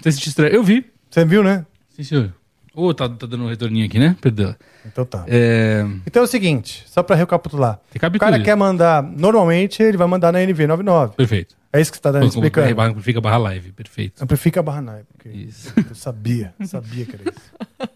[0.00, 0.54] Você se distrai.
[0.54, 0.84] Eu vi.
[1.10, 1.64] Você viu, né?
[1.90, 2.34] Sim, senhor.
[2.74, 4.16] Ô, tá, tá dando um retorninho aqui, né?
[4.20, 4.54] Perdão.
[4.84, 5.24] Então tá.
[5.28, 5.86] É...
[6.06, 7.76] Então é o seguinte, só pra recapitular.
[7.76, 8.18] O Recapitule.
[8.18, 11.10] cara quer mandar, normalmente ele vai mandar na NV99.
[11.14, 11.56] Perfeito.
[11.72, 12.80] É isso que você tá dando, explicando.
[12.80, 14.22] Amplifica barra live, perfeito.
[14.22, 15.72] Amplifica a barra porque Isso.
[15.88, 17.90] Eu sabia, sabia que era isso.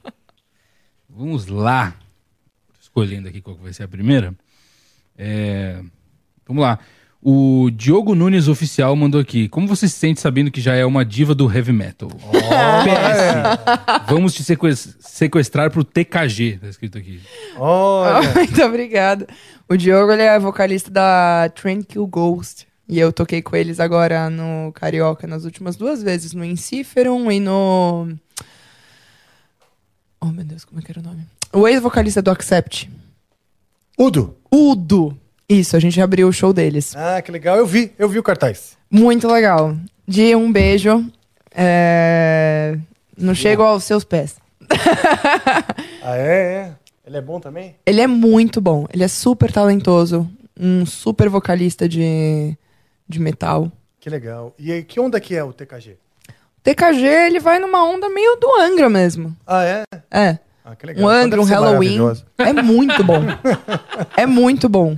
[1.09, 1.91] Vamos lá.
[2.73, 4.33] Tô escolhendo aqui qual vai ser a primeira.
[5.17, 5.83] É,
[6.49, 6.79] Vamos lá.
[7.21, 9.49] O Diogo Nunes Oficial mandou aqui.
[9.49, 12.09] Como você se sente sabendo que já é uma diva do heavy metal?
[12.89, 14.07] PS.
[14.09, 17.21] Vamos te seques- sequestrar pro TKG, tá escrito aqui.
[17.57, 18.23] Olha.
[18.35, 19.27] Muito obrigada.
[19.69, 22.67] O Diogo ele é vocalista da Tranquil Ghost.
[22.89, 27.39] E eu toquei com eles agora no Carioca nas últimas duas vezes, no Inciferum e
[27.41, 28.09] no.
[30.21, 31.27] Oh meu Deus, como é que era o nome?
[31.53, 32.89] O ex-vocalista do Accept.
[33.99, 34.37] Udo.
[34.51, 35.19] Udo.
[35.49, 36.95] Isso, a gente abriu o show deles.
[36.95, 37.57] Ah, que legal.
[37.57, 38.77] Eu vi, eu vi o cartaz.
[38.91, 39.75] Muito legal.
[40.07, 41.05] Di, um beijo.
[41.55, 42.77] É,
[43.17, 44.37] Não chego aos seus pés.
[46.03, 46.23] Ah, é?
[46.23, 46.73] é.
[47.07, 47.77] Ele é bom também?
[47.85, 48.87] Ele é muito bom.
[48.93, 50.29] Ele é super talentoso.
[50.59, 52.57] Um super vocalista de,
[53.07, 53.71] de metal.
[54.01, 54.55] Que legal.
[54.59, 55.97] E aí, que onda que é o TKG?
[56.63, 59.37] TKG, ele vai numa onda meio do Angra mesmo.
[59.47, 59.83] Ah, é?
[60.11, 60.39] É.
[60.65, 61.05] Ah, que legal.
[61.05, 61.99] Um Angra, um ser Halloween.
[62.39, 63.23] É muito bom.
[64.17, 64.97] é muito bom.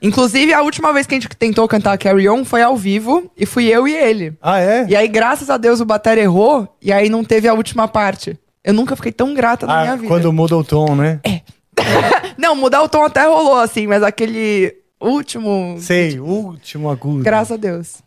[0.00, 3.46] Inclusive, a última vez que a gente tentou cantar Carry On foi ao vivo e
[3.46, 4.36] fui eu e ele.
[4.42, 4.86] Ah, é?
[4.88, 8.38] E aí, graças a Deus, o Bater errou e aí não teve a última parte.
[8.62, 10.08] Eu nunca fiquei tão grata na Ah, minha vida.
[10.08, 11.20] quando muda o tom, né?
[12.36, 15.76] Não, mudar o tom até rolou, assim, mas aquele último.
[15.78, 17.22] Sei, último agudo.
[17.22, 18.02] Graças a Deus.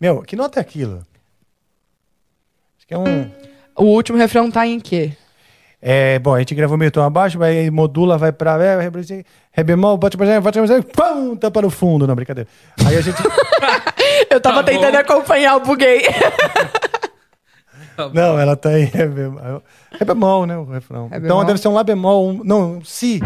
[0.00, 0.98] Meu, que nota é aquilo?
[2.76, 3.30] Acho que é um...
[3.74, 5.12] O último refrão tá em quê?
[5.80, 8.90] É, bom, a gente gravou meio tom abaixo, vai modula, vai pra é,
[9.52, 12.48] ré, bemol, bate pra bate pra pum, tampa no fundo, não, brincadeira.
[12.86, 13.16] Aí a gente...
[14.30, 14.98] Eu tava Tá tentando bom.
[14.98, 16.02] acompanhar o buguei.
[18.12, 19.62] não, ela tá em ré bemol,
[19.92, 21.08] ré bemol, né, o refrão.
[21.08, 23.20] Ré Então deve ser um lá bemol, um, não, um si,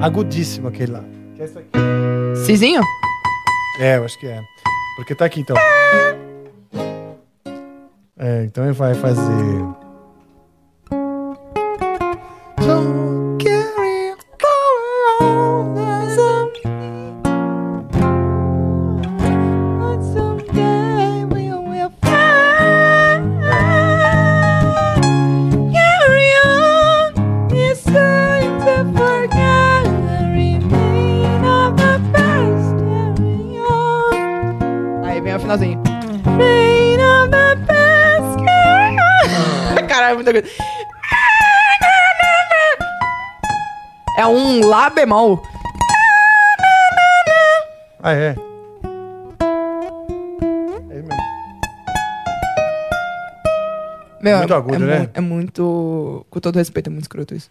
[0.00, 1.04] agudíssimo aquele lá.
[1.34, 1.70] Que é isso aqui.
[2.44, 2.82] Cizinho?
[3.80, 4.40] É, eu acho que é.
[4.96, 5.56] Porque tá aqui, então.
[8.18, 9.85] É, então ele vai fazer...
[44.76, 45.42] Lá bemol.
[48.02, 48.36] Ah, é.
[50.90, 51.08] É mesmo.
[54.20, 55.10] Meu, Muito agudo, é, né?
[55.14, 56.26] É muito.
[56.28, 57.50] Com todo respeito, é muito escroto isso.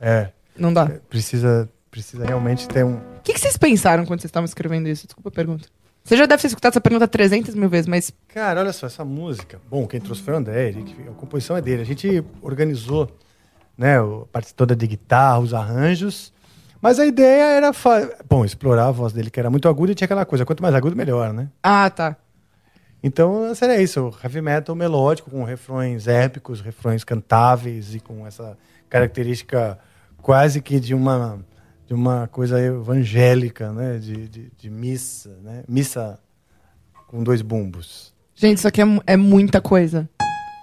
[0.00, 0.86] É, Não dá.
[1.08, 2.96] precisa, precisa realmente ter um...
[2.96, 5.06] O que, que vocês pensaram quando vocês estavam escrevendo isso?
[5.06, 5.68] Desculpa a pergunta.
[6.02, 9.04] Você já deve ter escutado essa pergunta 300 mil vezes, mas Cara, olha só, essa
[9.04, 9.60] música.
[9.70, 11.82] Bom, quem trouxe foi o André, ele, a composição é dele.
[11.82, 13.08] A gente organizou,
[13.78, 16.32] né, o- a parte toda de guitarra, os arranjos.
[16.82, 19.94] Mas a ideia era, fa- bom, explorar a voz dele, que era muito aguda e
[19.94, 21.48] tinha aquela coisa, quanto mais agudo, melhor, né?
[21.62, 22.16] Ah, tá.
[23.02, 28.56] Então, seria isso, heavy metal melódico, com refrões épicos, refrões cantáveis e com essa
[28.88, 29.78] característica
[30.18, 31.38] quase que de uma,
[31.86, 33.98] de uma coisa evangélica, né?
[33.98, 35.62] De, de, de missa, né?
[35.68, 36.18] Missa
[37.08, 38.12] com dois bumbos.
[38.34, 40.08] Gente, isso aqui é, é muita coisa.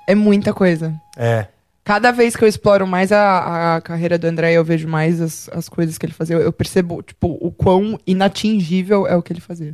[0.08, 0.94] É muita coisa.
[1.18, 1.48] É.
[1.88, 5.48] Cada vez que eu exploro mais a, a carreira do André, eu vejo mais as,
[5.54, 6.36] as coisas que ele fazia.
[6.36, 9.74] Eu, eu percebo, tipo, o quão inatingível é o que ele fazia.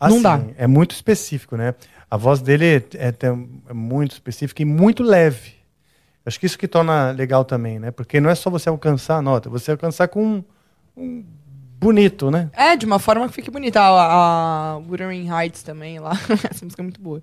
[0.00, 0.40] Não dá.
[0.56, 1.76] É muito específico, né?
[2.10, 5.52] A voz dele é, tem- é muito específica e muito leve.
[6.26, 7.92] Acho que isso que torna legal também, né?
[7.92, 10.44] Porque não é só você alcançar a nota, você alcançar com um,
[10.96, 11.24] um
[11.78, 12.50] bonito, né?
[12.52, 13.80] É, de uma forma que fique bonita.
[13.80, 16.14] A, a Wuthering Heights também lá.
[16.50, 17.22] Essa música é muito boa.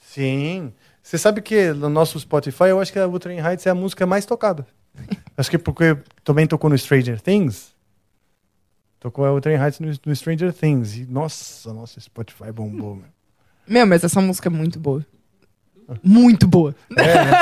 [0.00, 0.72] Sim.
[1.04, 4.06] Você sabe que no nosso Spotify, eu acho que a Wuthering Heights é a música
[4.06, 4.66] mais tocada.
[5.36, 7.74] acho que porque também tocou no Stranger Things.
[8.98, 10.96] Tocou a Wuthering Heights no, no Stranger Things.
[10.96, 13.04] E, nossa, nosso Spotify bombou, meu.
[13.68, 15.04] Meu, mas essa música é muito boa.
[16.02, 16.74] Muito boa.
[16.96, 17.32] É, né?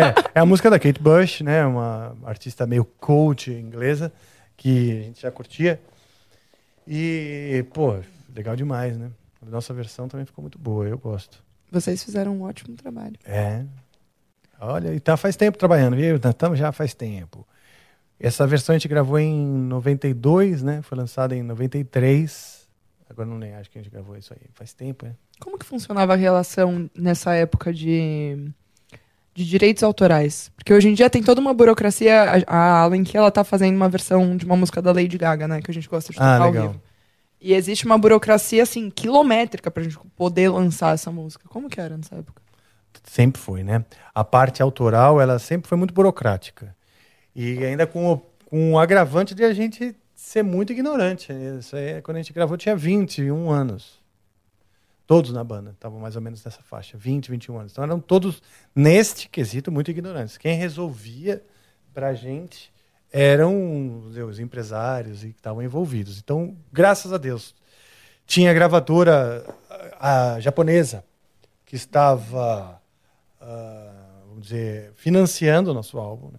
[0.34, 1.66] é, é a música da Kate Bush, né?
[1.66, 4.10] Uma artista meio coach inglesa,
[4.56, 5.78] que a gente já curtia.
[6.88, 7.94] E, pô,
[8.34, 9.10] legal demais, né?
[9.46, 11.44] A nossa versão também ficou muito boa, eu gosto.
[11.72, 13.14] Vocês fizeram um ótimo trabalho.
[13.24, 13.64] É.
[14.60, 16.16] Olha, e tá faz tempo trabalhando, viu?
[16.16, 17.46] Estamos já faz tempo.
[18.20, 20.82] Essa versão a gente gravou em 92, né?
[20.82, 22.68] Foi lançada em 93.
[23.10, 24.46] Agora não nem acho que a gente gravou isso aí.
[24.54, 25.14] Faz tempo, né?
[25.40, 28.48] Como que funcionava a relação nessa época de,
[29.34, 30.52] de direitos autorais?
[30.56, 32.44] Porque hoje em dia tem toda uma burocracia.
[32.46, 35.48] A, a Allen que ela tá fazendo uma versão de uma música da Lady Gaga,
[35.48, 35.60] né?
[35.60, 36.68] Que a gente gosta de tocar Ah, ao legal.
[36.68, 36.82] vivo.
[37.42, 41.48] E existe uma burocracia, assim, quilométrica pra gente poder lançar essa música.
[41.48, 42.40] Como que era nessa época?
[43.02, 43.84] Sempre foi, né?
[44.14, 46.74] A parte autoral, ela sempre foi muito burocrática.
[47.34, 51.32] E ainda com o, com o agravante de a gente ser muito ignorante.
[51.58, 54.00] Isso aí, quando a gente gravou, tinha 21 anos.
[55.04, 57.72] Todos na banda estavam mais ou menos nessa faixa, 20, 21 anos.
[57.72, 58.40] Então eram todos,
[58.72, 60.38] neste quesito, muito ignorantes.
[60.38, 61.44] Quem resolvia
[61.92, 62.72] pra gente
[63.12, 66.18] eram os- os empresários e que estavam envolvidos.
[66.18, 67.54] Então, graças a Deus,
[68.26, 69.44] tinha a gravadora
[70.00, 71.04] a, a japonesa
[71.66, 72.80] que estava,
[73.40, 73.92] ah,
[74.28, 76.38] vamos dizer, financiando o nosso álbum, né?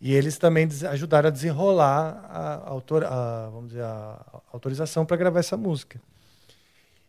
[0.00, 5.40] E eles também ajudaram a desenrolar a, autor, a, vamos dizer, a autorização para gravar
[5.40, 6.00] essa música.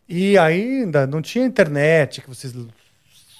[0.08, 2.52] E ainda não tinha internet, que vocês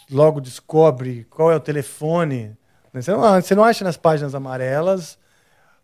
[0.08, 2.56] logo descobre qual é o telefone.
[2.92, 3.02] Né?
[3.02, 5.18] Você não, você não acha nas páginas amarelas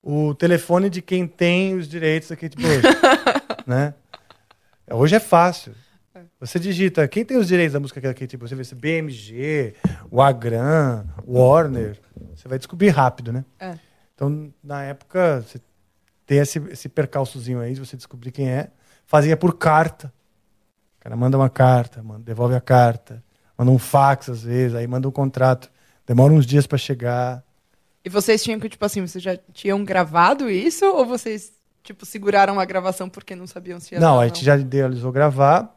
[0.02, 2.82] o telefone de quem tem os direitos da Kate Bush,
[3.66, 3.94] né?
[4.90, 5.74] Hoje é fácil.
[6.38, 9.74] Você digita quem tem os direitos da música da Kate Bush, você vê se BMG,
[10.10, 11.98] o Agran, Warner,
[12.34, 13.44] você vai descobrir rápido, né?
[13.58, 13.78] É.
[14.14, 15.60] Então, na época, você
[16.24, 18.70] tem esse, esse percalçozinho aí de você descobrir quem é.
[19.06, 20.12] Fazia por carta.
[20.98, 23.22] O cara manda uma carta, manda, devolve a carta,
[23.56, 25.70] manda um fax às vezes, aí manda um contrato.
[26.06, 27.42] Demora uns dias para chegar.
[28.04, 30.86] E vocês tinham que, tipo assim, vocês já tinham gravado isso?
[30.86, 31.52] Ou vocês,
[31.82, 34.56] tipo, seguraram a gravação porque não sabiam se ia dar Não, ou a gente já
[34.56, 35.74] idealizou gravar.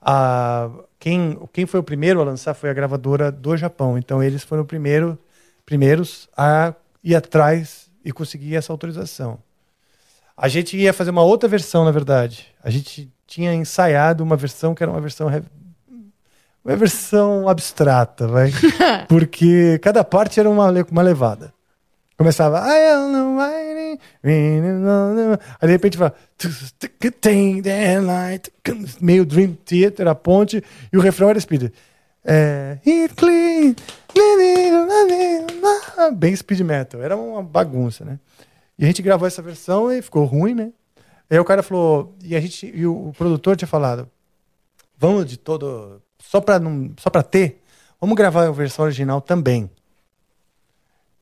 [0.00, 0.68] A,
[0.98, 3.96] quem, quem foi o primeiro a lançar foi a gravadora do Japão.
[3.96, 5.16] Então eles foram o primeiro,
[5.64, 6.74] primeiros a
[7.04, 9.38] ir atrás e conseguir essa autorização.
[10.36, 12.46] A gente ia fazer uma outra versão, na verdade.
[12.62, 15.28] A gente tinha ensaiado uma versão que era uma versão
[16.68, 18.52] uma versão abstrata, vai,
[19.08, 21.52] porque cada parte era uma, uma levada.
[22.16, 22.62] Começava.
[22.64, 23.98] Aí
[25.62, 26.12] de repente vai.
[29.00, 30.62] Meio Dream Theater, a ponte,
[30.92, 31.72] e o refrão era speed.
[32.24, 32.78] É,
[33.16, 33.74] clean,
[36.16, 37.00] bem speed metal.
[37.00, 38.18] Era uma bagunça, né?
[38.78, 40.72] E a gente gravou essa versão e ficou ruim, né?
[41.30, 44.08] Aí o cara falou, e a gente, e o, o produtor tinha falado,
[44.96, 47.62] vamos de todo, só não, só para ter,
[47.98, 49.70] vamos gravar a versão original também.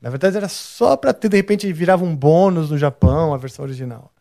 [0.01, 3.65] Na verdade era só pra ter, de repente virava um bônus no Japão, a versão
[3.65, 4.13] original.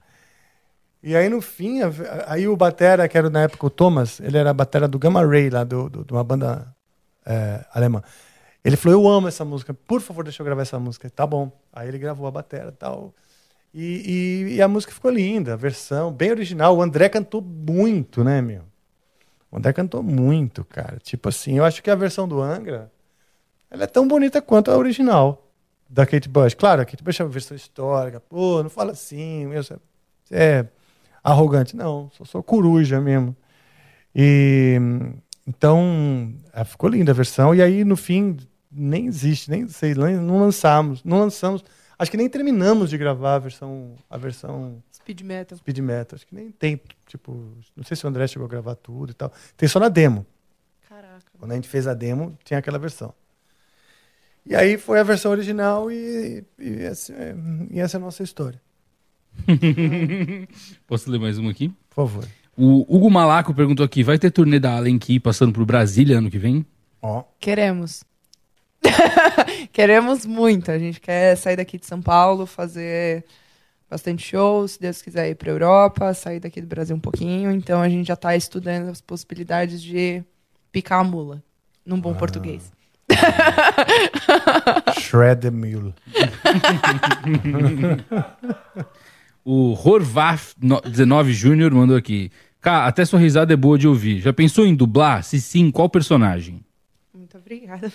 [1.01, 1.79] E aí no fim,
[2.27, 5.25] aí o batera, que era na época o Thomas, ele era a batera do Gamma
[5.25, 6.67] Ray, lá do, do- de uma banda
[7.25, 8.03] é, alemã.
[8.63, 11.09] Ele falou, eu amo essa música, por favor, deixa eu gravar essa música.
[11.09, 11.51] Tá bom.
[11.73, 13.11] Aí ele gravou a batera tal.
[13.73, 16.77] E, e- e a música ficou linda, a versão bem original.
[16.77, 18.63] O André cantou muito, né, meu?
[19.55, 20.97] O André cantou muito, cara.
[21.01, 22.91] Tipo assim, eu acho que a versão do Angra,
[23.71, 25.49] ela é tão bonita quanto a original
[25.89, 26.53] da Kate Bush.
[26.53, 28.19] Claro, a Kate Bush é uma versão histórica.
[28.19, 29.77] Pô, não fala assim, meu, você
[30.29, 30.65] é
[31.23, 31.73] arrogante.
[31.73, 33.33] Não, só sou coruja mesmo.
[34.13, 34.77] E
[35.47, 37.55] então, é, ficou linda a versão.
[37.55, 38.35] E aí, no fim,
[38.69, 41.63] nem existe, nem sei, não lançamos, não lançamos.
[41.97, 45.57] Acho que nem terminamos de gravar a versão, a versão Speed metal.
[45.59, 46.15] speed metal.
[46.15, 47.31] Acho que nem tem, tipo,
[47.75, 49.31] não sei se o André chegou a gravar tudo e tal.
[49.55, 50.25] Tem só na demo.
[50.89, 51.31] Caraca.
[51.37, 53.13] Quando a gente fez a demo, tinha aquela versão.
[54.43, 57.35] E aí foi a versão original e, e, essa, é,
[57.69, 58.59] e essa é a nossa história.
[60.87, 61.69] Posso ler mais uma aqui?
[61.89, 62.27] Por favor.
[62.57, 66.31] O Hugo Malaco perguntou aqui: vai ter turnê da Allen Key passando por Brasília ano
[66.31, 66.65] que vem?
[66.99, 68.03] Ó, Queremos.
[69.71, 70.71] Queremos muito.
[70.71, 73.23] A gente quer sair daqui de São Paulo, fazer
[73.89, 77.51] bastante shows, se Deus quiser ir para Europa, sair daqui do Brasil um pouquinho.
[77.51, 80.23] Então a gente já está estudando as possibilidades de
[80.71, 81.43] picar a mula,
[81.85, 82.71] num bom português.
[84.99, 85.93] Shred the Mule.
[89.47, 92.31] O Horvath 19 Júnior mandou aqui.
[92.59, 94.19] Cá, até sua risada é boa de ouvir.
[94.19, 95.23] Já pensou em dublar?
[95.23, 96.65] Se sim, qual personagem?
[97.13, 97.93] Muito obrigada.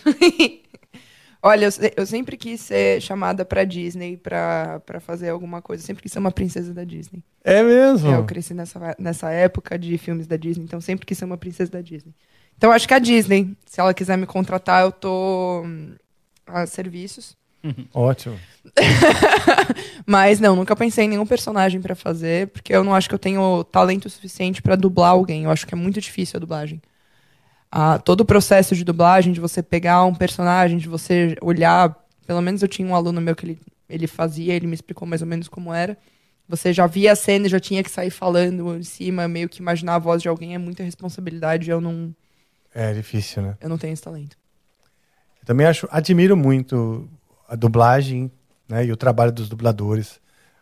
[1.43, 5.83] Olha, eu, eu sempre quis ser chamada pra Disney pra, pra fazer alguma coisa.
[5.83, 7.23] Eu sempre quis ser uma princesa da Disney.
[7.43, 8.11] É mesmo?
[8.11, 11.39] É, eu cresci nessa, nessa época de filmes da Disney, então sempre quis ser uma
[11.39, 12.15] princesa da Disney.
[12.59, 15.95] Então acho que a Disney, se ela quiser me contratar, eu tô hum,
[16.47, 17.35] a serviços.
[17.93, 18.39] Ótimo.
[20.07, 23.19] Mas não, nunca pensei em nenhum personagem pra fazer, porque eu não acho que eu
[23.19, 25.45] tenho talento suficiente pra dublar alguém.
[25.45, 26.81] Eu acho que é muito difícil a dublagem.
[27.71, 31.97] Ah, todo o processo de dublagem, de você pegar um personagem, de você olhar.
[32.27, 35.23] Pelo menos eu tinha um aluno meu que ele, ele fazia, ele me explicou mais
[35.23, 35.97] ou menos como era.
[36.49, 39.61] Você já via a cena e já tinha que sair falando em cima, meio que
[39.61, 41.71] imaginar a voz de alguém é muita responsabilidade.
[41.71, 42.13] Eu não,
[42.75, 43.57] É difícil, né?
[43.61, 44.37] eu não tenho esse talento.
[45.41, 47.09] Eu também acho, admiro muito
[47.49, 48.31] a dublagem,
[48.69, 50.21] né, e o trabalho dos dubladores,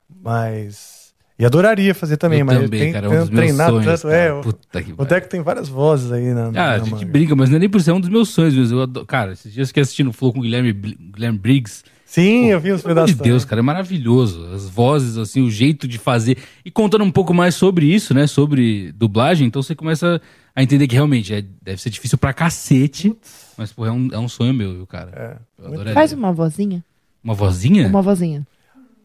[0.08, 0.97] mas
[1.38, 4.00] e adoraria fazer também, eu mas também, tem, cara, é um dos meus treinado sonhos.
[4.02, 5.04] tanto, é, o, que o.
[5.04, 7.06] Deco tem várias vozes aí na, Ah, na a gente manga.
[7.06, 8.78] brinca, mas não é nem por ser um dos meus sonhos mesmo.
[8.78, 12.46] Eu adoro- Cara, esses dias que assistindo o Flow com o Guilherme, Guilherme Briggs, Sim,
[12.46, 13.14] eu vi amor pedaços.
[13.16, 14.46] de Deus, cara, é maravilhoso.
[14.52, 16.38] As vozes, assim, o jeito de fazer.
[16.64, 18.26] E contando um pouco mais sobre isso, né?
[18.26, 20.20] Sobre dublagem, então você começa
[20.56, 23.14] a entender que realmente é- deve ser difícil pra cacete.
[23.56, 25.40] Mas, pô, é um, é um sonho meu, viu, cara?
[25.58, 25.92] Eu adoraria.
[25.94, 26.82] Faz uma vozinha.
[27.22, 27.86] Uma vozinha?
[27.88, 28.46] Uma vozinha.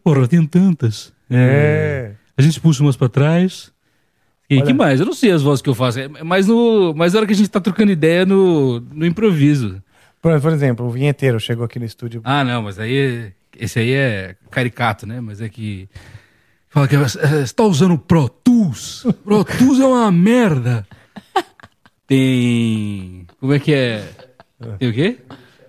[0.02, 1.12] Porra, tem tantas.
[1.30, 2.12] É.
[2.36, 3.72] A gente puxa umas pra trás.
[4.48, 4.66] E Olha.
[4.66, 5.00] que mais?
[5.00, 6.00] Eu não sei as vozes que eu faço.
[6.00, 6.92] É mais no.
[6.94, 9.82] Mas na hora que a gente tá trocando ideia no, no improviso.
[10.20, 12.20] Por, por exemplo, o vinheteiro chegou aqui no estúdio.
[12.24, 13.32] Ah, não, mas aí.
[13.56, 15.20] Esse aí é caricato, né?
[15.20, 15.88] Mas é que.
[16.68, 19.06] Fala que é, você tá usando Pro Tools.
[19.24, 20.86] Pro Tools é uma merda.
[22.06, 23.26] Tem.
[23.38, 24.04] Como é que é?
[24.78, 25.18] Tem o quê?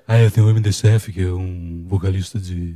[0.08, 2.76] Ah, eu tenho o MDCF, que é um vocalista de.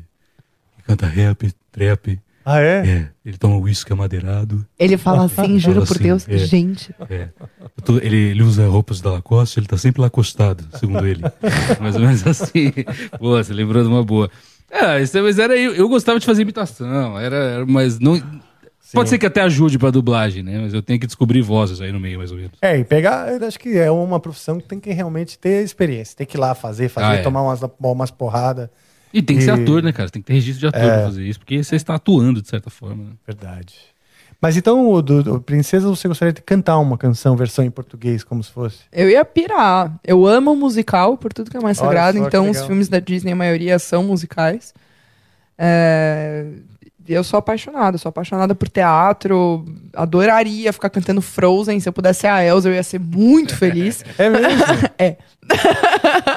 [0.77, 2.19] que canta rap, trap.
[2.51, 2.77] Ah, é?
[2.87, 4.65] É, ele toma uísque amadeirado.
[4.79, 6.27] Ele fala assim, juro Fala por assim, Deus.
[6.27, 6.37] é.
[6.39, 6.95] Gente.
[7.09, 7.29] É.
[7.77, 11.21] Eu tô- ele, ele usa roupas da Lacoste, ele tá sempre lá acostado, segundo ele.
[11.79, 12.73] Mais ou menos assim.
[13.19, 14.29] Boa, você lembrou de uma boa.
[14.71, 18.19] É, isso, mas era eu, eu gostava de fazer imitação, era, era- mas não.
[18.91, 20.57] Pode ser que até ajude pra dublagem, né?
[20.59, 22.53] Mas eu tenho que descobrir vozes aí no meio, mais ou menos.
[22.59, 26.17] É, e pegar, acho que é uma profissão que tem que realmente ter experiência.
[26.17, 27.21] Tem que ir lá fazer, fazer, Ah, é.
[27.21, 28.67] tomar umas, umas porradas.
[29.13, 30.09] E tem que ser ator, né, cara?
[30.09, 30.93] Tem que ter registro de ator É.
[30.97, 33.03] pra fazer isso, porque você está atuando de certa forma.
[33.03, 33.09] né?
[33.25, 33.73] Verdade.
[34.41, 38.23] Mas então, o do, do Princesa, você gostaria de cantar uma canção, versão em português,
[38.23, 38.77] como se fosse?
[38.91, 39.99] Eu ia pirar.
[40.03, 42.17] Eu amo musical por tudo que é mais Olha sagrado.
[42.19, 44.73] só Então, os filmes da Disney, a maioria são musicais.
[45.57, 46.45] É,
[47.11, 49.65] Eu sou apaixonada, sou apaixonada por teatro.
[49.95, 51.79] Adoraria ficar cantando Frozen.
[51.79, 54.03] Se eu pudesse ser a Elsa, eu ia ser muito feliz.
[54.17, 54.49] É mesmo?
[54.99, 55.17] É.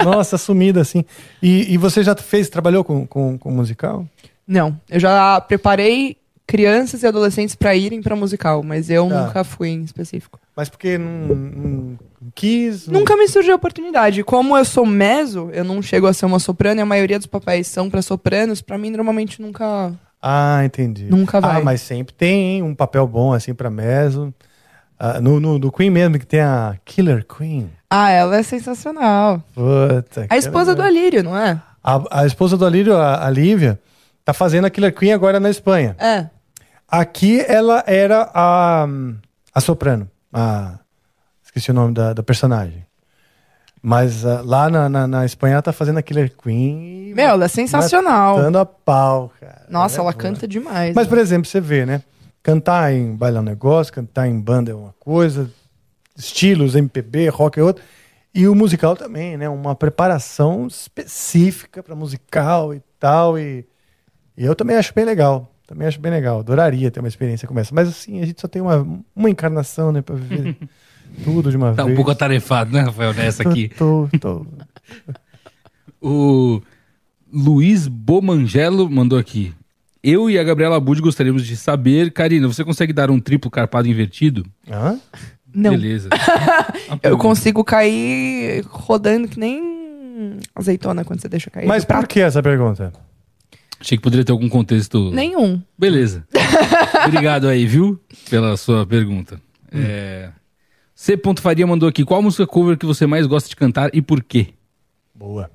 [0.05, 1.05] Nossa, sumida assim.
[1.43, 4.07] E, e você já fez, trabalhou com, com, com musical?
[4.47, 6.16] Não, eu já preparei
[6.47, 9.27] crianças e adolescentes pra irem pra musical, mas eu Tá.
[9.27, 10.39] nunca fui em específico.
[10.57, 11.99] Mas porque não, não
[12.35, 12.86] quis?
[12.86, 14.23] não- Nunca me surgiu a oportunidade.
[14.24, 17.27] Como eu sou meso, eu não chego a ser uma soprano e a maioria dos
[17.27, 19.93] papéis são pra sopranos, pra mim normalmente nunca.
[20.23, 21.07] Ah, entendi.
[21.07, 21.61] Nunca vai.
[21.61, 24.32] Ah, mas sempre tem um papel bom assim pra meso.
[24.99, 27.69] Ah, no, no, do Queen mesmo, que tem a Killer Queen.
[27.90, 29.43] Ah, ela é sensacional.
[29.53, 31.61] Puta, A esposa do Alírio, não é?
[31.82, 33.81] A, a esposa do Alírio, a, a Lívia,
[34.24, 35.97] tá fazendo a Killer Queen agora na Espanha.
[35.99, 36.28] É.
[36.86, 38.86] Aqui ela era a,
[39.53, 40.09] a soprano.
[40.32, 40.78] A,
[41.43, 42.86] esqueci o nome da, da personagem.
[43.82, 47.09] Mas ah, lá na, na, na Espanha ela tá fazendo a Killer Queen.
[47.10, 48.36] e Meu, ela é sensacional.
[48.36, 49.66] Matando a pau, cara.
[49.68, 50.94] Nossa, ela é canta demais.
[50.94, 52.00] Mas, por exemplo, você vê, né?
[52.42, 55.50] Cantar em baile é um negócio, cantar em banda é uma coisa,
[56.16, 57.82] estilos, MPB, rock é outra.
[58.34, 59.48] E o musical também, né?
[59.48, 63.38] Uma preparação específica para musical e tal.
[63.38, 63.66] E,
[64.36, 65.52] e eu também acho bem legal.
[65.66, 66.38] Também acho bem legal.
[66.40, 67.74] Adoraria ter uma experiência como essa.
[67.74, 70.02] Mas assim, a gente só tem uma, uma encarnação, né?
[70.02, 70.56] Pra viver
[71.24, 71.93] tudo de uma Tá vez.
[71.93, 73.68] um pouco atarefado, né, Rafael, nessa aqui.
[73.76, 74.47] Tô, tô.
[76.05, 76.60] O
[77.32, 79.52] Luiz Bomangelo mandou aqui.
[80.02, 83.86] Eu e a Gabriela Bud gostaríamos de saber, Karina, você consegue dar um triplo carpado
[83.86, 84.44] invertido?
[84.68, 84.98] Hã?
[85.55, 85.70] Não.
[85.70, 86.09] Beleza.
[87.05, 91.66] Eu consigo cair rodando que nem azeitona quando você deixa cair.
[91.68, 92.93] Mas por que essa pergunta?
[93.80, 95.10] Achei que poderia ter algum contexto.
[95.12, 95.62] Nenhum.
[95.78, 96.24] Beleza.
[97.06, 98.01] Obrigado aí, viu?
[98.28, 99.36] Pela sua pergunta.
[99.72, 99.80] Hum.
[99.84, 100.30] É...
[100.94, 101.19] C.
[101.40, 102.05] Faria mandou aqui.
[102.05, 104.55] Qual música cover que você mais gosta de cantar e por quê?
[105.14, 105.51] Boa.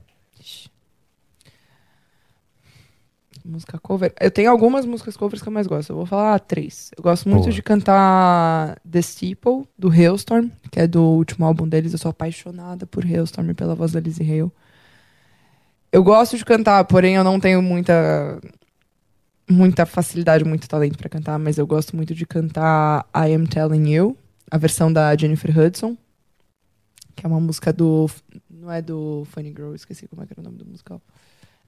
[3.47, 4.13] Música cover.
[4.19, 5.91] Eu tenho algumas músicas covers que eu mais gosto.
[5.91, 6.91] Eu vou falar três.
[6.97, 7.53] Eu gosto muito Boa.
[7.53, 11.93] de cantar The Steeple, do Hailstorm, que é do último álbum deles.
[11.93, 14.51] Eu sou apaixonada por Hailstorm e pela voz da Lizzie Hale.
[15.91, 18.41] Eu gosto de cantar, porém eu não tenho muita
[19.49, 23.89] muita facilidade, muito talento pra cantar, mas eu gosto muito de cantar I Am Telling
[23.89, 24.17] You,
[24.49, 25.97] a versão da Jennifer Hudson,
[27.15, 28.09] que é uma música do
[28.49, 31.01] não é do Funny Girl, esqueci como é que era o nome do musical.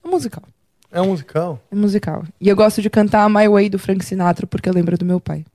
[0.03, 0.43] É um musical.
[0.91, 1.61] É um musical?
[1.71, 2.23] É musical.
[2.41, 5.45] E eu gosto de cantar My Way do Frank Sinatra porque lembra do meu pai.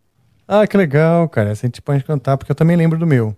[0.47, 1.51] Ah, que legal, cara.
[1.51, 3.35] Essa a gente pode cantar, porque eu também lembro do meu.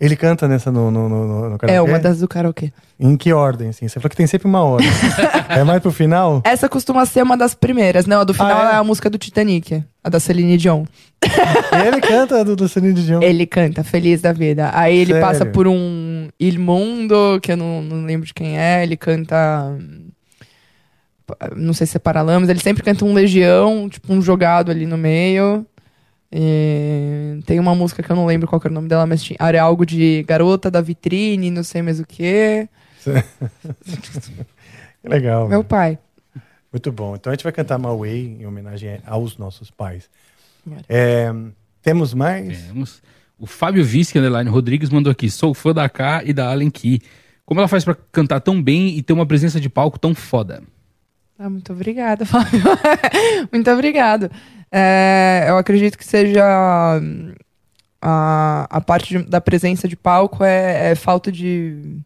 [0.00, 1.72] Ele canta nessa no, no, no, no- no karaokê?
[1.72, 2.72] É uma das do karaokê.
[3.00, 3.88] Em que ordem, assim?
[3.88, 4.88] Você falou que tem sempre uma ordem.
[5.50, 6.40] é mais pro final?
[6.44, 8.06] Essa costuma ser uma das primeiras.
[8.06, 8.74] Não, a do final Ah, é?
[8.74, 8.76] é?
[8.76, 10.84] a música do Titanic, a da Celine Dion.
[11.84, 13.20] Ele canta do, do Celine Dion.
[13.22, 14.70] Ele canta Feliz da Vida.
[14.72, 15.26] Aí ele Sério?
[15.26, 18.84] passa por um Il Mundo, que eu não, não lembro de quem é.
[18.84, 19.36] Ele canta.
[21.56, 22.48] Não sei se é Paralamas.
[22.48, 25.66] Ele sempre canta um Legião, tipo um jogado ali no meio.
[26.30, 29.36] E tem uma música que eu não lembro qual era o nome dela, mas tinha,
[29.40, 32.68] era algo de Garota da Vitrine, não sei mais o que.
[33.02, 33.10] Que
[35.08, 35.48] legal.
[35.48, 35.98] Meu pai.
[36.72, 37.14] Muito bom.
[37.14, 40.08] Então a gente vai cantar Way em homenagem aos nossos pais.
[40.88, 41.32] É,
[41.80, 42.62] temos mais?
[42.62, 43.02] Temos.
[43.38, 45.30] O Fábio Visque, underline Rodrigues, mandou aqui.
[45.30, 47.00] Sou fã da K e da Allen Key.
[47.46, 50.62] Como ela faz pra cantar tão bem e ter uma presença de palco tão foda?
[51.38, 52.60] Ah, muito obrigada, Fábio.
[53.50, 54.30] muito obrigado.
[54.70, 56.44] É, eu acredito que seja
[57.02, 57.32] hum,
[58.02, 61.98] a, a parte de- da presença de palco é, é falta de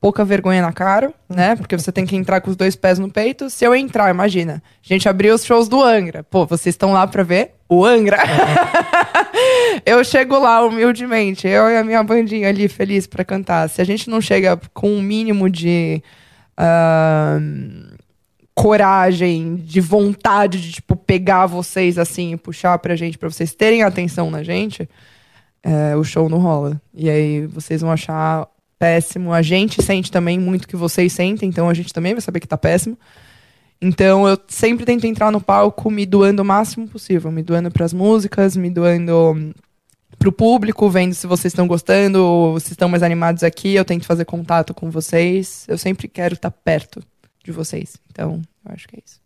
[0.00, 1.56] pouca vergonha na cara, né?
[1.56, 3.50] Porque você tem que entrar com os dois pés no peito.
[3.50, 6.22] Se eu entrar, imagina, a gente abriu os shows do Angra.
[6.22, 8.18] Pô, vocês estão lá pra ver o Angra.
[9.84, 13.68] eu chego lá humildemente, eu e a minha bandinha ali feliz pra cantar.
[13.68, 16.02] Se a gente não chega com um mínimo de
[16.56, 17.38] ah,
[18.58, 23.84] coragem, de vontade de tipo pegar vocês assim e puxar pra gente pra vocês terem
[23.84, 24.88] atenção na gente,
[25.62, 26.82] é, o show não rola.
[26.92, 29.32] E aí vocês vão achar péssimo.
[29.32, 32.48] A gente sente também muito que vocês sentem, então a gente também vai saber que
[32.48, 32.98] tá péssimo.
[33.80, 37.92] Então eu sempre tento entrar no palco me doando o máximo possível, me doando pras
[37.92, 39.52] músicas, me doando hum,
[40.18, 44.24] pro público, vendo se vocês estão gostando, se estão mais animados aqui, eu tento fazer
[44.24, 45.64] contato com vocês.
[45.68, 47.00] Eu sempre quero estar perto
[47.50, 47.96] de vocês.
[48.10, 49.20] Então, eu acho que é isso.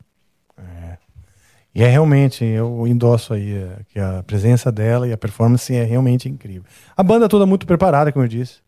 [1.75, 5.83] E é realmente, eu endosso aí é, que a presença dela e a performance é
[5.83, 6.65] realmente incrível.
[6.95, 8.61] A banda toda muito preparada, como eu disse.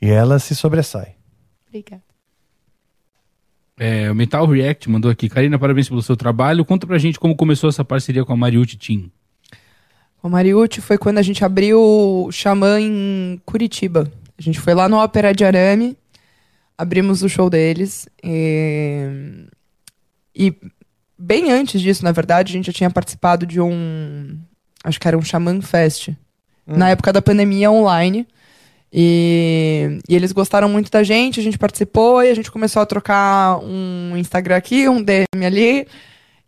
[0.00, 1.14] E ela se sobressai.
[1.68, 2.02] Obrigada.
[3.78, 5.28] É, o Metal React mandou aqui.
[5.28, 6.64] Karina, parabéns pelo seu trabalho.
[6.64, 9.10] Conta pra gente como começou essa parceria com a Mariucci Team.
[10.20, 14.10] O Mariucci foi quando a gente abriu o Xamã em Curitiba.
[14.36, 15.96] A gente foi lá no Ópera de Arame,
[16.76, 18.08] abrimos o show deles.
[18.22, 19.46] E,
[20.34, 20.54] e
[21.18, 24.38] bem antes disso, na verdade, a gente já tinha participado de um.
[24.84, 26.10] Acho que era um Xamã Fest.
[26.66, 28.26] Na época da pandemia online.
[28.92, 32.86] E, e eles gostaram muito da gente, a gente participou e a gente começou a
[32.86, 35.86] trocar um Instagram aqui, um DM ali.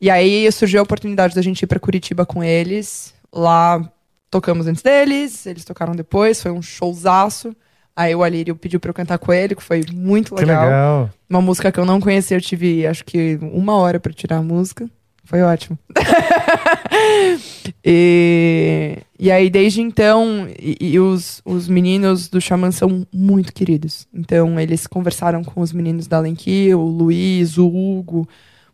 [0.00, 3.14] E aí surgiu a oportunidade da gente ir pra Curitiba com eles.
[3.32, 3.90] Lá
[4.30, 7.56] tocamos antes deles, eles tocaram depois, foi um showzaço.
[7.96, 10.64] Aí o Alírio pediu pra eu cantar com ele, que foi muito Que legal.
[10.64, 11.10] legal.
[11.30, 14.42] Uma música que eu não conhecia, eu tive acho que uma hora pra tirar a
[14.42, 14.88] música.
[15.24, 15.78] Foi ótimo.
[17.84, 24.06] e, e aí, desde então, e, e os, os meninos do Xamã são muito queridos.
[24.12, 28.28] Então, eles conversaram com os meninos da Lenki, o Luiz, o Hugo,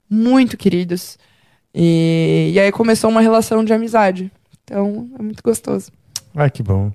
[0.08, 1.18] muito queridos.
[1.74, 4.30] E, e aí começou uma relação de amizade.
[4.64, 5.92] Então, é muito gostoso.
[6.34, 6.90] Ai, que bom.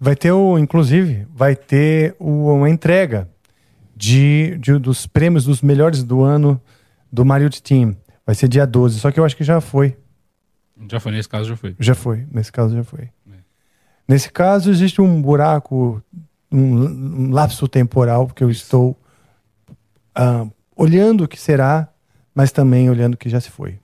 [0.00, 3.28] Vai ter o, inclusive, vai ter o- uma entrega
[3.94, 6.60] de, de- dos prêmios dos melhores do ano
[7.12, 7.94] do Mario Team.
[8.24, 9.96] Vai ser dia 12, só que eu acho que já foi.
[10.88, 11.76] Já foi, nesse caso já foi.
[11.78, 13.10] Já foi, nesse caso já foi.
[14.08, 16.02] Nesse caso existe um buraco,
[16.50, 18.98] um, um lapso temporal, porque eu estou
[20.14, 21.88] ah, olhando o que será,
[22.34, 23.78] mas também olhando o que já se foi.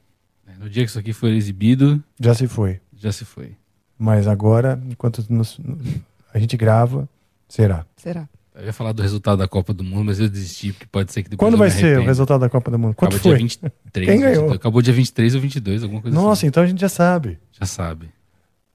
[0.59, 2.80] No dia que isso aqui for exibido, Já se foi.
[2.97, 3.55] já se foi.
[3.98, 5.59] Mas agora, enquanto nos-
[6.32, 7.09] a gente grava,
[7.48, 7.85] será.
[7.97, 8.28] Será?
[8.55, 11.23] Eu ia falar do resultado da Copa do Mundo, mas eu desisti, porque pode ser
[11.23, 12.94] que depois Quando vai ser o resultado da Copa do Mundo?
[12.94, 13.39] Quanto Acabou foi?
[13.39, 14.06] dia 23.
[14.09, 14.35] Quem ganhou?
[14.44, 14.52] 22.
[14.56, 16.47] Acabou dia 23 ou 22, alguma coisa Nossa, assim.
[16.47, 17.39] então a gente já sabe.
[17.59, 18.09] Já sabe.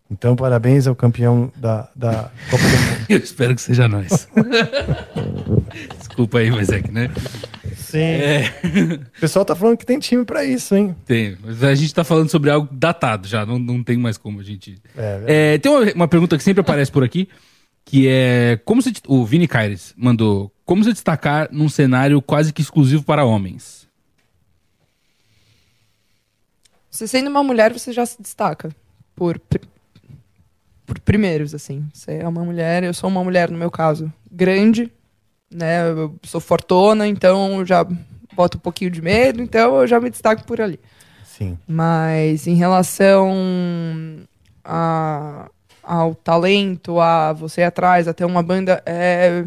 [0.10, 3.06] Então, parabéns ao campeão da, da Copa do Mundo.
[3.10, 4.28] Eu espero que seja nós.
[5.98, 7.10] Desculpa aí, mas é que, né?
[7.92, 8.00] Sim.
[8.00, 8.44] É,
[9.18, 10.96] O pessoal tá falando que tem time pra isso, hein?
[11.06, 11.38] tem.
[11.44, 14.44] Mas a gente tá falando sobre algo datado já, não, não tem mais como a
[14.44, 14.78] gente...
[14.96, 17.28] É, É, tem uma, uma pergunta que sempre aparece por aqui,
[17.86, 18.94] que é como se...
[19.08, 20.52] O Vini Caires mandou...
[20.66, 23.88] Como se destacar num cenário quase que exclusivo para homens?
[26.90, 28.70] Você sendo uma mulher, você já se destaca.
[29.16, 29.40] Por,
[30.86, 31.86] por primeiros, assim.
[31.94, 34.92] Você é uma mulher, eu sou uma mulher, no meu caso, grande,
[35.52, 35.90] né?
[35.90, 37.86] Eu sou fortona, então já
[38.34, 40.80] boto um pouquinho de medo, então eu já me destaco por ali.
[41.26, 41.58] Sim.
[41.68, 43.34] Mas em relação
[44.64, 45.50] a,
[45.84, 49.46] ao talento, a você ir atrás, a ter uma banda, é.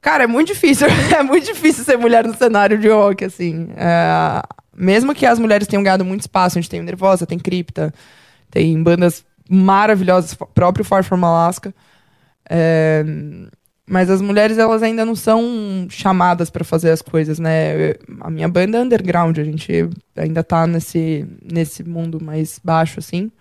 [0.00, 0.86] Cara, é muito difícil.
[1.14, 3.68] É muito difícil ser mulher no cenário de rock, assim.
[3.76, 4.42] É,
[4.76, 7.92] mesmo que as mulheres tenham ganhado muito espaço, a gente tem o Nervosa, tem Cripta,
[8.50, 11.74] tem bandas maravilhosas, próprio Far From Alaska.
[12.48, 13.04] É,
[13.88, 17.94] mas as mulheres, elas ainda não são chamadas pra fazer as coisas, né?
[18.20, 23.32] A minha banda é underground, a gente ainda tá nesse, nesse mundo mais baixo, assim.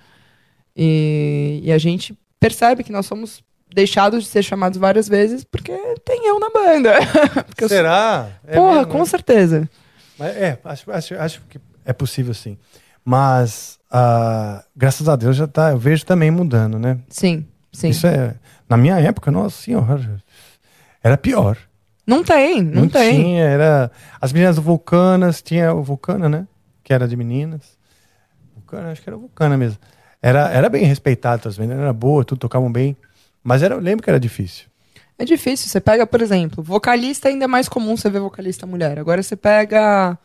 [0.75, 3.43] E, e a gente percebe que nós somos
[3.73, 5.73] deixados de ser chamados várias vezes porque
[6.05, 6.93] tem eu na banda.
[7.45, 8.29] Porque eu Será?
[8.45, 9.05] É Porra, mesmo, com né?
[9.05, 9.69] certeza.
[10.17, 12.57] Mas é, acho, acho, acho que é possível sim.
[13.03, 16.97] Mas, ah, graças a Deus, já tá, eu vejo também mudando, né?
[17.09, 17.89] Sim, sim.
[17.89, 18.35] Isso é.
[18.69, 20.21] Na minha época, nossa senhora,
[21.07, 21.57] era pior.
[22.05, 23.21] Não tem, não, tem.
[23.21, 23.91] tinha, era.
[24.21, 26.47] As meninas Vulcanas, tinha o Vulcana, né?
[26.83, 27.77] Que era de meninas.
[28.55, 29.77] Vulcana, acho que era Vulcana mesmo.
[30.21, 32.95] Era, era bem respeitado, as meninas eram boas, tudo tocavam bem.
[33.43, 34.67] Mas era, eu lembro que era difícil.
[35.17, 35.67] É difícil.
[35.67, 38.99] Você pega, por exemplo, vocalista ainda é mais comum você ver vocalista mulher.
[38.99, 40.17] Agora você pega.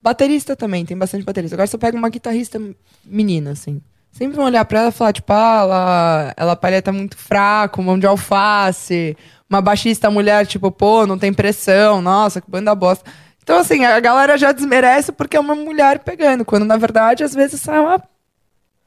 [0.00, 1.54] Baterista também, tem bastante baterista.
[1.54, 2.60] Agora você pega uma guitarrista
[3.04, 3.80] menina, assim.
[4.10, 7.98] Sempre vão olhar pra ela e falar, tipo, ah, ela, ela palheta muito fraco, mão
[7.98, 9.16] de alface.
[9.52, 13.04] Uma baixista mulher, tipo, pô, não tem pressão, nossa, que banda bosta.
[13.42, 17.34] Então, assim, a galera já desmerece porque é uma mulher pegando, quando na verdade, às
[17.34, 18.02] vezes, sai uma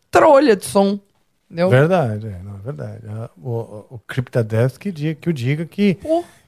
[0.10, 1.00] trolha de som.
[1.46, 1.70] Entendeu?
[1.70, 3.04] Verdade, é, não, é verdade.
[3.08, 6.00] Ah, O, o, o Crypta Death que, diga, que o diga que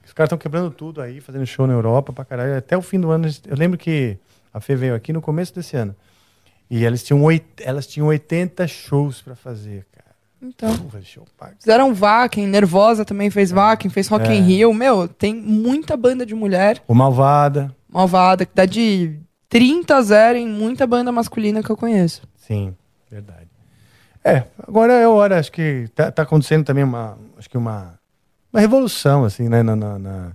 [0.04, 2.58] os caras estão quebrando tudo aí, fazendo show na Europa pra caralho.
[2.58, 4.18] Até o fim do ano, eu lembro que
[4.52, 5.96] a Fê veio aqui no começo desse ano.
[6.72, 7.22] E elas tinham,
[7.60, 9.86] elas tinham 80 shows pra fazer.
[10.42, 10.78] Então.
[10.78, 11.02] Porra,
[11.58, 14.36] Fizeram Vakin, Nervosa também fez Vakin, fez Rock É.
[14.36, 14.74] in Rio.
[14.74, 19.20] Meu, tem muita banda de mulher O Malvada, malvada, que dá de
[19.50, 22.22] 30 a 0 em muita banda masculina que eu conheço.
[22.36, 22.76] sim,
[23.10, 23.48] verdade.
[24.24, 27.98] É, agora é hora, acho que tá, tá acontecendo também uma, acho que uma,
[28.52, 30.32] uma revolução, assim, né, na, na, na-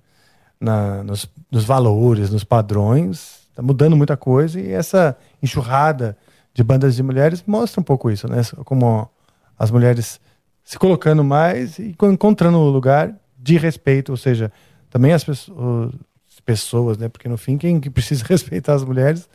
[0.58, 6.16] na- nos, nos valores, nos padrões, tá mudando muita coisa e essa enxurrada
[6.54, 9.10] de bandas de mulheres mostra um pouco isso, né, como
[9.58, 10.20] as mulheres
[10.64, 14.52] se colocando mais e co- encontrando um lugar de respeito, ou seja,
[14.90, 15.92] também as pessoas,
[16.32, 19.28] as pessoas né, porque no fim quem que precisa respeitar as mulheres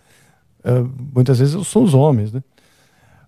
[0.64, 0.84] ah,
[1.14, 2.41] muitas vezes são os homens, né?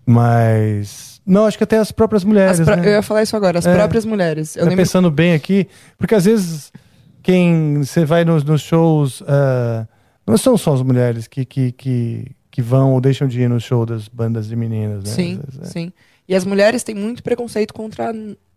[0.06, 1.20] Mas.
[1.24, 2.58] Não, acho que até as próprias mulheres.
[2.60, 2.80] As né?
[2.84, 3.74] Eu ia falar isso agora, as É.
[3.74, 4.56] próprias mulheres.
[4.56, 6.72] Eu Tá lembro pensando bem aqui, porque às vezes
[7.22, 9.86] quem você vai nos, nos shows, ah,
[10.26, 13.60] não são só as mulheres que, que, que, que vão ou deixam de ir no
[13.60, 15.10] show das bandas de meninas, né?
[15.10, 15.64] Sim, vezes, é.
[15.66, 15.92] sim.
[16.30, 18.14] E as mulheres têm muito preconceito contra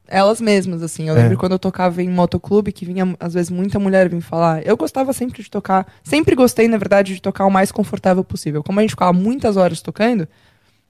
[0.07, 1.09] elas mesmas, assim.
[1.09, 1.23] Eu É.
[1.23, 4.63] lembro quando eu tocava em motoclube, que vinha, às vezes, muita mulher vir falar.
[4.63, 8.61] Eu gostava sempre de tocar, sempre gostei, na verdade, de tocar o mais confortável possível.
[8.61, 10.27] Como a gente ficava muitas horas tocando,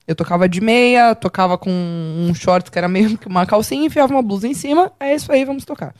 [0.05, 4.13] eu tocava de meia, tocava com um short que era meio que uma calcinha, enfiava
[4.13, 5.95] uma blusa em cima, é isso aí, vamos tocar.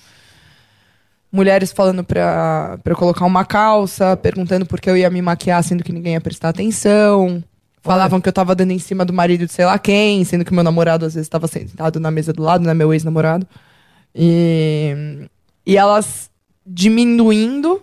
[1.31, 5.63] Mulheres falando pra, pra eu colocar uma calça, perguntando por que eu ia me maquiar,
[5.63, 7.41] sendo que ninguém ia prestar atenção.
[7.83, 10.53] Falavam que eu tava dando em cima do marido de sei lá quem, sendo que
[10.53, 12.73] meu namorado às vezes estava sentado na mesa do lado, né?
[12.73, 13.45] Meu ex-namorado.
[14.15, 15.27] E,
[15.65, 16.29] e elas
[16.65, 17.81] diminuindo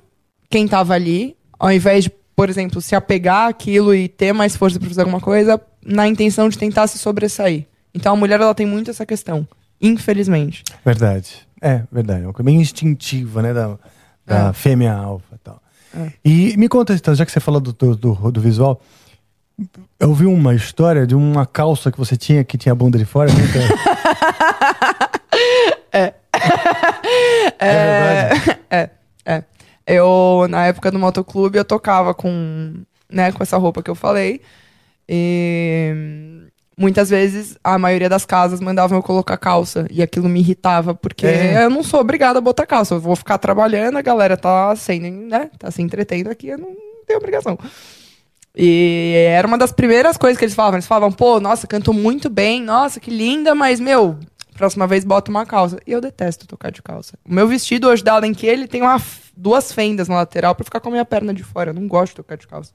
[0.49, 4.79] quem tava ali, ao invés de, por exemplo, se apegar àquilo e ter mais força
[4.79, 7.67] pra fazer alguma coisa, na intenção de tentar se sobressair.
[7.95, 9.47] Então a mulher ela tem muito essa questão,
[9.81, 10.63] infelizmente.
[10.85, 11.47] Verdade.
[11.61, 12.23] É, verdade.
[12.23, 13.53] É uma coisa bem instintiva, né?
[13.53, 13.79] Da,
[14.27, 14.53] da É.
[14.53, 15.63] fêmea alfa e tal.
[15.95, 16.13] É.
[16.25, 18.81] E me conta, então, já que você falou do, do, do, do visual,
[19.99, 23.05] eu vi uma história de uma calça que você tinha que tinha a bunda de
[23.05, 23.31] fora.
[23.33, 23.39] Né?
[25.93, 26.15] É.
[27.59, 28.61] É verdade.
[28.71, 28.91] é,
[29.27, 29.45] é.
[29.87, 32.75] Eu, na época do motoclube, eu tocava com,
[33.11, 34.41] né, com essa roupa que eu falei.
[35.09, 35.93] E
[36.79, 39.87] muitas vezes a maioria das casas mandavam eu colocar calça.
[39.91, 41.65] E aquilo me irritava, porque É.
[41.65, 42.95] eu não sou obrigada a botar calça.
[42.95, 45.51] Eu vou ficar trabalhando, a galera tá sem, né?
[45.59, 46.69] Tá se entretendo aqui, eu não
[47.07, 47.59] tenho obrigação.
[48.57, 50.77] E era uma das primeiras coisas que eles falavam.
[50.77, 54.19] Eles falavam, pô, nossa, cantou muito bem, nossa, que linda, mas, meu,
[54.57, 55.79] próxima vez bota uma calça.
[55.87, 57.17] E eu detesto tocar de calça.
[57.25, 59.01] O meu vestido hoje da Allen que ele tem uma,
[59.37, 61.71] duas fendas na lateral pra ficar com a minha perna de fora.
[61.71, 62.73] Eu não gosto de tocar de calça.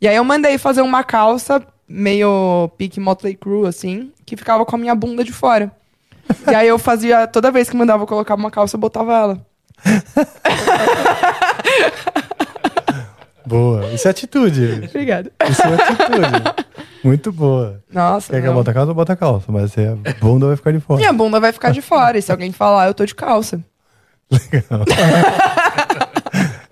[0.00, 4.74] E aí eu mandei fazer uma calça meio pique Motley Crue, assim, que ficava com
[4.74, 5.70] a minha bunda de fora.
[6.50, 9.46] e aí eu fazia, toda vez que mandava colocar uma calça, eu botava ela.
[13.52, 13.86] Boa.
[13.92, 14.82] Isso é atitude.
[14.88, 15.30] Obrigada.
[15.48, 16.64] Isso é atitude.
[17.04, 17.82] Muito boa.
[17.92, 18.32] Nossa.
[18.32, 18.58] Quer que eu não.
[18.58, 19.52] bota calça, bota calça.
[19.52, 20.98] Mas a bunda vai ficar de fora.
[20.98, 22.16] Minha bunda vai ficar de fora.
[22.16, 23.62] E se alguém falar, eu tô de calça.
[24.30, 24.84] Legal.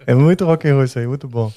[0.07, 1.53] é muito rock and roll isso aí, muito bom.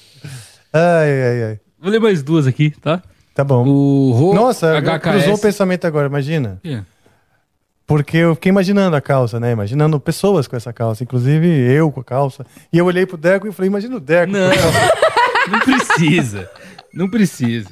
[0.72, 1.60] Ai, ai, ai.
[1.80, 3.02] Vou ler mais duas aqui, tá?
[3.34, 3.66] Tá bom.
[3.66, 5.00] O Ro Nossa, HKS.
[5.00, 6.60] cruzou o pensamento agora, imagina.
[6.64, 6.82] É.
[7.86, 9.52] Porque eu fiquei imaginando a calça, né?
[9.52, 12.46] Imaginando pessoas com essa calça, inclusive eu com a calça.
[12.72, 14.92] E eu olhei pro Deco e falei, imagina o Deco Não, com a calça.
[15.50, 16.50] não precisa.
[16.92, 17.70] Não precisa.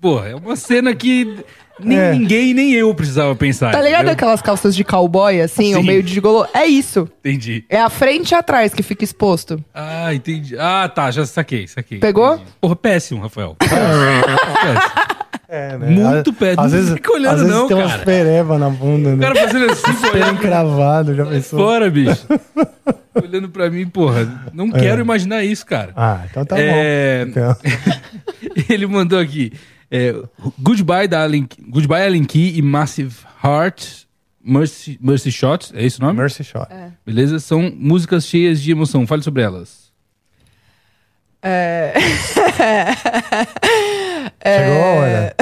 [0.00, 1.44] Porra, é uma cena que
[1.80, 2.12] nem É.
[2.12, 3.72] ninguém, nem eu precisava pensar.
[3.72, 4.12] Tá ligado entendeu?
[4.12, 5.76] aquelas calças de cowboy, assim, Sim.
[5.76, 6.46] o meio de gigolô?
[6.54, 7.08] É isso.
[7.18, 7.64] Entendi.
[7.68, 9.62] É a frente e atrás que fica exposto.
[9.74, 10.56] Ah, entendi.
[10.58, 11.98] Ah, tá, já saquei, saquei.
[11.98, 12.34] Pegou?
[12.34, 12.50] Entendi.
[12.60, 13.56] Porra, péssimo, Rafael.
[13.58, 15.27] péssimo.
[15.48, 15.86] É, né?
[15.88, 16.62] Muito péssimo.
[16.62, 18.04] Às Não vezes, fica olhando às vezes não, tem umas cara.
[18.04, 19.26] pereba na bunda, O né?
[19.26, 21.58] cara fazendo assim, pô, olhando encravado, já pensou?
[21.58, 22.26] fora, bicho.
[23.22, 24.50] olhando pra mim, porra.
[24.52, 25.92] Não quero imaginar isso, cara.
[25.96, 27.30] Ah, então tá É, bom.
[27.30, 27.56] Então,
[28.68, 29.52] Ele mandou aqui.
[29.90, 30.14] é,
[30.60, 34.04] Goodbye, da Allen, Goodbye Allen Key e Massive Heart,
[34.44, 36.18] Mercy, Mercy Shots, é esse o nome?
[36.18, 36.68] Mercy Shot.
[37.06, 37.38] Beleza?
[37.40, 39.06] São músicas cheias de emoção.
[39.06, 39.87] Fale sobre elas.
[44.40, 44.58] É...
[44.58, 45.34] Chegou a hora.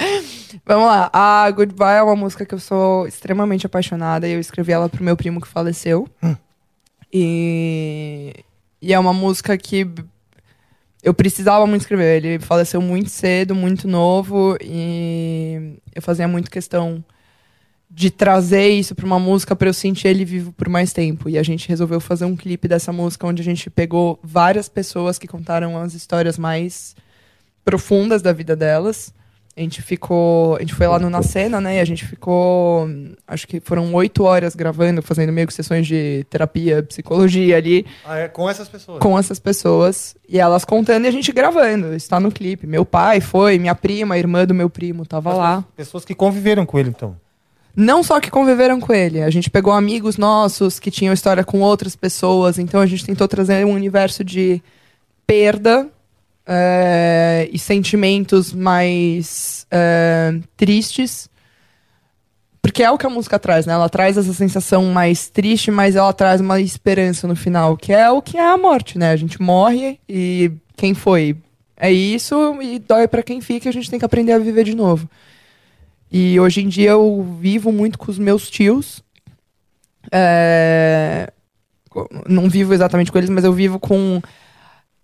[0.64, 1.10] Vamos lá.
[1.12, 5.04] A Goodbye é uma música que eu sou extremamente apaixonada e eu escrevi ela pro
[5.04, 6.08] meu primo que faleceu.
[7.12, 8.32] E,
[8.80, 9.86] e é uma música que
[11.02, 12.24] eu precisava muito escrever.
[12.24, 17.04] Ele faleceu muito cedo, muito novo e eu fazia muito questão
[17.92, 21.28] de trazer isso pra uma música pra eu sentir ele vivo por mais tempo.
[21.28, 25.18] E a gente resolveu fazer um clipe dessa música onde a gente pegou várias pessoas
[25.18, 26.94] que contaram as histórias mais
[27.64, 29.12] profundas da vida delas.
[29.56, 30.56] A gente ficou.
[30.56, 31.76] A gente foi lá no Na Cena, né?
[31.76, 32.88] E a gente ficou.
[33.26, 38.16] Acho que foram oito horas gravando, fazendo meio que sessões de terapia, psicologia ali, Ah,
[38.18, 39.00] é com essas pessoas.
[39.00, 40.14] com essas pessoas.
[40.28, 41.92] E elas contando e a gente gravando.
[41.92, 42.66] Está no clipe.
[42.66, 45.64] Meu pai foi, minha prima, a irmã do meu primo, tava lá.
[45.76, 47.16] Pessoas que conviveram com ele, então.
[47.74, 51.60] Não só que conviveram com ele, a gente pegou amigos nossos que tinham história com
[51.60, 54.62] outras pessoas, então a gente tentou trazer um universo de
[55.26, 55.88] perda
[56.46, 61.30] eh, e sentimentos mais eh, tristes.
[62.60, 63.72] Porque é o que a música traz, né?
[63.72, 68.10] Ela traz essa sensação mais triste, mas ela traz uma esperança no final, que é
[68.10, 69.12] o que é a morte, né?
[69.12, 71.36] A gente morre e quem foi?
[71.76, 74.74] É isso e dói pra quem fica, a gente tem que aprender a viver de
[74.74, 75.08] novo.
[76.10, 79.02] E hoje em dia eu vivo muito com os meus tios.
[80.10, 81.32] É,
[82.28, 84.20] Não vivo exatamente com eles, mas eu vivo com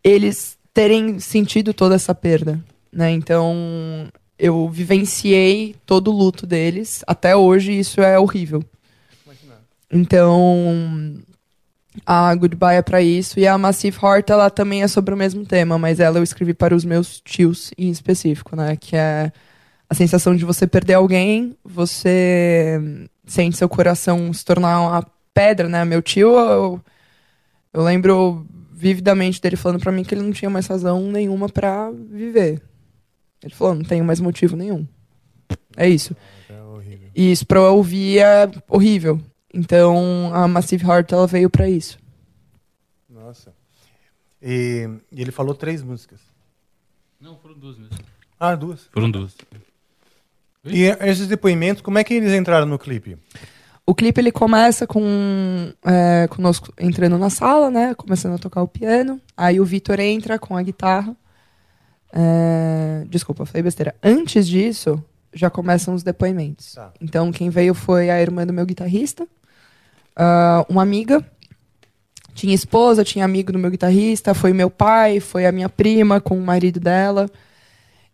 [0.02, 2.62] eles terem sentido toda essa perda.
[2.92, 3.10] Né?
[3.10, 4.08] Então
[4.38, 7.02] eu vivenciei todo o luto deles.
[7.06, 8.62] Até hoje isso é horrível.
[9.90, 11.22] Então
[12.04, 13.38] a Goodbye é pra isso.
[13.38, 16.52] E a Massive Heart ela também é sobre o mesmo tema, mas ela eu escrevi
[16.52, 18.76] para os meus tios em específico, né?
[18.76, 19.32] Que é
[19.88, 25.84] a sensação de você perder alguém, você sente seu coração se tornar uma pedra, né?
[25.84, 26.80] Meu tio, eu,
[27.72, 31.90] eu lembro vividamente dele falando pra mim que ele não tinha mais razão nenhuma pra
[31.90, 32.62] viver.
[33.42, 34.86] Ele falou, não tenho mais motivo nenhum.
[35.76, 36.16] É isso.
[37.14, 39.20] E isso pra eu ouvir é horrível.
[39.52, 41.98] Então a Massive Heart ela veio pra isso.
[43.08, 43.54] Nossa.
[44.42, 46.20] E, e ele falou três músicas.
[47.18, 47.96] Não, foram duas mesmo.
[48.38, 48.88] Ah, duas.
[48.92, 49.34] Foram duas.
[50.66, 53.16] E esses depoimentos, como é que eles entraram no clipe?
[53.84, 57.94] O clipe ele começa com é, conosco entrando na sala, né?
[57.94, 59.20] Começando a tocar o piano.
[59.36, 61.16] Aí o Vitor entra com a guitarra.
[62.12, 63.94] É, desculpa, falei besteira.
[64.02, 65.02] Antes disso,
[65.32, 66.72] já começam os depoimentos.
[66.72, 66.92] Tá.
[67.00, 69.28] Então, quem veio foi a irmã do meu guitarrista,
[70.16, 71.24] ah, uma amiga.
[72.34, 76.36] Tinha esposa, tinha amigo do meu guitarrista, foi meu pai, foi a minha prima com
[76.36, 77.30] o marido dela.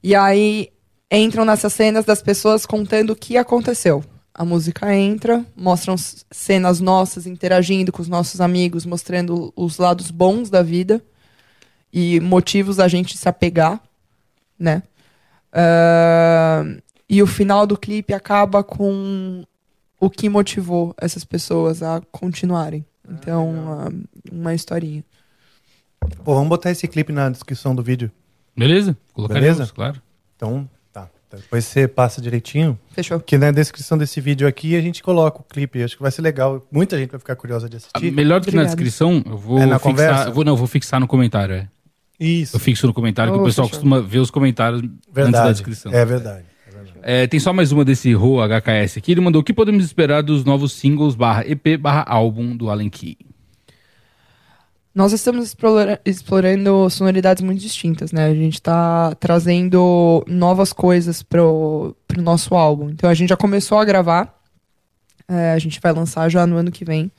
[0.03, 0.69] E aí
[1.13, 4.03] entram nessas cenas das pessoas contando o que aconteceu.
[4.35, 5.95] A música entra, mostram
[6.31, 11.03] cenas nossas interagindo com os nossos amigos, mostrando os lados bons da vida
[11.93, 13.79] e motivos a gente se apegar,
[14.59, 14.83] né?
[15.53, 16.65] Ah,
[17.09, 19.45] e o final do clipe acaba com
[20.01, 22.87] o que motivou essas pessoas a continuarem.
[23.07, 23.93] Então, ah,
[24.33, 25.05] uma historinha.
[26.25, 28.11] Pô, vamos botar esse clipe na descrição do vídeo.
[28.57, 28.97] Beleza?
[29.13, 29.73] Colocaremos, Beleza?
[29.75, 30.03] claro.
[30.35, 30.69] Então,
[31.33, 31.43] tá.
[31.43, 32.79] Depois você passa direitinho.
[32.93, 33.19] Fechou.
[33.21, 35.83] Que na descrição desse vídeo aqui a gente coloca o clipe.
[35.83, 36.63] Acho que vai ser legal.
[36.71, 38.13] Muita gente vai ficar curiosa de Ah, assistir.
[38.13, 39.81] Melhor do que na descrição, eu vou É na fixar.
[39.81, 40.29] conversa?
[40.29, 41.69] Eu vou, não, eu vou fixar no comentário, é.
[42.21, 42.55] Isso.
[42.57, 43.81] Eu fixo no comentário, que Oh, o pessoal fechou.
[43.81, 45.53] costuma ver os comentários antes da Verdade.
[45.53, 45.93] descrição.
[45.93, 46.45] É verdade.
[47.05, 49.11] É, tem só mais uma desse Ro HKS aqui.
[49.13, 52.89] Ele mandou o que podemos esperar dos novos singles barra EP barra álbum do Allen
[52.89, 53.17] Key.
[54.94, 58.27] Nós estamos explora- explorando sonoridades muito distintas, né?
[58.27, 62.90] A gente está trazendo novas coisas pro, pro nosso álbum.
[62.90, 64.39] Então a gente já começou a gravar.
[65.27, 67.10] É, a gente vai lançar já no ano que vem.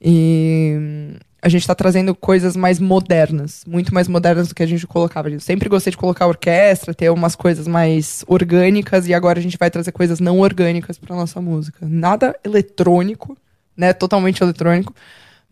[0.00, 4.86] E a gente está trazendo coisas mais modernas, muito mais modernas do que a gente
[4.86, 5.28] colocava.
[5.28, 9.58] Eu sempre gostei de colocar orquestra, ter umas coisas mais orgânicas, e agora a gente
[9.58, 11.86] vai trazer coisas não orgânicas para nossa música.
[11.86, 13.36] Nada eletrônico,
[13.76, 13.92] né?
[13.92, 14.94] Totalmente eletrônico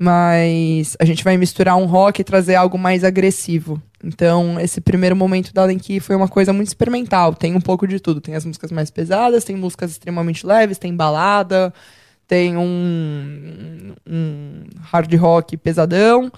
[0.03, 3.81] mas a gente vai misturar um rock e trazer algo mais agressivo.
[4.03, 7.33] Então, esse primeiro momento da Lenki foi uma coisa muito experimental.
[7.33, 8.21] Tem um pouco de tudo.
[8.21, 11.73] Tem as músicas mais pesadas, tem músicas extremamente leves, tem balada,
[12.27, 16.33] tem um, um hard rock pesadão.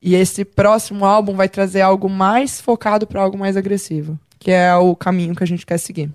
[0.00, 4.74] E esse próximo álbum vai trazer algo mais focado para algo mais agressivo, que é
[4.74, 6.10] o caminho que a gente quer seguir.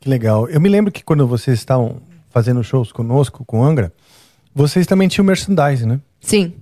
[0.00, 0.48] Que legal.
[0.48, 3.92] Eu me lembro que quando vocês estavam fazendo shows conosco, com Angra,
[4.56, 6.00] vocês também tinham merchandising, né?
[6.18, 6.54] Sim,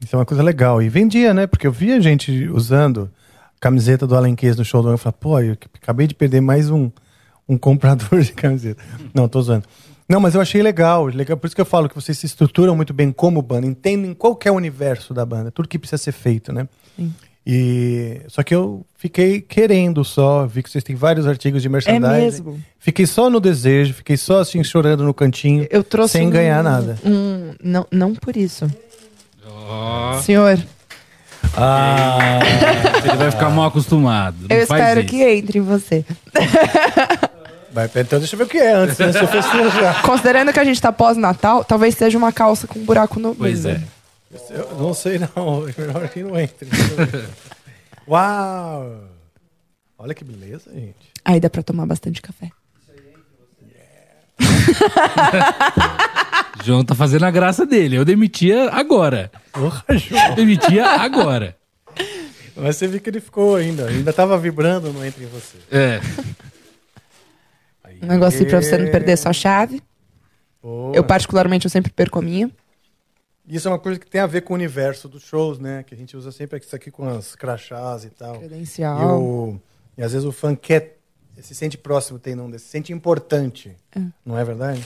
[0.00, 0.80] Isso é uma coisa legal.
[0.80, 1.46] E vendia, né?
[1.46, 3.10] Porque eu via gente usando
[3.56, 4.94] a camiseta do Allen Case no show do Angra.
[4.94, 6.88] Eu falei, pô, eu acabei de perder mais um,
[7.48, 8.80] um comprador de camiseta.
[9.12, 9.64] Não, tô usando.
[10.08, 11.36] Não, mas eu achei legal, legal.
[11.36, 14.38] Por isso que eu falo que vocês se estruturam muito bem como banda, entendem qual
[14.44, 16.68] é o universo da banda, tudo que precisa ser feito, né?
[16.96, 17.12] Sim.
[17.46, 22.14] E só que eu fiquei querendo só, vi que vocês têm vários artigos de merchandising.
[22.14, 22.60] É mesmo?
[22.78, 26.62] Fiquei só no desejo, fiquei só assim chorando no cantinho, Eu trouxe sem um- ganhar
[26.62, 26.96] nada.
[27.04, 28.70] Um, não, não por isso.
[29.46, 30.56] Ó, Senhor,
[31.56, 32.38] Ah,
[33.04, 34.36] ele vai ficar mal acostumado.
[34.48, 35.08] Não eu faz espero isso.
[35.10, 36.04] que entre em você.
[37.72, 39.12] vai, então deixa eu ver o que é antes, né?
[39.12, 40.02] Se eu festejar.
[40.02, 43.64] Considerando que a gente tá pós-natal, talvez seja uma calça com um buraco no Pois
[43.64, 43.76] meio.
[43.76, 43.80] é.
[44.50, 46.68] Eu não sei não, é melhor que não entre.
[48.08, 49.04] Uau!
[49.98, 51.12] Olha que beleza, gente.
[51.24, 52.50] Aí dá pra tomar bastante café.
[56.64, 57.96] João tá fazendo a graça dele.
[57.96, 59.30] Eu demitia agora.
[59.52, 60.28] Porra, João.
[60.30, 61.56] Eu demitia agora.
[62.56, 65.58] Mas você viu que ele ficou ainda, ainda tava vibrando no entre em você.
[65.70, 66.00] É.
[68.02, 69.82] Um negocinho pra você não perder sua chave.
[70.62, 70.94] Boa.
[70.94, 72.50] Eu, particularmente, eu sempre perco a minha.
[73.54, 75.82] Isso é uma coisa que tem a ver com o universo dos shows, né?
[75.86, 78.36] Que a gente usa sempre isso aqui com as crachás e tal.
[78.36, 79.20] E, Credencial.
[79.22, 79.60] o-
[79.98, 80.96] e às vezes o fã quer,
[81.40, 83.76] se sente próximo, tem não, se sente importante.
[84.24, 84.82] Não é verdade?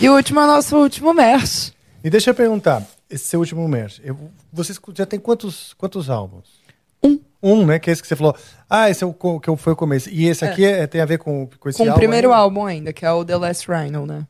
[0.00, 1.72] E o último é o nosso último merch.
[2.02, 4.18] E deixa eu perguntar, esse seu último merch, eu,
[4.52, 6.62] vocês já tem quantos, quantos álbuns?
[7.02, 7.20] Um.
[7.42, 7.78] Um, né?
[7.78, 8.34] Que é esse que você falou.
[8.70, 10.08] Ah, esse é o que foi o começo.
[10.08, 12.40] E esse aqui é- tem a ver com, com esse Com o álbum primeiro ainda?
[12.40, 14.26] álbum ainda, que é o The Last Rhino, né?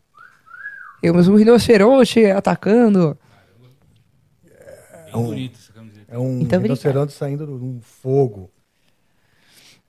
[1.02, 3.18] Temos um rinoceronte atacando.
[5.12, 6.06] Bem bonito essa camiseta.
[6.14, 6.62] É um obrigada.
[6.62, 8.48] rinoceronte saindo de um fogo.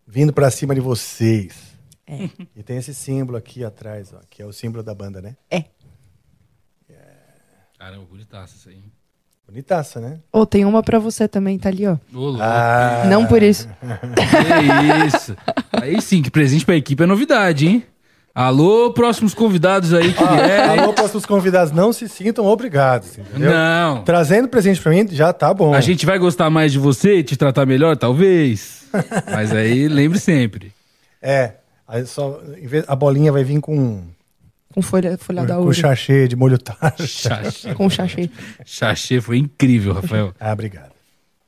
[0.08, 1.78] Vindo pra cima de vocês.
[2.08, 2.30] É.
[2.56, 5.38] E tem esse símbolo aqui atrás, ó, que é o símbolo da banda, né?
[5.50, 5.66] É.
[7.78, 8.84] Caramba, bonitaça isso aí.
[9.48, 10.20] Bonitaça, né?
[10.32, 11.98] Ô, tem uma pra você também, tá ali, ó.
[12.12, 12.40] Louco.
[12.42, 13.68] Ah, Não por isso.
[13.68, 15.36] Que isso.
[15.74, 17.84] Aí sim, que presente pra equipe é novidade, hein?
[18.36, 20.80] Alô, próximos convidados aí que vierem.
[20.80, 23.52] Alô, para os convidados, não se sintam obrigados, entendeu?
[23.52, 24.04] Não.
[24.04, 25.72] Trazendo presente pra mim, já tá bom.
[25.72, 28.86] A gente vai gostar mais de você e te tratar melhor, talvez.
[29.32, 30.72] Mas aí lembre sempre.
[31.22, 31.54] É,
[31.88, 32.42] aí só,
[32.88, 34.02] a bolinha vai vir com,
[34.74, 35.74] Com folha, folha da com ouro.
[35.74, 37.08] chachê de molho tarde.
[37.76, 38.32] Com chachê.
[38.66, 40.34] Xaxê foi incrível, Rafael.
[40.40, 40.92] Ah, obrigado.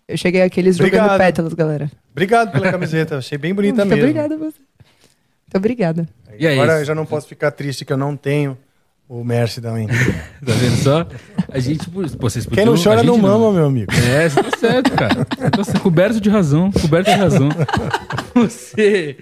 [0.08, 1.18] Eu cheguei aqueles jogando Obrigado.
[1.18, 1.90] pétalas, galera.
[2.12, 4.04] Obrigado pela camiseta, achei bem bonita Muito mesmo.
[4.04, 4.60] obrigada a você.
[5.58, 6.08] Obrigada.
[6.38, 6.82] E é Agora isso.
[6.82, 8.58] eu já não posso ficar triste que eu não tenho
[9.08, 9.88] o Mercy também.
[10.46, 11.08] Tá vendo só?
[11.52, 13.92] A gente, pô, vocês Quem não chora não mama, meu amigo.
[13.94, 15.28] É, você tá certo, cara.
[15.58, 17.50] Você tá coberto de razão, coberto de razão.
[18.36, 19.16] Você,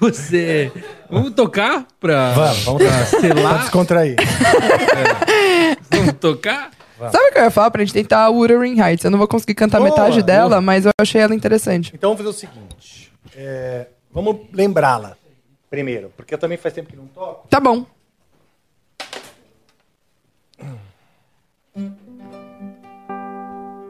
[0.00, 0.72] você...
[1.08, 2.32] Vamos tocar pra...
[2.32, 4.16] Vamos, vamos pra Pra descontrair.
[5.88, 6.70] Vamos tocar?
[6.98, 9.04] Sabe o que eu ia falar pra gente tentar a Wuthering Heights?
[9.04, 10.60] Eu não vou conseguir cantar Boa, metade dela, boa.
[10.60, 11.92] mas eu achei ela interessante.
[11.94, 13.12] Então vamos fazer o seguinte.
[13.36, 15.16] é, vamos lembrá-la
[15.70, 17.48] primeiro, porque eu também faz tempo que não toco.
[17.48, 17.86] Tá bom.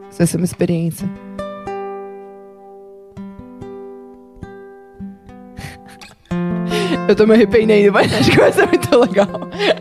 [0.09, 1.09] Isso vai ser uma experiência.
[7.09, 9.27] Eu tô me arrependendo, mas acho que vai ser muito legal.
[9.49, 9.75] Deixa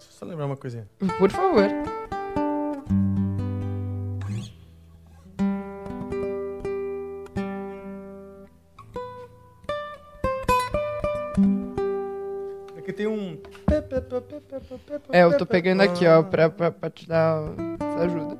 [0.00, 0.88] eu só lembrar uma coisinha.
[1.18, 1.68] Por favor.
[15.12, 17.42] É, eu tô pegando aqui, ó, pra, pra, pra te dar
[17.80, 18.38] essa ajuda.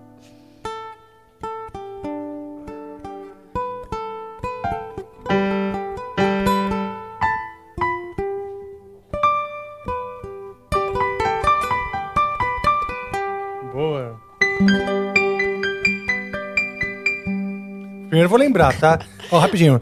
[13.72, 14.20] Boa.
[18.08, 18.98] Primeiro vou lembrar, tá?
[19.30, 19.80] Ó, rapidinho.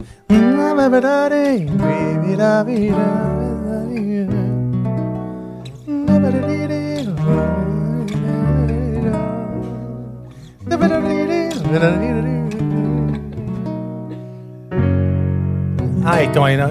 [16.04, 16.56] Ah, então aí.
[16.56, 16.70] na-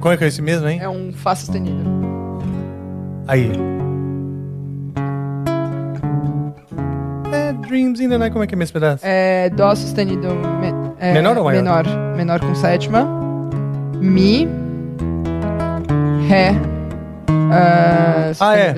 [0.00, 0.78] Como é que é esse mesmo, hein?
[0.80, 1.82] É um Fá sustenido.
[3.26, 3.50] Aí.
[7.32, 9.04] É, Dreams in the Night, como é que é esse pedaço?
[9.04, 10.28] É Dó sustenido.
[10.28, 11.62] me- é, Menor ou maior?
[11.62, 11.84] Menor.
[12.16, 13.04] Menor com sétima.
[14.00, 14.46] Mi.
[16.28, 16.50] Ré.
[17.50, 18.74] ah, Ah, é.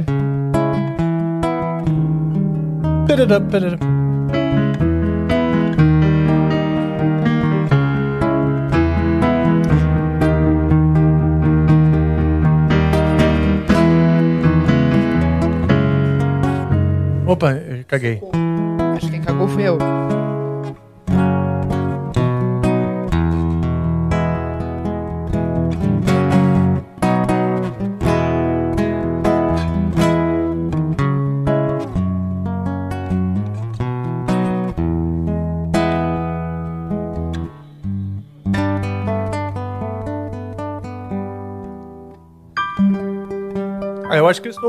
[17.27, 17.55] Opa,
[17.87, 18.21] caguei.
[18.97, 19.79] Acho que quem cagou fui eu.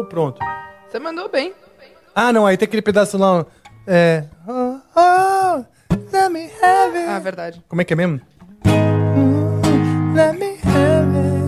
[0.05, 0.39] pronto.
[0.89, 1.53] Você mandou bem.
[2.15, 3.45] Ah, não, aí tem aquele pedaço lá.
[3.87, 4.25] É.
[4.47, 5.65] Oh, oh,
[6.11, 7.09] let me have it.
[7.09, 7.63] Ah, verdade.
[7.67, 8.19] Como é que é mesmo?
[8.65, 11.39] Hum, let me have it.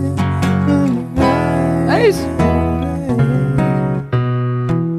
[1.92, 2.26] É isso.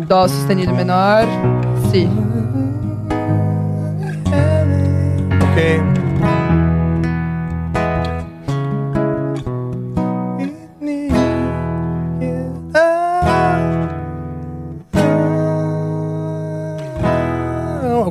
[0.07, 1.25] Dó sustenido menor.
[1.91, 2.07] Si.
[5.51, 6.02] Ok.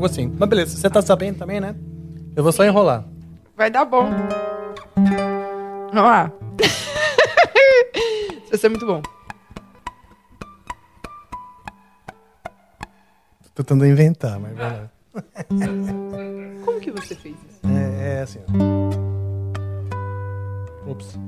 [0.02, 0.34] algo assim.
[0.36, 1.76] Mas beleza, você tá sabendo também, né?
[2.34, 3.04] Eu vou só enrolar.
[3.56, 4.10] Vai dar bom.
[5.92, 6.32] Vamos lá.
[8.42, 9.00] Isso vai ser muito bom.
[13.54, 14.90] Tô tentando inventar, mas vai lá.
[16.64, 17.60] Como que você fez isso?
[17.66, 18.52] É, é assim, ó.
[20.90, 21.18] Ops.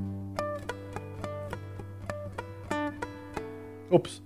[3.90, 4.22] Ops.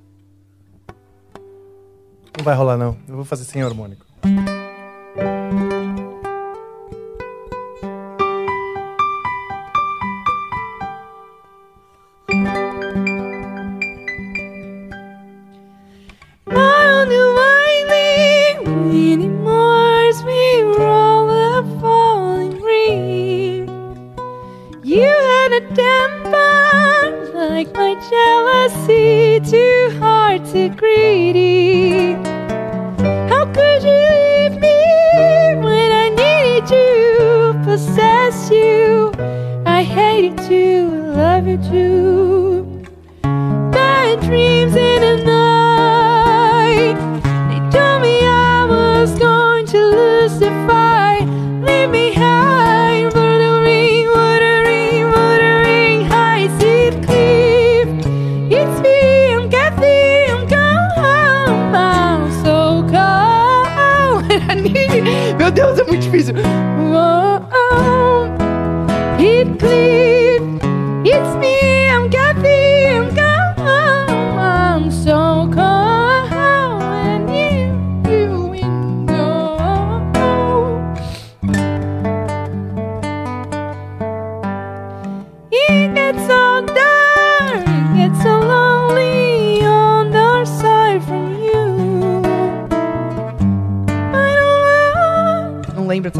[2.37, 2.97] Não vai rolar, não.
[3.09, 4.08] Eu vou fazer sem harmônico.
[41.67, 42.08] you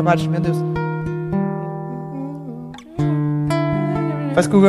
[0.09, 0.57] amados, meu Deus.
[4.35, 4.61] Faz com o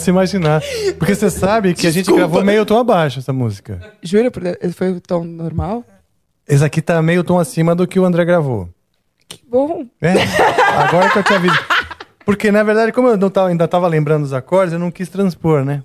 [0.00, 0.62] posso imaginar.
[0.98, 3.80] Porque você sabe que a gente gravou meio tom abaixo essa música.
[4.02, 4.30] Jura?
[4.74, 5.84] Foi o tom normal?
[6.48, 8.68] Esse aqui tá meio tom acima do que o André gravou.
[9.28, 9.86] Que bom.
[10.00, 10.14] É,
[10.76, 11.58] agora que eu te aviso.
[12.24, 15.08] Porque, na verdade, como eu não tava, ainda tava lembrando os acordes, eu não quis
[15.08, 15.82] transpor, né?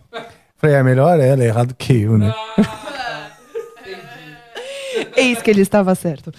[0.58, 2.34] Falei, é melhor ela, é errado que eu, né?
[2.58, 3.32] Ah,
[5.16, 6.32] Eis que ele estava certo.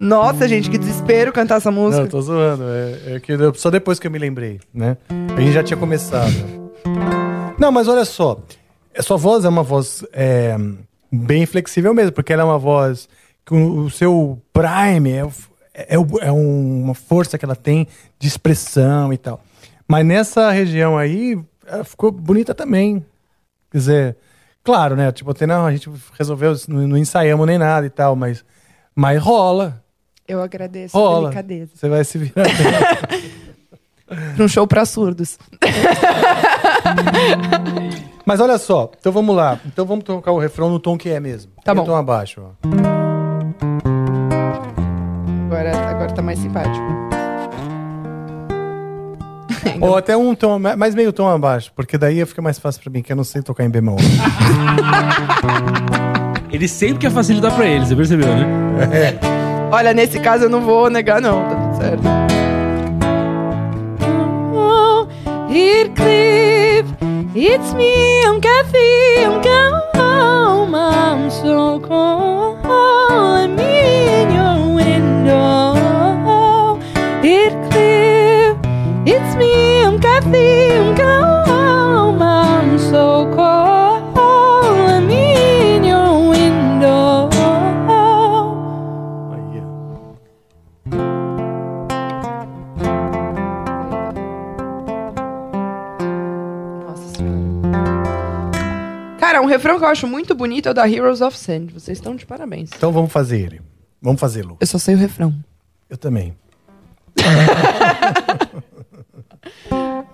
[0.00, 2.02] Nossa, gente, que desespero cantar essa música.
[2.02, 2.64] Não, tô zoando.
[2.64, 4.96] É, é que eu, só depois que eu me lembrei, né?
[5.36, 6.32] A gente já tinha começado.
[7.58, 8.40] Não, mas olha só.
[8.96, 10.56] A sua voz é uma voz é,
[11.10, 13.08] bem flexível mesmo, porque ela é uma voz
[13.44, 15.24] que o, o seu prime é,
[15.74, 17.86] é, é uma força que ela tem
[18.18, 19.40] de expressão e tal.
[19.88, 23.04] Mas nessa região aí, ela ficou bonita também.
[23.70, 24.16] Quer dizer,
[24.62, 25.10] claro, né?
[25.12, 28.44] Tipo, até não, a gente resolveu, não, não ensaiamos nem nada e tal, mas,
[28.94, 29.82] mas rola.
[30.28, 31.30] Eu agradeço a Rola.
[31.30, 31.72] delicadeza.
[31.74, 32.46] Você vai se virar.
[34.34, 35.38] Pra um show pra surdos.
[38.24, 39.58] Mas olha só, então vamos lá.
[39.66, 41.52] Então vamos tocar o refrão no tom que é mesmo.
[41.64, 41.84] Tá bom.
[41.84, 42.42] tom abaixo.
[45.46, 46.84] Agora, agora tá mais simpático.
[49.80, 53.02] Ou até um tom, mais meio tom abaixo, porque daí fica mais fácil pra mim,
[53.02, 53.98] que eu não sei tocar em bemol.
[56.52, 58.46] Ele sempre quer facilitar pra ele, você percebeu, né?
[59.70, 61.48] Olha, nesse caso eu não vou negar, não.
[61.48, 62.02] Tá tudo certo.
[65.52, 66.86] Heathcliff,
[67.36, 69.42] it's me, I'm Kathy, I'm
[69.94, 72.41] home, I'm so cold,
[99.62, 101.68] refrão que eu acho muito bonito é o da Heroes of Sand.
[101.72, 102.70] Vocês estão de parabéns.
[102.74, 103.62] Então vamos fazer ele.
[104.00, 104.56] Vamos fazê-lo.
[104.60, 105.32] Eu só sei o refrão.
[105.88, 106.36] Eu também.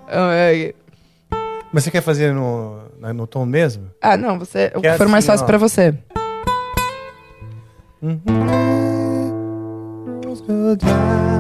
[0.07, 0.75] Ah,
[1.73, 2.83] Mas você quer fazer no,
[3.15, 3.91] no tom mesmo?
[4.03, 4.71] Ah, não, você.
[4.75, 5.95] O Que é for mais assim, fácil pra você.
[10.23, 11.38] Eu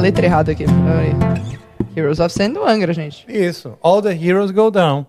[0.00, 0.64] letra errada aqui.
[1.96, 3.24] Heroes of Sand do Angra, gente.
[3.28, 3.76] Isso.
[3.82, 5.06] All the heroes go down.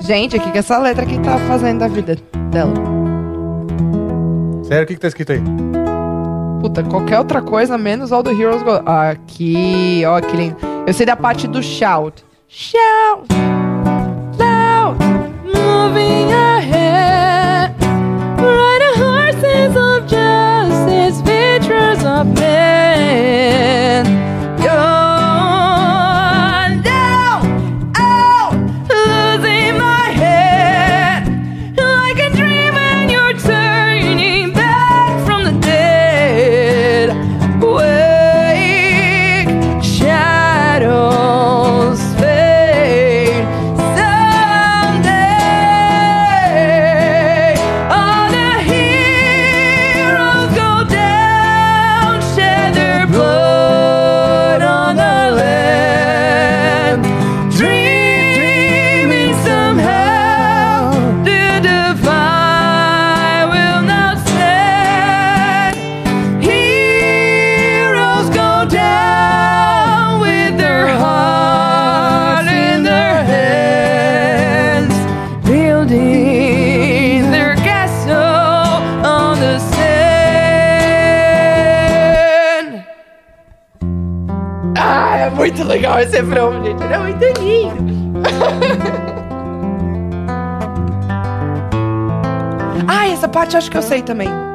[0.00, 2.16] Gente, o que, que essa letra aqui tá fazendo da vida
[2.50, 2.72] dela?
[4.64, 5.40] Sério, o que, que tá escrito aí?
[6.60, 8.82] Puta, qualquer outra coisa menos All the Heroes Go.
[8.84, 10.56] Aqui, ó, que lindo.
[10.86, 12.24] Eu sei da parte do shout.
[12.48, 13.28] Shout!
[86.10, 86.82] Refrão, gente.
[86.82, 88.22] É muito lindo.
[92.88, 94.47] ah, essa parte eu acho que eu sei também.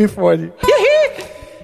[0.00, 0.52] Me fode.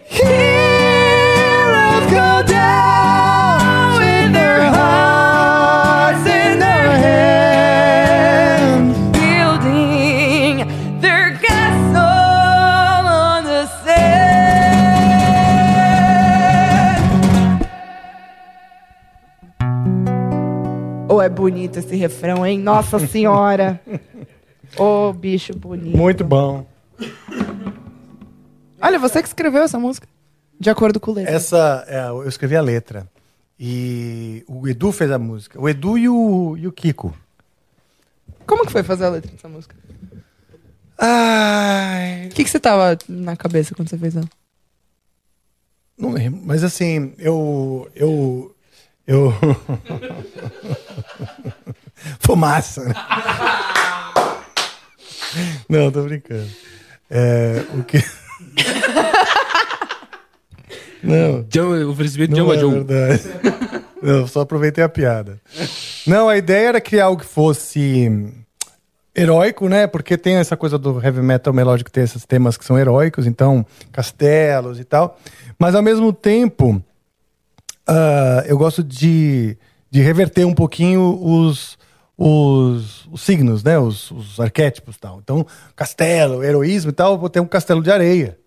[0.09, 10.69] Heroes go down with their hearts in their hands, building
[11.01, 12.03] their castle
[13.09, 14.27] on the sand.
[21.09, 22.59] Oh, é bonito esse refrão, hein?
[22.59, 23.81] Nossa Senhora!
[24.77, 25.97] Ô, bicho bonito.
[25.97, 26.67] Muito bom.
[28.97, 30.09] Olha, você que escreveu essa música.
[30.59, 31.35] De acordo com o letra.
[31.35, 33.07] Essa, é, eu escrevi a letra.
[33.61, 35.61] E o Edu fez a música.
[35.61, 37.15] O Edu e o, e o Kiko.
[38.47, 39.77] Como que foi fazer a letra dessa música?
[40.97, 42.29] Ai.
[42.29, 44.27] O que, que você tava na cabeça quando você fez ela?
[45.99, 46.41] Não lembro.
[46.43, 47.91] Mas assim, eu.
[47.95, 48.57] Eu.
[49.07, 49.31] Eu.
[52.21, 52.83] Fumaça.
[52.83, 52.95] né?
[55.69, 56.49] Não, tô brincando.
[57.11, 57.99] É, o que.
[61.03, 61.43] Não.
[61.49, 63.23] John- Oferecimento de Jamba é verdade.
[64.03, 65.41] Não, só aproveitei a piada.
[66.07, 68.33] Não, a ideia era criar algo que fosse
[69.15, 69.87] heróico, né?
[69.87, 73.65] Porque tem essa coisa do heavy metal melódico, tem esses temas que são heróicos, então,
[73.91, 75.19] castelos e tal.
[75.59, 76.81] Mas ao mesmo tempo,
[77.87, 79.57] ah, eu gosto de,
[79.91, 81.79] de reverter um pouquinho os,
[82.17, 83.79] os, os signos, né?
[83.79, 85.19] Os, os arquétipos e tal.
[85.19, 88.39] Então, castelo, heroísmo e tal, vou ter um castelo de areia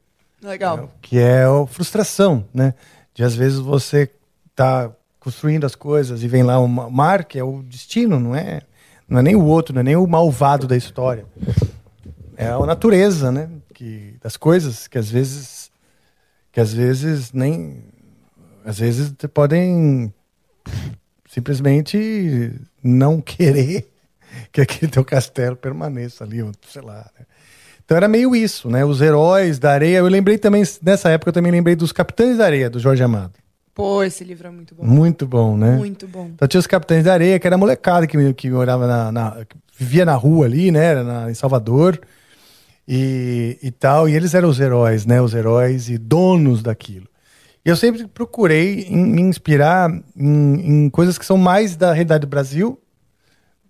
[0.41, 0.89] Legal.
[1.01, 2.73] que é a frustração, né?
[3.13, 4.09] De às vezes você
[4.55, 8.61] tá construindo as coisas e vem lá um mar que é o destino, não é?
[9.07, 11.25] Não é nem o outro, não é nem o malvado da história.
[12.37, 13.49] É a natureza, né?
[13.73, 15.69] Que das coisas que às vezes
[16.51, 17.83] que às vezes nem
[18.65, 20.13] às vezes podem
[21.29, 22.51] simplesmente
[22.83, 23.87] não querer
[24.51, 27.09] que aquele teu castelo permaneça ali, ou sei lá.
[27.17, 27.25] Né?
[27.85, 28.83] Então era meio isso, né?
[28.85, 29.97] Os heróis da areia.
[29.97, 33.33] Eu lembrei também, nessa época, eu também lembrei dos Capitães da Areia, do Jorge Amado.
[33.73, 34.85] Pô, esse livro é muito bom.
[34.85, 35.75] Muito bom, né?
[35.77, 36.29] Muito bom.
[36.35, 39.45] Então tinha os Capitães da Areia, que era a molecada que, que morava na, na-
[39.45, 40.83] que vivia na rua ali, né?
[40.85, 41.99] Era na- em Salvador.
[42.87, 44.07] E, e tal.
[44.07, 45.19] E eles eram os heróis, né?
[45.21, 47.07] Os heróis e donos daquilo.
[47.69, 52.81] Eu sempre procurei me inspirar em, em coisas que são mais da realidade do Brasil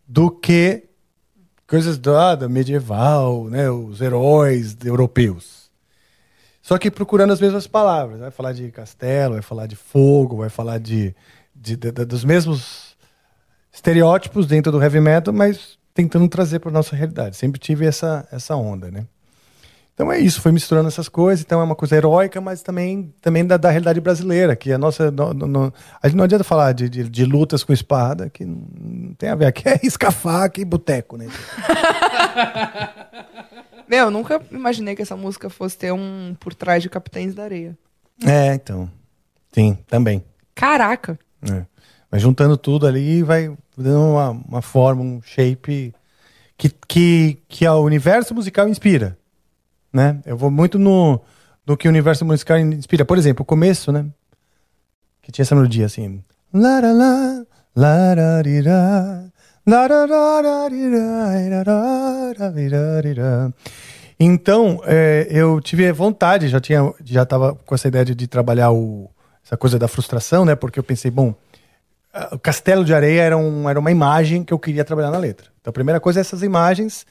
[0.08, 0.86] do que
[1.68, 3.70] coisas da, da medieval, né?
[3.70, 5.70] Os heróis europeus.
[6.62, 8.20] Só que procurando as mesmas palavras.
[8.20, 11.14] Vai falar de castelo, vai falar de fogo, vai falar de,
[11.54, 12.96] de- de- de- dos mesmos
[13.72, 17.36] estereótipos dentro do heavy metal, mas tentando trazer para nossa realidade.
[17.36, 19.06] Sempre tive essa, essa onda, né?
[20.00, 21.44] Então é isso, foi misturando essas coisas.
[21.44, 25.12] Então é uma coisa heróica, mas também, também da, da realidade brasileira, que a nossa.
[25.12, 28.64] no- no- a gente não adianta falar de, de, de lutas com espada, que não,
[28.80, 29.48] não tem a ver.
[29.48, 31.28] Aqui é escafaca e boteco, né?
[33.90, 37.44] Meu, eu nunca imaginei que essa música fosse ter um por trás de Capitães da
[37.44, 37.78] Areia.
[38.26, 38.90] É, então.
[39.52, 40.24] Sim, também.
[40.56, 41.20] Caraca!
[41.52, 41.66] É.
[42.10, 45.94] Mas juntando tudo ali, vai dando uma, uma forma, um shape
[46.58, 49.18] que, que, que o universo musical inspira.
[49.91, 50.20] Né?
[50.26, 51.20] Eu vou muito no,
[51.66, 53.06] no que o universo musical inspira.
[53.06, 54.06] Por exemplo, o começo, né?
[55.22, 56.24] Que tinha essa melodia assim.
[64.20, 68.72] Então, é, eu tive vontade, já tinha, já estava com essa ideia de, de trabalhar
[68.72, 69.10] o,
[69.45, 70.56] essa coisa da frustração, né?
[70.56, 71.34] Porque eu pensei, bom,
[72.32, 75.48] o castelo de areia era, um, era uma imagem que eu queria trabalhar na letra.
[75.61, 77.06] Então, a primeira coisa é essas imagens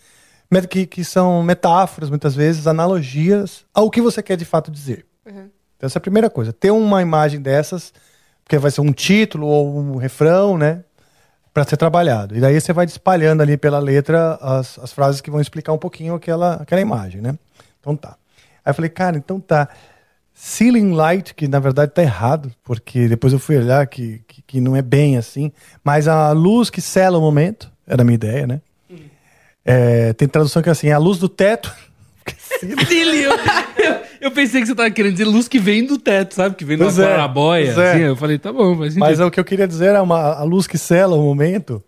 [0.68, 5.04] que, que são metáforas, muitas vezes, analogias ao que você quer de fato dizer.
[5.76, 6.52] Então, essa é a primeira coisa.
[6.52, 7.92] Ter uma imagem dessas,
[8.42, 10.82] porque vai ser um título ou um refrão, né?
[11.52, 12.36] Para ser trabalhado.
[12.36, 15.78] E daí você vai espalhando ali pela letra as, as frases que vão explicar um
[15.78, 17.38] pouquinho aquela, aquela imagem, né?
[17.80, 18.16] Então tá.
[18.64, 19.68] Aí eu falei, cara, então tá.
[20.34, 24.60] Ceiling Light, que na verdade tá errado, porque depois eu fui olhar que, que, que
[24.60, 25.50] não é bem assim,
[25.82, 28.60] mas a luz que sela o momento, era a minha ideia, né?
[29.70, 31.74] É, tem tradução que é assim, a luz do teto.
[33.80, 36.56] Eu, eu pensei que você tava querendo dizer luz que vem do teto, sabe?
[36.56, 37.28] Que vem Pois é,
[37.74, 37.92] pois é.
[37.92, 38.98] Assim, eu falei, tá bom, sentido.
[38.98, 41.82] Mas o que eu queria dizer é uma, a luz que sela o momento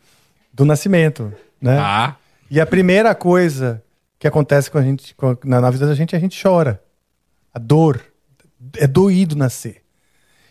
[0.54, 1.76] do nascimento, né?
[1.78, 2.16] Ah,
[2.50, 3.82] E a primeira coisa
[4.18, 6.40] que acontece com a gente, com a- na, na vida da gente, é a gente
[6.40, 6.80] chora.
[7.52, 8.00] A dor.
[8.76, 9.82] É doído nascer.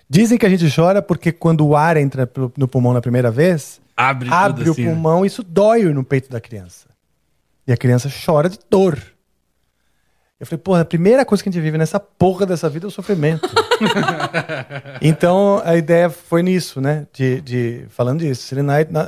[0.09, 3.79] Dizem que a gente chora porque quando o ar entra no pulmão na primeira vez,
[3.95, 4.91] abre, abre o assim, né?
[4.91, 6.87] pulmão e isso dói no peito da criança.
[7.69, 8.99] E a criança chora de dor.
[10.39, 12.89] Eu falei, porra, a primeira coisa que a gente vive nessa porra dessa vida é
[12.89, 13.47] o sofrimento.
[15.03, 17.05] então a ideia foi nisso, né?
[17.13, 18.55] De, de falando disso.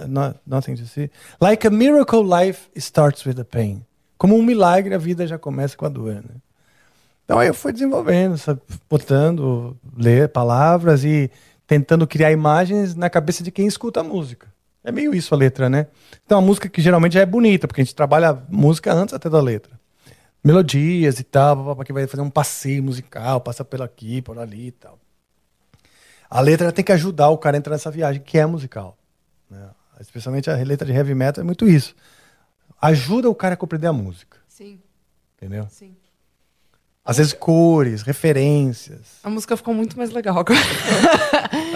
[0.08, 1.10] Not, nothing to see.
[1.42, 3.84] Like a miracle, life starts with the pain.
[4.16, 6.36] Como um milagre, a vida já começa com a dor, né?
[7.26, 8.62] Então aí eu fui desenvolvendo, sabe?
[8.88, 11.32] botando, ler palavras e
[11.66, 14.52] tentando criar imagens na cabeça de quem escuta a música.
[14.84, 15.88] É meio isso a letra, né?
[16.26, 19.14] Então a música que geralmente já é bonita, porque a gente trabalha a música antes
[19.14, 19.80] até da letra.
[20.44, 24.68] Melodias e tal, para que vai fazer um passeio musical, passa por aqui, por ali
[24.68, 24.98] e tal.
[26.30, 28.98] A letra tem que ajudar o cara a entrar nessa viagem que é musical.
[29.50, 29.70] né?
[30.00, 31.96] Especialmente a letra de heavy metal é muito isso.
[32.82, 34.80] Ajuda o cara a compreender a música, Sim,
[35.38, 35.68] entendeu?
[35.70, 35.96] sim.
[37.06, 39.20] Às vezes cores, referências.
[39.24, 40.60] A música ficou muito mais legal agora.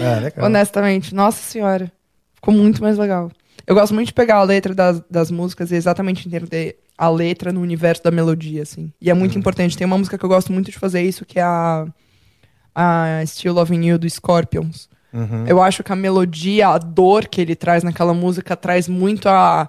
[0.00, 0.46] É, legal.
[0.46, 1.90] Honestamente, nossa senhora.
[2.36, 3.30] Ficou muito mais legal.
[3.66, 7.52] Eu gosto muito de pegar a letra das, das músicas e exatamente entender a letra
[7.52, 8.92] no universo da melodia, assim.
[9.00, 9.76] E é muito importante.
[9.76, 11.86] Tem uma música que eu gosto muito de fazer isso, que é a,
[12.74, 14.88] a Still Loving You, do Scorpions.
[15.48, 19.68] Eu acho que a melodia, a dor que ele traz naquela música, traz muito a...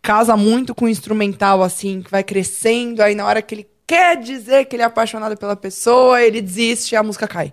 [0.00, 4.16] Casa muito com o instrumental, assim, que vai crescendo, aí na hora que ele quer
[4.16, 7.52] dizer que ele é apaixonado pela pessoa, ele desiste e a música cai.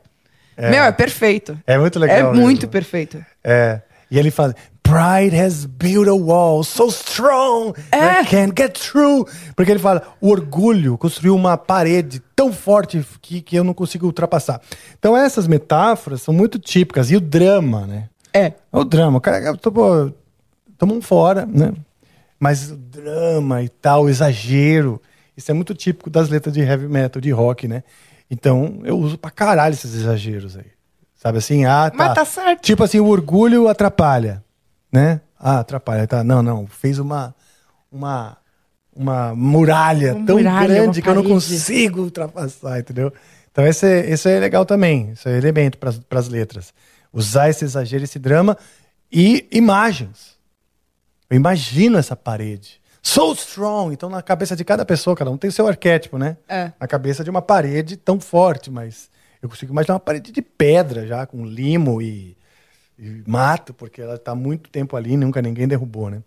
[0.60, 1.58] Meu, é perfeito.
[1.66, 2.18] É muito legal.
[2.18, 2.42] É mesmo.
[2.42, 3.24] muito perfeito.
[3.44, 3.82] É.
[4.12, 8.22] E ele fala: Pride has built a wall so strong É.
[8.22, 9.28] I can't get through.
[9.56, 14.08] Porque ele fala: o orgulho construiu uma parede tão forte que, que eu não consigo
[14.08, 14.60] ultrapassar.
[14.98, 17.12] Então, essas metáforas são muito típicas.
[17.12, 18.10] E o drama, né?
[18.34, 18.54] É.
[18.72, 19.20] O drama.
[19.20, 20.14] O cara tomou,
[20.78, 21.72] tomou um fora, né?
[22.40, 25.00] Mas o drama e tal, o exagero.
[25.38, 27.84] Isso é muito típico das letras de heavy metal, de rock, né?
[28.30, 30.72] Então, eu uso pra caralho esses exageros aí.
[31.16, 31.66] Sabe assim?
[31.66, 31.98] Ah, tá.
[31.98, 32.62] Mas tá certo.
[32.62, 34.44] Tipo assim, o orgulho atrapalha,
[34.92, 35.22] né?
[35.38, 36.24] Ah, atrapalha, tá.
[36.24, 37.36] Não, não, fez uma
[37.92, 38.38] uma
[38.96, 43.14] uma muralha Uma tão muralha, grande que eu não consigo ultrapassar, entendeu?
[43.52, 46.74] Então esse é, esse é legal também, esse é elemento para as letras.
[47.12, 48.58] Usar esse exagero, esse drama
[49.12, 50.38] e imagens.
[51.30, 52.79] Eu imagino essa parede.
[53.02, 53.94] So strong.
[53.94, 56.38] Então, na cabeça de cada pessoa, cada um tem seu arquétipo, né?
[56.48, 56.72] É.
[56.80, 59.10] Na cabeça de uma parede tão forte, mas
[59.42, 62.38] eu consigo imaginar uma parede de pedra já, com limo e,
[62.98, 66.22] e mato, porque ela está há muito tempo ali e nunca ninguém derrubou, né?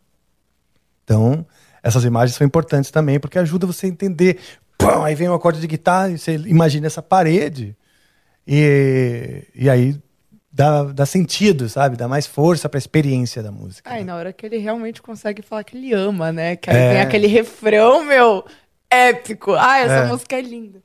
[1.05, 1.47] Então,
[1.83, 4.39] essas imagens são importantes também, porque ajuda você a entender.
[4.79, 7.77] Pum, aí vem um acorde de guitarra e você imagina essa parede.
[8.47, 10.01] E, e aí
[10.53, 11.97] dá, dá sentido, sabe?
[11.97, 13.91] Dá mais força para a experiência da música.
[13.91, 14.07] Aí né?
[14.13, 16.57] na hora que ele realmente consegue falar que ele ama, né?
[16.57, 16.93] Que aí É.
[16.93, 18.45] vem aquele refrão, meu,
[18.91, 19.55] épico.
[19.55, 20.07] Ah, essa É.
[20.07, 20.81] música é linda.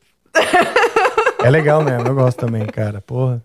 [1.43, 3.01] É legal mesmo, eu gosto também, cara.
[3.01, 3.43] Porra.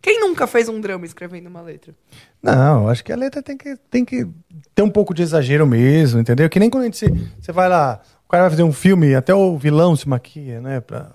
[0.00, 1.94] Quem nunca fez um drama escrevendo uma letra?
[2.42, 4.26] Não, acho que a letra tem que, tem que
[4.74, 6.48] ter um pouco de exagero mesmo, entendeu?
[6.50, 9.14] Que nem quando a gente, se- você vai lá, o cara vai fazer um filme,
[9.14, 10.80] até o vilão se maquia, né?
[10.80, 11.10] Pra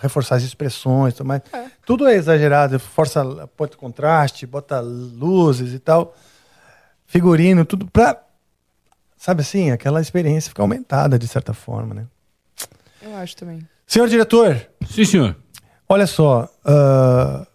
[0.00, 1.42] reforçar as expressões, tudo mais.
[1.84, 3.24] Tudo é exagerado, força,
[3.56, 6.14] bota contraste, bota luzes e tal.
[7.06, 8.20] Figurino, tudo pra,
[9.16, 12.06] sabe assim, aquela experiência ficar aumentada de certa forma, né?
[13.02, 13.60] Eu acho também.
[13.86, 15.36] Senhor diretor, Sim, senhor.
[15.88, 17.46] Olha só, ah,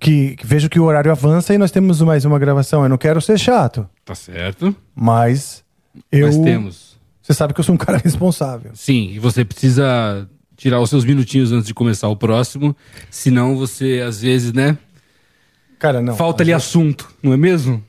[0.00, 2.82] que, que vejo que o horário avança e nós temos mais uma gravação.
[2.82, 4.74] Eu não quero ser chato, Tá certo.
[4.94, 5.62] mas
[6.10, 6.26] eu.
[6.26, 6.94] Nós temos.
[7.22, 8.70] Você sabe que eu sou um cara responsável.
[8.74, 12.76] Sim, e você precisa tirar os seus minutinhos antes de começar o próximo.
[13.10, 14.76] Senão você, às vezes, né?
[15.78, 16.16] Cara, não.
[16.16, 17.82] falta ali gente- assunto, não é mesmo?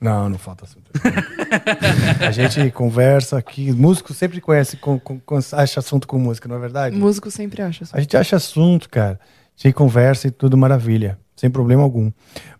[0.00, 0.90] Não, não falta assunto.
[2.26, 3.70] a gente conversa aqui.
[3.72, 6.96] Músico sempre conhece, com, com- com- acha assunto com música, não é verdade?
[6.96, 7.84] Músico sempre acha.
[7.84, 7.92] assim.
[7.94, 9.20] A gente acha assunto, cara.
[9.58, 11.18] A gente conversa e tudo maravilha.
[11.36, 12.10] Sem problema algum.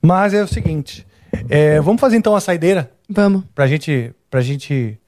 [0.02, 1.06] Mas é o seguinte:
[1.48, 3.42] é, vamos fazer então a saideira Vamos.
[3.54, 4.99] pra gente, pra gente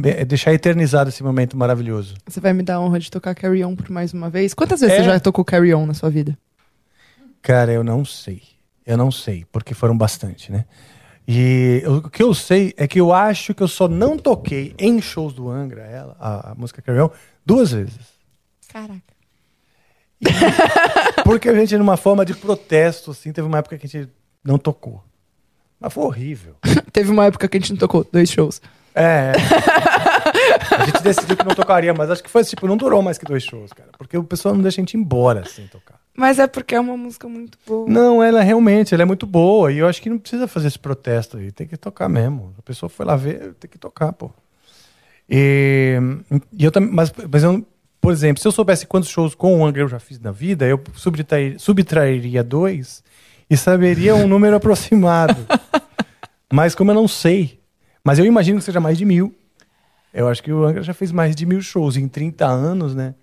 [0.00, 2.14] deixar eternizado esse momento maravilhoso.
[2.26, 4.54] Você vai me dar a honra de tocar Carry On por mais uma vez?
[4.54, 4.98] Quantas vezes É.
[4.98, 6.36] você já tocou Carry On na sua vida?
[7.42, 8.42] Cara, eu não sei.
[8.84, 10.64] Eu não sei, porque foram bastante, né?
[11.26, 14.74] E eu- o que eu sei é que eu acho que eu só não toquei
[14.78, 17.10] em shows do Angra, ela, a, a música Carry On,
[17.44, 17.98] duas vezes.
[18.68, 19.02] Caraca.
[21.24, 24.10] Porque a gente, numa forma de protesto, assim, teve uma época que a gente
[24.44, 25.02] não tocou.
[25.78, 26.54] Mas foi horrível.
[26.92, 28.62] Teve uma época que a gente não tocou dois shows.
[28.98, 29.32] É.
[30.74, 33.26] a gente decidiu que não tocaria, mas acho que foi tipo, não durou mais que
[33.26, 33.90] dois shows, cara.
[33.98, 36.00] Porque o pessoal não deixa a gente ir embora sem tocar.
[36.16, 37.86] Mas é porque é uma música muito boa.
[37.86, 39.70] Não, ela realmente, ela é muito boa.
[39.70, 41.52] E eu acho que não precisa fazer esse protesto aí.
[41.52, 42.54] Tem que tocar mesmo.
[42.58, 44.30] A pessoa foi lá ver, tem que tocar, pô.
[45.28, 45.98] E,
[46.52, 47.66] e eu também, mas, mas eu,
[48.00, 50.64] por exemplo, se eu soubesse quantos shows com o Angra eu já fiz na vida,
[50.64, 53.04] eu subtrair, subtrairia dois
[53.50, 55.36] e saberia um número aproximado.
[56.50, 57.60] mas como eu não sei,
[58.06, 59.34] mas eu imagino que seja mais de mil.
[60.14, 63.16] Eu acho que o Angra já fez mais de mil shows em 30 anos, né?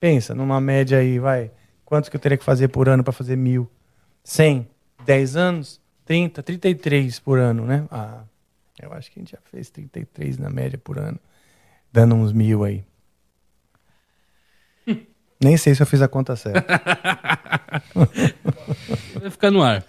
[0.00, 1.52] Pensa, numa média aí, vai.
[1.84, 3.70] Quantos que eu teria que fazer por ano para fazer mil?
[4.24, 4.68] 100?
[5.06, 5.80] 10 anos?
[6.04, 6.42] 30?
[6.42, 7.86] 33 por ano, né?
[7.92, 8.24] Ah,
[8.82, 11.20] eu acho que a gente já fez 33 na média por ano.
[11.92, 12.84] Dando uns mil aí.
[15.40, 16.60] Nem sei se eu fiz a conta certa.
[19.14, 19.84] Vai ficar no ar.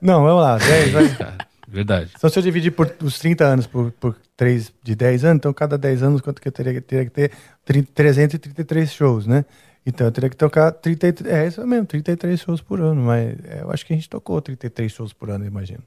[0.00, 0.56] Não, vamos lá.
[0.56, 1.38] 10, vai.
[1.70, 2.10] Verdade.
[2.16, 5.52] Então, se eu dividir por os 30 anos por, por 3 de 10 anos, então
[5.52, 7.30] cada 10 anos, quanto que eu teria, teria que ter?
[7.66, 9.44] 30, 333 shows, né?
[9.84, 11.34] Então eu teria que tocar 33.
[11.34, 13.02] É isso mesmo, 33 shows por ano.
[13.02, 15.82] Mas é, eu acho que a gente tocou 33 shows por ano, imagino.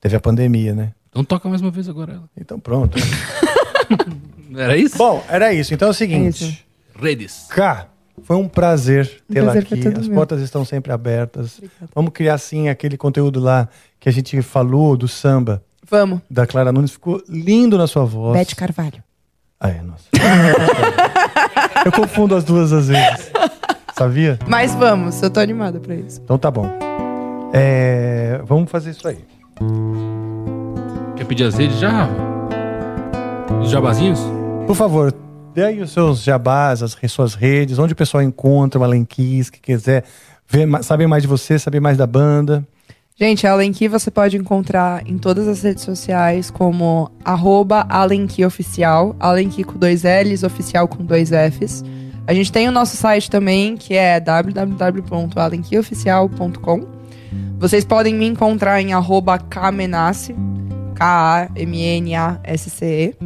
[0.00, 0.92] Teve a pandemia, né?
[1.08, 2.30] Então toca mais uma vez agora ela.
[2.36, 2.96] Então pronto.
[4.54, 4.96] Era isso?
[4.96, 5.74] Bom, era isso.
[5.74, 6.44] Então é o seguinte.
[6.44, 6.64] isso.
[6.98, 7.46] Redes.
[7.50, 7.86] Cá,
[8.22, 9.86] foi um prazer tê-la aqui.
[9.88, 10.16] As meu.
[10.16, 11.60] portas estão sempre abertas.
[11.94, 16.20] Vamos criar, sim, aquele conteúdo lá que a gente falou do samba Vamos.
[16.30, 16.92] da Clara Nunes.
[16.92, 18.38] Ficou lindo na sua voz.
[18.38, 19.02] Bete Carvalho.
[19.60, 20.04] Ah, é, nossa.
[21.84, 23.30] eu confundo as duas às vezes.
[23.96, 24.38] Sabia?
[24.46, 26.20] Mas vamos, eu tô animada pra isso.
[26.22, 26.70] Então tá bom.
[27.52, 29.24] É, vamos fazer isso aí.
[31.16, 32.08] Quer pedir as redes já?
[33.60, 34.20] Os jabazinhos?
[34.66, 35.12] Por favor,
[35.58, 39.60] dê os seus jabás, as suas redes, onde o pessoal encontra o Alan Kiss, que
[39.60, 40.04] quiser
[40.48, 42.64] ver, saber mais de você, saber mais da banda.
[43.20, 49.16] Gente, a Alenki você pode encontrar em todas as redes sociais como arroba Alenki Oficial,
[49.18, 51.82] Alenki com dois L's, oficial com dois F's.
[52.28, 56.86] A gente tem o nosso site também, que é www.alenkioficial.com.
[57.58, 60.32] Vocês podem me encontrar em arroba Kamenace,
[60.94, 63.16] K-A-M-N-A-S-C-E.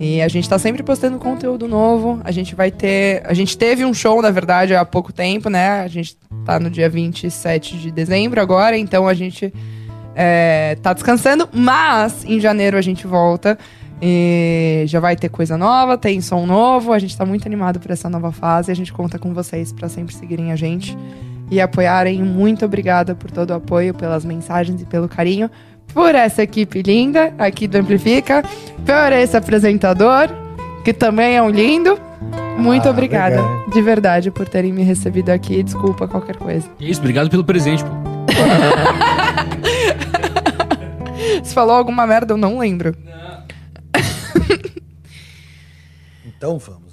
[0.00, 2.20] E a gente tá sempre postando conteúdo novo.
[2.22, 3.22] A gente vai ter.
[3.26, 5.80] A gente teve um show, na verdade, há pouco tempo, né?
[5.80, 9.52] A gente tá no dia 27 de dezembro agora, então a gente
[10.14, 13.58] é, tá descansando, mas em janeiro a gente volta.
[14.00, 16.92] E já vai ter coisa nova, tem som novo.
[16.92, 18.70] A gente tá muito animado por essa nova fase.
[18.70, 20.96] A gente conta com vocês pra sempre seguirem a gente
[21.50, 22.22] e apoiarem.
[22.22, 25.50] Muito obrigada por todo o apoio, pelas mensagens e pelo carinho.
[25.92, 28.42] Por essa equipe linda aqui do Amplifica,
[28.84, 30.28] por esse apresentador,
[30.84, 31.98] que também é um lindo.
[32.58, 33.68] Muito Ah, obrigada, legal.
[33.70, 35.62] de verdade, por terem me recebido aqui.
[35.62, 36.68] Desculpa qualquer coisa.
[36.80, 37.90] Isso, obrigado pelo presente, pô.
[41.44, 42.94] Se falou alguma merda, eu não lembro.
[46.26, 46.87] Então vamos,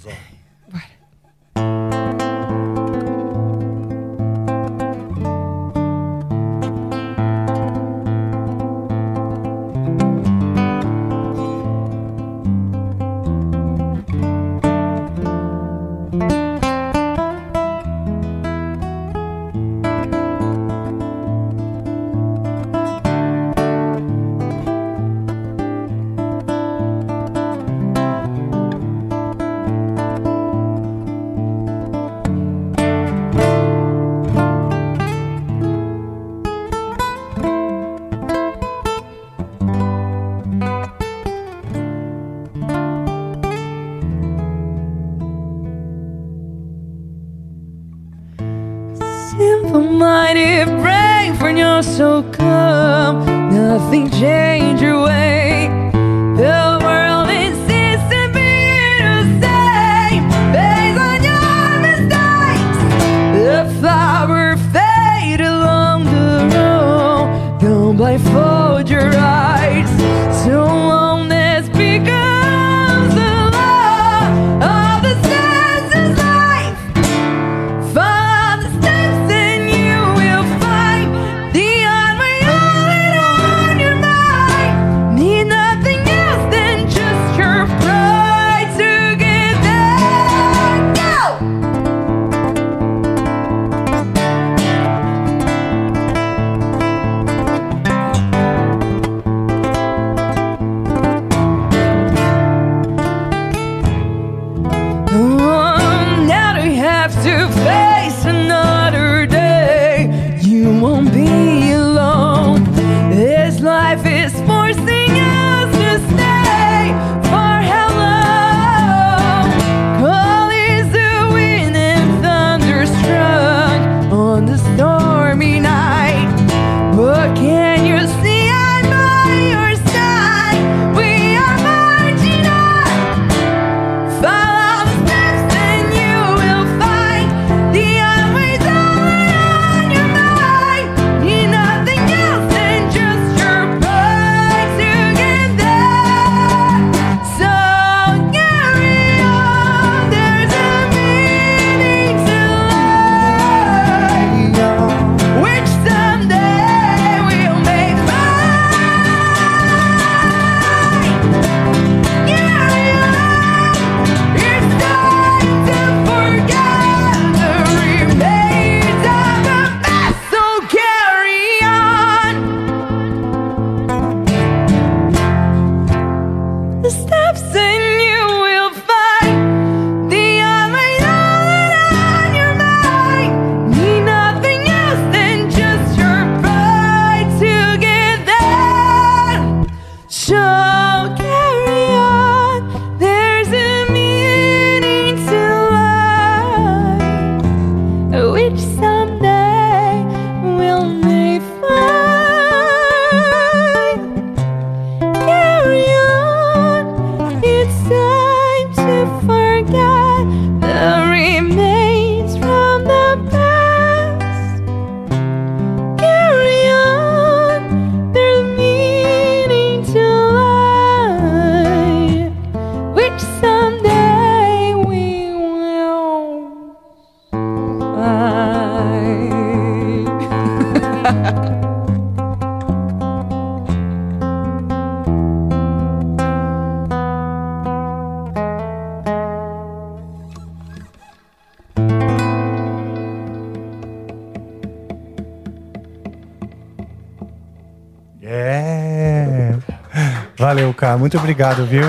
[251.06, 251.84] Muito obrigado, viu?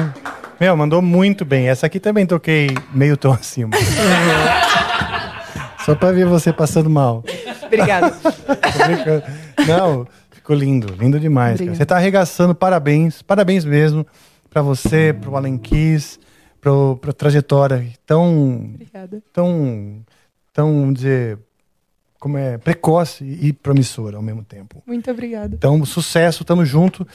[0.60, 1.70] Meu, mandou muito bem.
[1.70, 3.72] Essa aqui também toquei meio tom acima.
[5.84, 7.24] Só pra ver você passando mal.
[7.66, 8.16] Obrigada.
[9.68, 10.94] Não, ficou lindo.
[10.94, 11.60] Lindo demais.
[11.60, 12.54] Você tá arregaçando.
[12.54, 13.24] Parabéns.
[13.24, 14.06] Parabéns mesmo
[14.52, 16.20] pra você, pro Alan Kiss,
[16.62, 19.24] pro, pra trajetória tão, Obrigada.
[19.34, 20.06] tão,
[20.54, 21.40] tão, vamos dizer,
[22.20, 24.84] como é, precoce e promissora ao mesmo tempo.
[24.86, 25.56] Muito obrigada.
[25.56, 27.06] Então, sucesso, tamo junto.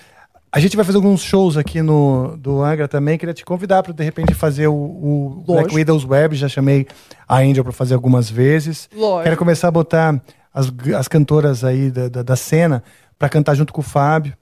[0.55, 3.17] A gente vai fazer alguns shows aqui no do Angra também.
[3.17, 5.75] Queria te convidar para de repente fazer o, o Black.
[5.75, 6.37] Widows Web.
[6.37, 6.87] Já chamei
[7.27, 8.89] a Angel para fazer algumas vezes.
[8.95, 9.25] Lógico.
[9.25, 10.21] Quero começar a botar
[10.53, 12.85] as, as cantoras aí da, da, da cena
[13.19, 14.35] para cantar junto com o Fábio.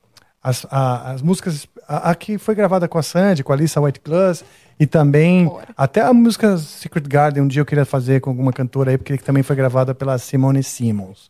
[0.43, 1.67] As, a- as músicas.
[1.87, 4.45] A, a que foi gravada com a Sandy, com a Alissa White Class.
[4.81, 5.45] E também.
[5.45, 5.69] Bora.
[5.77, 9.17] Até a música Secret Garden, um dia eu queria fazer com alguma cantora aí, porque
[9.19, 11.29] também foi gravada pela Simone Simmons.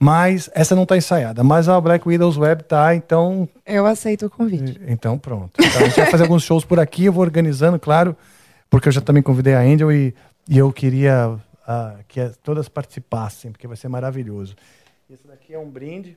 [0.00, 1.42] Mas essa não tá ensaiada.
[1.42, 4.80] Mas a Black Widows Web tá, então Eu aceito o convite.
[4.86, 5.50] então, pronto.
[5.60, 8.16] Então, a gente vai fazer alguns shows por aqui, eu vou organizando, claro,
[8.70, 10.14] porque eu já também convidei a Angel e,
[10.48, 11.34] e eu queria
[11.66, 14.54] ah, que as- todas participassem, porque vai ser maravilhoso.
[15.10, 16.16] Esse daqui é um brinde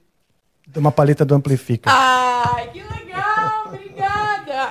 [0.67, 1.89] de uma paleta do Amplifica.
[1.91, 3.65] Ai, que legal!
[3.67, 4.69] Obrigada!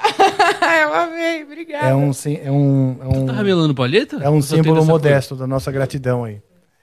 [0.83, 1.87] Eu amei, obrigada.
[1.89, 4.19] é um, é um, é um, Tá revelando palheta?
[4.23, 6.41] é um Só símbolo modesto da nossa gratidão aí.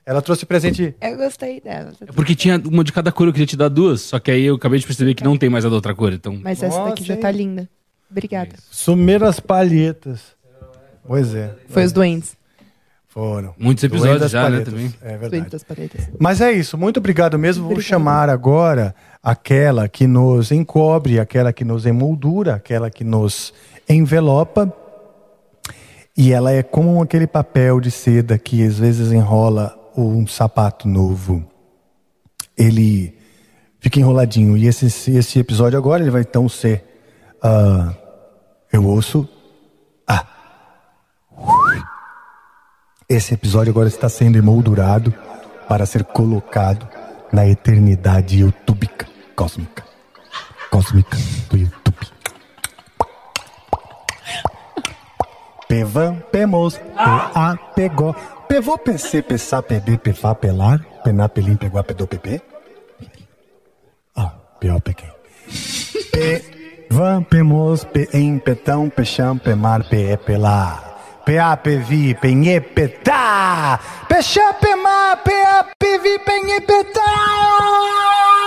[0.07, 0.95] Ela trouxe presente.
[1.01, 1.91] Eu gostei dela.
[1.99, 4.45] É porque tinha uma de cada cor, eu queria te dar duas, só que aí
[4.45, 6.39] eu acabei de perceber que não tem mais a da outra cor, então...
[6.41, 7.19] Mas essa Nossa, daqui já hein?
[7.19, 7.69] tá linda.
[8.09, 8.51] Obrigada.
[8.71, 10.21] Sumiram as palhetas.
[11.05, 11.53] Pois é.
[11.67, 12.37] Foi os doentes.
[13.09, 13.53] Foram.
[13.57, 14.73] Muitos episódios das já, né, palhetas.
[14.73, 14.93] também.
[15.01, 15.49] É Doentes verdade.
[15.51, 16.09] das paletas.
[16.17, 17.63] Mas é isso, muito obrigado mesmo.
[17.63, 17.89] Vou Obrigada.
[17.89, 23.53] chamar agora aquela que nos encobre, aquela que nos emoldura, aquela que nos
[23.89, 24.71] envelopa.
[26.15, 31.43] E ela é como aquele papel de seda que às vezes enrola um sapato novo.
[32.55, 33.17] Ele
[33.79, 34.55] fica enroladinho.
[34.55, 36.83] E esse, esse episódio agora ele vai então ser.
[37.41, 37.93] ah,
[38.71, 39.27] eu ouço.
[40.07, 40.25] Ah.
[43.09, 45.13] Esse episódio agora está sendo emoldurado
[45.67, 46.87] para ser colocado
[47.31, 49.83] na eternidade youtubica, cósmica.
[50.69, 51.17] Cósmica
[51.49, 52.07] do YouTube.
[55.67, 58.15] Pevan, pemos, PA, pegou.
[58.47, 60.79] Pevô, PC, pensar, PB, pefá, pelar.
[61.03, 62.41] Pená, pelim, pegou, pedou, PP.
[64.15, 65.11] Ah, pior, peguei.
[66.89, 70.87] Pevan, pemos, pe, em, petão, peixão, pemar, pe, pelar.
[71.25, 73.79] PA, PV, penhê, petá.
[74.07, 78.46] Peixão, pemar, PA, PV, penhê, petá.